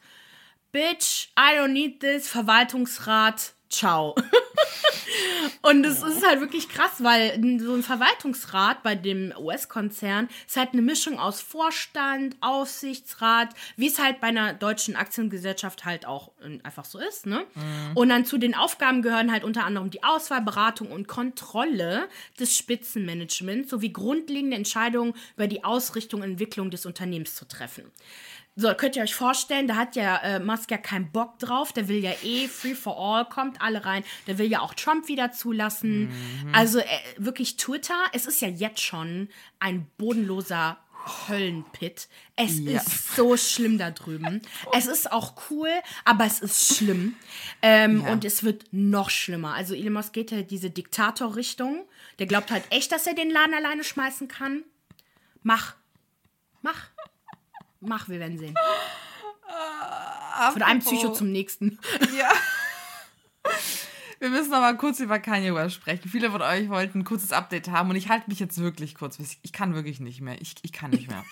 Bitch, 0.71 1.29
I 1.37 1.57
don't 1.57 1.69
need 1.69 1.99
this, 1.99 2.27
Verwaltungsrat, 2.27 3.53
ciao. 3.69 4.15
Und 5.61 5.85
es 5.85 6.01
ist 6.01 6.25
halt 6.25 6.39
wirklich 6.39 6.69
krass, 6.69 6.91
weil 6.99 7.39
so 7.59 7.73
ein 7.73 7.83
Verwaltungsrat 7.83 8.83
bei 8.83 8.95
dem 8.95 9.33
US-Konzern 9.37 10.29
ist 10.47 10.57
halt 10.57 10.73
eine 10.73 10.81
Mischung 10.81 11.19
aus 11.19 11.41
Vorstand, 11.41 12.35
Aufsichtsrat, 12.41 13.49
wie 13.75 13.87
es 13.87 13.99
halt 13.99 14.21
bei 14.21 14.27
einer 14.27 14.53
deutschen 14.53 14.95
Aktiengesellschaft 14.95 15.85
halt 15.85 16.05
auch 16.05 16.31
äh, 16.41 16.59
einfach 16.63 16.85
so 16.85 16.99
ist, 16.99 17.25
ne? 17.25 17.45
Und 17.95 18.09
dann 18.09 18.25
zu 18.25 18.37
den 18.37 18.55
Aufgaben 18.55 19.01
gehören 19.01 19.31
halt 19.31 19.43
unter 19.43 19.65
anderem 19.65 19.89
die 19.89 20.03
Auswahl, 20.03 20.41
Beratung 20.41 20.91
und 20.91 21.07
Kontrolle 21.07 22.07
des 22.39 22.55
Spitzenmanagements 22.57 23.69
sowie 23.69 23.91
grundlegende 23.91 24.55
Entscheidungen 24.55 25.13
über 25.35 25.47
die 25.47 25.63
Ausrichtung 25.63 26.21
und 26.21 26.31
Entwicklung 26.31 26.69
des 26.71 26.85
Unternehmens 26.85 27.35
zu 27.35 27.47
treffen. 27.47 27.83
So, 28.55 28.73
könnt 28.73 28.95
ihr 28.97 29.03
euch 29.03 29.15
vorstellen, 29.15 29.67
da 29.67 29.75
hat 29.75 29.95
ja 29.95 30.17
äh, 30.17 30.39
Musk 30.39 30.69
ja 30.71 30.77
keinen 30.77 31.11
Bock 31.11 31.39
drauf. 31.39 31.71
Der 31.71 31.87
will 31.87 32.03
ja 32.03 32.11
eh 32.23 32.47
Free 32.49 32.75
for 32.75 32.97
All, 32.99 33.23
kommt 33.25 33.61
alle 33.61 33.85
rein. 33.85 34.03
Der 34.27 34.37
will 34.37 34.47
ja 34.47 34.59
auch 34.59 34.73
Trump 34.73 35.07
wieder 35.07 35.31
zulassen. 35.31 36.11
Also 36.51 36.79
äh, 36.79 36.85
wirklich 37.17 37.55
Twitter, 37.55 37.95
es 38.11 38.25
ist 38.25 38.41
ja 38.41 38.49
jetzt 38.49 38.81
schon 38.81 39.29
ein 39.59 39.87
bodenloser 39.97 40.77
Höllenpit. 41.29 42.09
Es 42.35 42.59
Ja. 42.59 42.81
ist 42.81 43.15
so 43.15 43.37
schlimm 43.37 43.77
da 43.77 43.91
drüben. 43.91 44.41
Es 44.73 44.87
ist 44.87 45.09
auch 45.13 45.35
cool, 45.49 45.69
aber 46.03 46.25
es 46.25 46.41
ist 46.41 46.75
schlimm. 46.75 47.15
Ähm, 47.61 48.03
Ja. 48.05 48.11
Und 48.11 48.25
es 48.25 48.43
wird 48.43 48.65
noch 48.71 49.09
schlimmer. 49.09 49.53
Also 49.53 49.73
Elon 49.73 49.93
Musk 49.93 50.11
geht 50.11 50.31
ja 50.31 50.41
diese 50.41 50.69
Diktatorrichtung. 50.69 51.85
Der 52.19 52.25
glaubt 52.25 52.51
halt 52.51 52.63
echt, 52.71 52.91
dass 52.91 53.07
er 53.07 53.13
den 53.15 53.29
Laden 53.31 53.53
alleine 53.53 53.85
schmeißen 53.85 54.27
kann. 54.27 54.65
Mach. 55.43 55.75
Mach. 56.61 56.87
Mach, 57.81 58.09
wir 58.09 58.19
werden 58.19 58.37
sehen. 58.37 58.55
Von 60.53 60.61
einem 60.61 60.79
Psycho 60.79 61.13
zum 61.13 61.31
nächsten. 61.31 61.79
Ja. 62.17 62.31
Wir 64.19 64.29
müssen 64.29 64.51
noch 64.51 64.59
mal 64.59 64.75
kurz 64.75 64.99
über 64.99 65.17
Kanye 65.17 65.55
West 65.55 65.75
sprechen. 65.75 66.09
Viele 66.09 66.29
von 66.29 66.41
euch 66.41 66.67
wollten 66.67 66.99
ein 66.99 67.03
kurzes 67.05 67.31
Update 67.31 67.69
haben 67.69 67.89
und 67.89 67.95
ich 67.95 68.09
halte 68.09 68.29
mich 68.29 68.39
jetzt 68.39 68.57
wirklich 68.57 68.95
kurz. 68.95 69.17
Ich 69.41 69.53
kann 69.53 69.73
wirklich 69.73 70.01
nicht 70.01 70.19
mehr. 70.19 70.41
Ich, 70.41 70.55
ich 70.61 70.73
kann 70.73 70.91
nicht 70.91 71.07
mehr. 71.07 71.23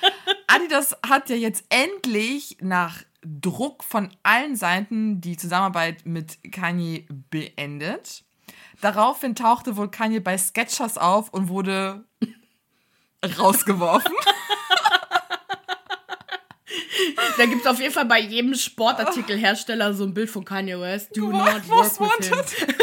Adidas 0.46 0.96
hat 1.06 1.28
ja 1.28 1.34
jetzt 1.34 1.64
endlich 1.70 2.58
nach 2.60 3.02
Druck 3.22 3.82
von 3.82 4.10
allen 4.22 4.54
Seiten 4.54 5.20
die 5.20 5.36
Zusammenarbeit 5.36 6.06
mit 6.06 6.38
Kanye 6.52 7.06
beendet. 7.30 8.24
Daraufhin 8.80 9.34
tauchte 9.34 9.76
wohl 9.76 9.90
Kanye 9.90 10.20
bei 10.20 10.38
Sketchers 10.38 10.98
auf 10.98 11.30
und 11.30 11.48
wurde 11.48 12.04
rausgeworfen. 13.38 14.12
Da 17.36 17.46
gibt 17.46 17.62
es 17.62 17.66
auf 17.66 17.80
jeden 17.80 17.92
Fall 17.92 18.06
bei 18.06 18.20
jedem 18.20 18.54
Sportartikelhersteller 18.54 19.94
so 19.94 20.04
ein 20.04 20.14
Bild 20.14 20.30
von 20.30 20.44
Kanye 20.44 20.80
West. 20.80 21.16
Do 21.16 21.30
not 21.30 21.66
Most 21.68 22.00
work 22.00 22.18
with 22.20 22.52
him. 22.58 22.66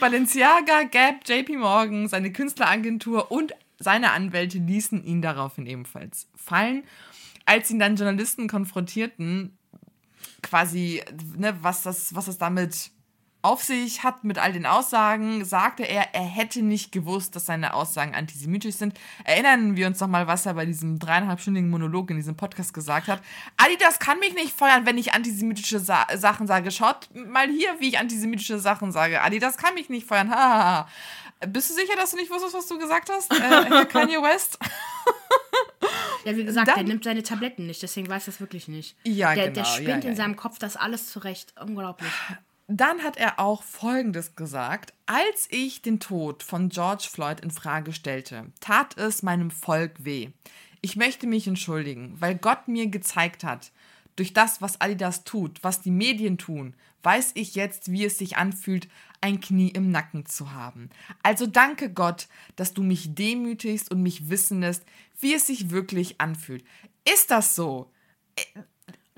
Balenciaga, 0.00 0.82
Gap, 0.82 1.26
JP 1.26 1.56
Morgan, 1.58 2.08
seine 2.08 2.32
Künstleragentur 2.32 3.30
und 3.32 3.54
seine 3.78 4.12
Anwälte 4.12 4.58
ließen 4.58 5.02
ihn 5.04 5.22
daraufhin 5.22 5.66
ebenfalls 5.66 6.28
fallen. 6.34 6.84
Als 7.46 7.70
ihn 7.70 7.78
dann 7.78 7.96
Journalisten 7.96 8.48
konfrontierten, 8.48 9.56
quasi, 10.42 11.02
ne, 11.36 11.56
was 11.62 11.82
das, 11.82 12.14
was 12.14 12.26
das 12.26 12.38
damit 12.38 12.90
auf 13.44 13.62
sich 13.62 14.02
hat 14.02 14.24
mit 14.24 14.38
all 14.38 14.54
den 14.54 14.64
Aussagen, 14.64 15.44
sagte 15.44 15.82
er, 15.82 16.14
er 16.14 16.22
hätte 16.22 16.62
nicht 16.62 16.92
gewusst, 16.92 17.36
dass 17.36 17.44
seine 17.44 17.74
Aussagen 17.74 18.14
antisemitisch 18.14 18.76
sind. 18.76 18.98
Erinnern 19.22 19.76
wir 19.76 19.86
uns 19.86 20.00
noch 20.00 20.08
mal, 20.08 20.26
was 20.26 20.46
er 20.46 20.54
bei 20.54 20.64
diesem 20.64 20.98
dreieinhalbstündigen 20.98 21.68
Monolog 21.68 22.10
in 22.10 22.16
diesem 22.16 22.36
Podcast 22.36 22.72
gesagt 22.72 23.06
hat. 23.06 23.20
Adidas 23.58 23.98
kann 23.98 24.18
mich 24.18 24.34
nicht 24.34 24.56
feuern, 24.56 24.86
wenn 24.86 24.96
ich 24.96 25.12
antisemitische 25.12 25.78
Sa 25.78 26.06
Sachen 26.16 26.46
sage. 26.46 26.70
Schaut 26.70 27.10
mal 27.14 27.46
hier, 27.48 27.68
wie 27.80 27.88
ich 27.88 27.98
antisemitische 27.98 28.58
Sachen 28.58 28.92
sage. 28.92 29.20
Adidas 29.20 29.58
kann 29.58 29.74
mich 29.74 29.90
nicht 29.90 30.06
feuern. 30.06 30.30
Ha, 30.30 30.88
Bist 31.46 31.68
du 31.68 31.74
sicher, 31.74 31.96
dass 31.96 32.12
du 32.12 32.16
nicht 32.16 32.30
wusstest, 32.30 32.54
was 32.54 32.66
du 32.66 32.78
gesagt 32.78 33.10
hast, 33.10 33.30
äh, 33.30 33.84
Kanye 33.92 34.22
West? 34.22 34.58
Ja, 36.24 36.34
wie 36.34 36.44
gesagt, 36.44 36.68
Dann, 36.68 36.76
der 36.76 36.84
nimmt 36.84 37.04
seine 37.04 37.22
Tabletten 37.22 37.66
nicht, 37.66 37.82
deswegen 37.82 38.08
weiß 38.08 38.26
er 38.26 38.32
es 38.32 38.40
wirklich 38.40 38.68
nicht. 38.68 38.96
Ja, 39.04 39.34
der, 39.34 39.50
genau. 39.50 39.54
Der 39.56 39.64
spinnt 39.66 39.88
ja, 39.88 39.98
ja, 39.98 40.08
in 40.08 40.16
seinem 40.16 40.36
Kopf 40.36 40.58
das 40.58 40.76
alles 40.76 41.10
zurecht. 41.10 41.52
Unglaublich. 41.60 42.10
Dann 42.66 43.02
hat 43.02 43.16
er 43.16 43.38
auch 43.38 43.62
Folgendes 43.62 44.36
gesagt. 44.36 44.94
Als 45.06 45.46
ich 45.50 45.82
den 45.82 46.00
Tod 46.00 46.42
von 46.42 46.70
George 46.70 47.08
Floyd 47.10 47.40
in 47.40 47.50
Frage 47.50 47.92
stellte, 47.92 48.52
tat 48.60 48.96
es 48.96 49.22
meinem 49.22 49.50
Volk 49.50 50.04
weh. 50.04 50.30
Ich 50.80 50.96
möchte 50.96 51.26
mich 51.26 51.46
entschuldigen, 51.46 52.16
weil 52.20 52.34
Gott 52.34 52.68
mir 52.68 52.86
gezeigt 52.86 53.44
hat, 53.44 53.70
durch 54.16 54.32
das, 54.32 54.62
was 54.62 54.80
Adidas 54.80 55.24
tut, 55.24 55.62
was 55.62 55.82
die 55.82 55.90
Medien 55.90 56.38
tun, 56.38 56.74
weiß 57.02 57.32
ich 57.34 57.54
jetzt, 57.54 57.90
wie 57.90 58.04
es 58.04 58.18
sich 58.18 58.36
anfühlt, 58.36 58.88
ein 59.20 59.40
Knie 59.40 59.70
im 59.70 59.90
Nacken 59.90 60.26
zu 60.26 60.52
haben. 60.52 60.90
Also 61.22 61.46
danke 61.46 61.92
Gott, 61.92 62.28
dass 62.56 62.74
du 62.74 62.82
mich 62.82 63.14
demütigst 63.14 63.90
und 63.90 64.02
mich 64.02 64.28
wissen 64.28 64.60
lässt, 64.60 64.84
wie 65.20 65.34
es 65.34 65.46
sich 65.46 65.70
wirklich 65.70 66.20
anfühlt. 66.20 66.64
Ist 67.10 67.30
das 67.30 67.54
so? 67.54 67.90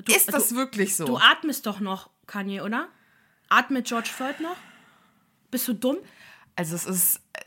Du, 0.05 0.13
ist 0.13 0.33
das 0.33 0.51
du, 0.51 0.57
wirklich 0.57 0.97
so? 0.97 1.05
Du 1.05 1.17
atmest 1.17 1.67
doch 1.67 1.81
noch, 1.81 2.11
Kanye, 2.27 2.61
oder? 2.61 2.89
Atmet 3.49 3.87
George 3.87 4.09
Floyd 4.09 4.41
noch? 4.41 4.57
Bist 5.51 5.69
du 5.69 5.75
dumm? 5.75 5.99
Also 6.57 6.75
es 6.75 6.87
ist 6.87 7.21
äh, 7.33 7.41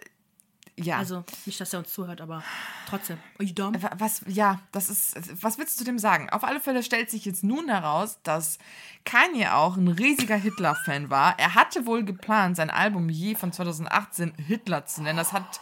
ja. 0.83 0.97
Also 0.97 1.25
nicht, 1.45 1.59
dass 1.59 1.73
er 1.73 1.79
uns 1.79 1.93
zuhört, 1.93 2.21
aber 2.21 2.43
trotzdem. 2.87 3.17
Are 3.37 3.43
you 3.45 3.53
dumb? 3.53 3.77
Was, 3.97 4.21
ja, 4.27 4.61
das 4.71 4.89
ist. 4.89 5.43
Was 5.43 5.57
willst 5.57 5.75
du 5.75 5.79
zu 5.79 5.83
dem 5.83 5.99
sagen? 5.99 6.29
Auf 6.29 6.43
alle 6.43 6.59
Fälle 6.61 6.83
stellt 6.83 7.09
sich 7.09 7.25
jetzt 7.25 7.43
nun 7.43 7.67
heraus, 7.67 8.19
dass 8.23 8.59
Kanye 9.03 9.49
auch 9.49 9.75
ein 9.75 9.89
riesiger 9.89 10.35
Hitler-Fan 10.35 11.09
war. 11.09 11.37
Er 11.37 11.55
hatte 11.55 11.85
wohl 11.85 12.05
geplant, 12.05 12.55
sein 12.55 12.69
Album 12.69 13.09
Je 13.09 13.35
von 13.35 13.51
2018 13.51 14.33
Hitler 14.37 14.85
zu 14.85 15.01
nennen. 15.01 15.17
Das 15.17 15.33
hat 15.33 15.59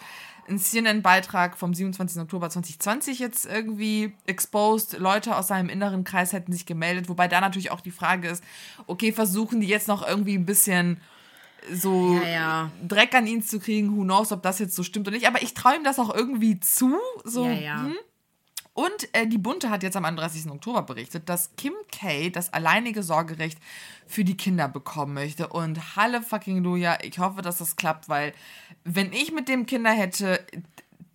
ein 0.50 0.60
CNN-Beitrag 0.60 1.58
vom 1.58 1.74
27. 1.74 2.22
Oktober 2.22 2.50
2020 2.50 3.20
jetzt 3.20 3.46
irgendwie 3.46 4.14
exposed. 4.26 4.98
Leute 4.98 5.36
aus 5.36 5.48
seinem 5.48 5.70
inneren 5.70 6.04
Kreis 6.04 6.34
hätten 6.34 6.52
sich 6.52 6.66
gemeldet, 6.66 7.10
wobei 7.10 7.28
da 7.28 7.42
natürlich 7.42 7.72
auch 7.72 7.82
die 7.82 7.92
Frage 7.92 8.30
ist, 8.30 8.44
okay, 8.86 9.12
versuchen 9.12 9.62
die 9.62 9.68
jetzt 9.68 9.88
noch 9.88 10.08
irgendwie 10.08 10.36
ein 10.38 10.46
bisschen 10.46 11.02
so 11.72 12.20
ja, 12.24 12.30
ja. 12.30 12.72
Dreck 12.88 13.14
an 13.16 13.28
ihn 13.28 13.42
zu 13.42 13.60
kriegen, 13.60 13.96
who 13.96 14.04
knows, 14.04 14.32
ob 14.32 14.42
das 14.44 14.60
jetzt 14.60 14.76
so 14.76 14.84
stimmt 14.84 15.08
oder 15.08 15.16
nicht, 15.16 15.28
aber 15.28 15.42
ich 15.42 15.54
traue 15.54 15.76
ihm 15.76 15.84
das 15.84 16.00
auch 16.00 16.14
irgendwie 16.14 16.60
zu, 16.60 16.96
so, 17.24 17.46
ja, 17.46 17.52
ja. 17.52 17.82
Hm? 17.84 17.96
Und 18.78 19.10
äh, 19.14 19.26
die 19.26 19.40
Bunte 19.40 19.72
hat 19.72 19.82
jetzt 19.82 19.98
am 19.98 20.06
31. 20.06 20.52
Oktober 20.52 20.84
berichtet, 20.84 21.30
dass 21.30 21.50
Kim 21.56 21.74
K. 21.92 22.30
das 22.30 22.54
alleinige 22.54 23.02
Sorgerecht 23.02 23.58
für 24.06 24.24
die 24.24 24.38
Kinder 24.38 24.68
bekommen 24.68 25.16
möchte. 25.16 25.48
Und 25.48 25.96
halle 25.96 26.22
fucking 26.22 26.62
Luja, 26.62 27.00
ich 27.02 27.18
hoffe, 27.18 27.42
dass 27.42 27.58
das 27.58 27.76
klappt, 27.76 28.08
weil 28.08 28.34
wenn 28.84 29.14
ich 29.14 29.32
mit 29.32 29.50
dem 29.50 29.66
Kinder 29.66 29.90
hätte, 29.90 30.46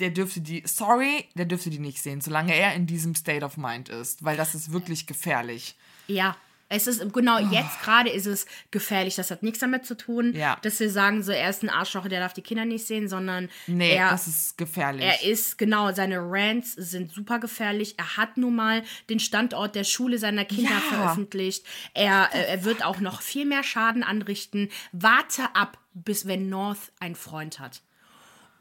der 0.01 0.11
dürfte 0.11 0.41
die, 0.41 0.65
sorry, 0.67 1.29
der 1.37 1.45
dürfte 1.45 1.71
die 1.71 1.79
nicht 1.79 2.03
sehen, 2.03 2.21
solange 2.21 2.53
er 2.53 2.75
in 2.75 2.89
diesem 2.89 3.15
State 3.15 3.45
of 3.45 3.57
Mind 3.57 3.89
ist, 3.89 4.25
weil 4.25 4.37
das 4.37 4.57
ist 4.57 4.73
wirklich 4.73 5.07
gefährlich. 5.07 5.77
Ja, 6.09 6.37
es 6.75 6.87
ist 6.87 7.13
genau 7.13 7.37
oh. 7.37 7.49
jetzt 7.51 7.81
gerade 7.83 8.11
ist 8.11 8.27
es 8.27 8.47
gefährlich. 8.71 9.15
Das 9.17 9.31
hat 9.31 9.43
nichts 9.43 9.59
damit 9.59 9.85
zu 9.85 9.97
tun, 9.97 10.35
ja. 10.35 10.59
dass 10.63 10.81
wir 10.81 10.91
sagen, 10.91 11.23
so 11.23 11.33
er 11.33 11.51
ist 11.51 11.63
ein 11.63 11.71
Arschloch, 11.71 12.09
der 12.09 12.21
darf 12.21 12.33
die 12.33 12.43
Kinder 12.43 12.65
nicht 12.65 12.87
sehen, 12.87 13.09
sondern 13.09 13.51
nee, 13.67 13.95
er, 13.95 14.11
das 14.11 14.27
ist 14.27 14.59
gefährlich. 14.59 15.05
Er 15.05 15.23
ist 15.23 15.59
genau 15.59 15.93
seine 15.93 16.19
Rants 16.19 16.73
sind 16.73 17.13
super 17.13 17.39
gefährlich. 17.39 17.95
Er 17.99 18.17
hat 18.17 18.37
nun 18.37 18.57
mal 18.57 18.83
den 19.11 19.21
Standort 19.21 19.75
der 19.75 19.85
Schule 19.85 20.19
seiner 20.19 20.45
Kinder 20.45 20.71
ja. 20.71 20.81
veröffentlicht. 20.81 21.67
Er, 21.95 22.31
äh, 22.33 22.45
er 22.47 22.65
wird 22.65 22.85
auch 22.85 23.01
noch 23.01 23.23
viel 23.23 23.45
mehr 23.45 23.63
Schaden 23.63 24.03
anrichten. 24.03 24.71
Warte 24.93 25.55
ab, 25.55 25.79
bis 25.93 26.27
wenn 26.27 26.49
North 26.49 26.93
einen 27.01 27.17
Freund 27.17 27.59
hat. 27.59 27.83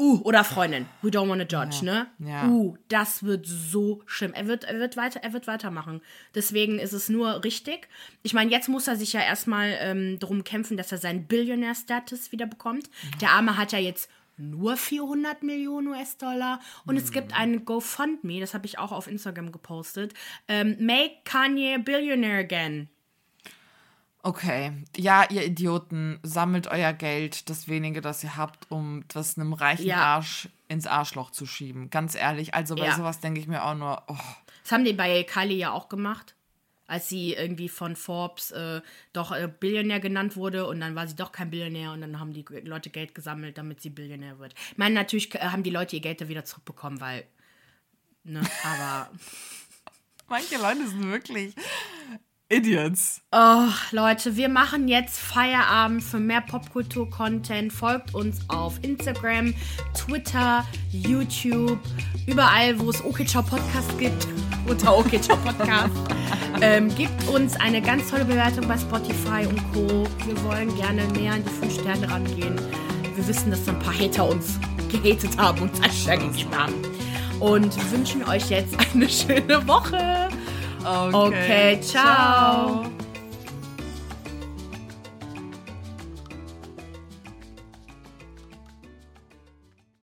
Uh, 0.02 0.20
oder 0.24 0.44
Freundin. 0.44 0.88
We 1.04 1.10
don't 1.10 1.30
want 1.30 1.48
to 1.48 1.58
judge, 1.58 1.86
ja. 1.86 1.94
ne? 1.94 2.08
Ja. 2.18 2.48
Uh, 2.48 2.76
das 2.88 3.22
wird 3.22 3.46
so 3.46 4.02
schlimm. 4.08 4.34
Er 4.34 4.48
wird, 4.48 4.64
er 4.64 4.80
wird 4.80 4.98
weiter, 4.98 5.20
er 5.22 5.32
wird 5.32 5.46
weitermachen. 5.46 6.02
Deswegen 6.34 6.80
ist 6.80 6.94
es 6.94 7.08
nur 7.08 7.44
richtig. 7.44 7.88
Ich 8.24 8.34
meine, 8.34 8.50
jetzt 8.50 8.68
muss 8.68 8.88
er 8.88 8.96
sich 8.96 9.14
ja 9.14 9.22
erstmal 9.22 9.78
ähm, 9.80 10.18
darum 10.18 10.44
kämpfen, 10.44 10.76
dass 10.76 10.92
er 10.92 10.98
seinen 10.98 11.28
Billionaire-Status 11.28 12.32
wieder 12.32 12.48
bekommt. 12.48 12.90
Mhm. 12.90 13.20
Der 13.20 13.30
Arme 13.30 13.58
hat 13.58 13.74
ja 13.74 13.78
jetzt 13.78 14.10
nur 14.38 14.76
400 14.76 15.44
Millionen 15.44 15.90
US-Dollar. 15.90 16.60
Und 16.88 16.96
mhm. 16.96 17.02
es 17.02 17.12
gibt 17.12 17.38
einen 17.38 17.64
GoFundMe, 17.64 18.40
das 18.40 18.56
habe 18.56 18.66
ich 18.66 18.80
auch 18.80 18.92
auf 18.92 19.06
Instagram 19.06 19.52
gepostet. 19.52 20.16
Ähm, 20.48 20.78
Make 20.80 21.18
Kanye 21.26 21.78
Billionaire 21.78 22.40
again. 22.40 22.90
Okay, 24.24 24.72
ja, 24.96 25.26
ihr 25.30 25.44
Idioten, 25.46 26.20
sammelt 26.22 26.68
euer 26.68 26.94
Geld, 26.94 27.50
das 27.50 27.68
wenige, 27.68 28.02
das 28.02 28.24
ihr 28.24 28.38
habt, 28.38 28.70
um 28.70 29.04
das 29.08 29.38
einem 29.38 29.54
reichen 29.54 29.88
ja. 29.88 29.98
Arsch 29.98 30.48
ins 30.68 30.86
Arschloch 30.86 31.32
zu 31.32 31.48
schieben. 31.48 31.90
Ganz 31.90 32.14
ehrlich, 32.14 32.54
also 32.54 32.76
bei 32.76 32.86
ja. 32.86 32.96
sowas 32.96 33.20
denke 33.20 33.40
ich 33.40 33.48
mir 33.48 33.64
auch 33.64 33.74
nur, 33.74 34.04
oh. 34.08 34.18
Das 34.62 34.72
haben 34.72 34.86
die 34.86 34.94
bei 34.94 35.24
Kylie 35.24 35.58
ja 35.58 35.72
auch 35.72 35.90
gemacht, 35.90 36.36
als 36.86 37.10
sie 37.10 37.34
irgendwie 37.34 37.68
von 37.68 37.96
Forbes 37.96 38.52
äh, 38.52 38.82
doch 39.12 39.32
äh, 39.32 39.48
Billionär 39.48 40.00
genannt 40.00 40.36
wurde 40.36 40.68
und 40.68 40.80
dann 40.82 40.94
war 40.94 41.08
sie 41.08 41.16
doch 41.16 41.32
kein 41.32 41.50
Billionär 41.50 41.92
und 41.92 42.02
dann 42.02 42.20
haben 42.20 42.32
die 42.32 42.46
Leute 42.64 42.92
Geld 42.92 43.16
gesammelt, 43.16 43.58
damit 43.58 43.82
sie 43.82 43.90
Billionär 43.90 44.38
wird. 44.38 44.54
Ich 44.72 44.78
meine, 44.78 44.94
natürlich 44.94 45.34
äh, 45.34 45.40
haben 45.40 45.64
die 45.64 45.72
Leute 45.72 45.96
ihr 45.96 46.02
Geld 46.02 46.22
da 46.22 46.28
wieder 46.28 46.46
zurückbekommen, 46.46 47.02
weil, 47.02 47.26
ne, 48.24 48.42
aber... 48.64 49.10
Manche 50.30 50.56
Leute 50.58 50.88
sind 50.88 51.12
wirklich 51.12 51.56
Idiots. 52.52 53.22
Oh, 53.32 53.70
Leute, 53.92 54.36
wir 54.36 54.50
machen 54.50 54.90
jetzt 54.90 55.18
Feierabend 55.18 56.04
für 56.04 56.20
mehr 56.20 56.42
Popkultur-Content. 56.42 57.72
Folgt 57.72 58.14
uns 58.14 58.42
auf 58.50 58.78
Instagram, 58.82 59.54
Twitter, 59.94 60.66
YouTube, 60.92 61.80
überall, 62.28 62.78
wo 62.78 62.90
es 62.90 63.04
Okitschau 63.06 63.42
Podcast 63.42 63.98
gibt. 63.98 64.28
Unter 64.68 64.98
Okitschau 64.98 65.38
Podcast. 65.38 65.96
ähm, 66.62 66.94
gebt 66.96 67.26
uns 67.30 67.56
eine 67.56 67.82
ganz 67.82 68.10
tolle 68.10 68.26
Bewertung 68.26 68.68
bei 68.68 68.78
Spotify 68.78 69.48
und 69.48 69.64
Co. 69.72 70.06
Wir 70.26 70.44
wollen 70.44 70.76
gerne 70.76 71.08
näher 71.14 71.36
an 71.36 71.44
die 71.46 71.68
5 71.68 71.74
Sterne 71.74 72.12
rangehen. 72.12 72.60
Wir 73.16 73.28
wissen, 73.30 73.50
dass 73.50 73.66
ein 73.70 73.80
paar 73.80 73.98
Hater 73.98 74.28
uns 74.28 74.60
gehatet 74.90 75.38
haben 75.38 75.62
und 75.62 75.76
zerstört 75.78 76.22
haben. 76.54 76.74
Und 77.40 77.92
wünschen 77.92 78.24
euch 78.26 78.50
jetzt 78.50 78.76
eine 78.94 79.08
schöne 79.08 79.66
Woche. 79.68 80.30
Okay, 80.84 81.78
okay 81.78 81.80
ciao. 81.84 82.84
ciao. 82.84 83.01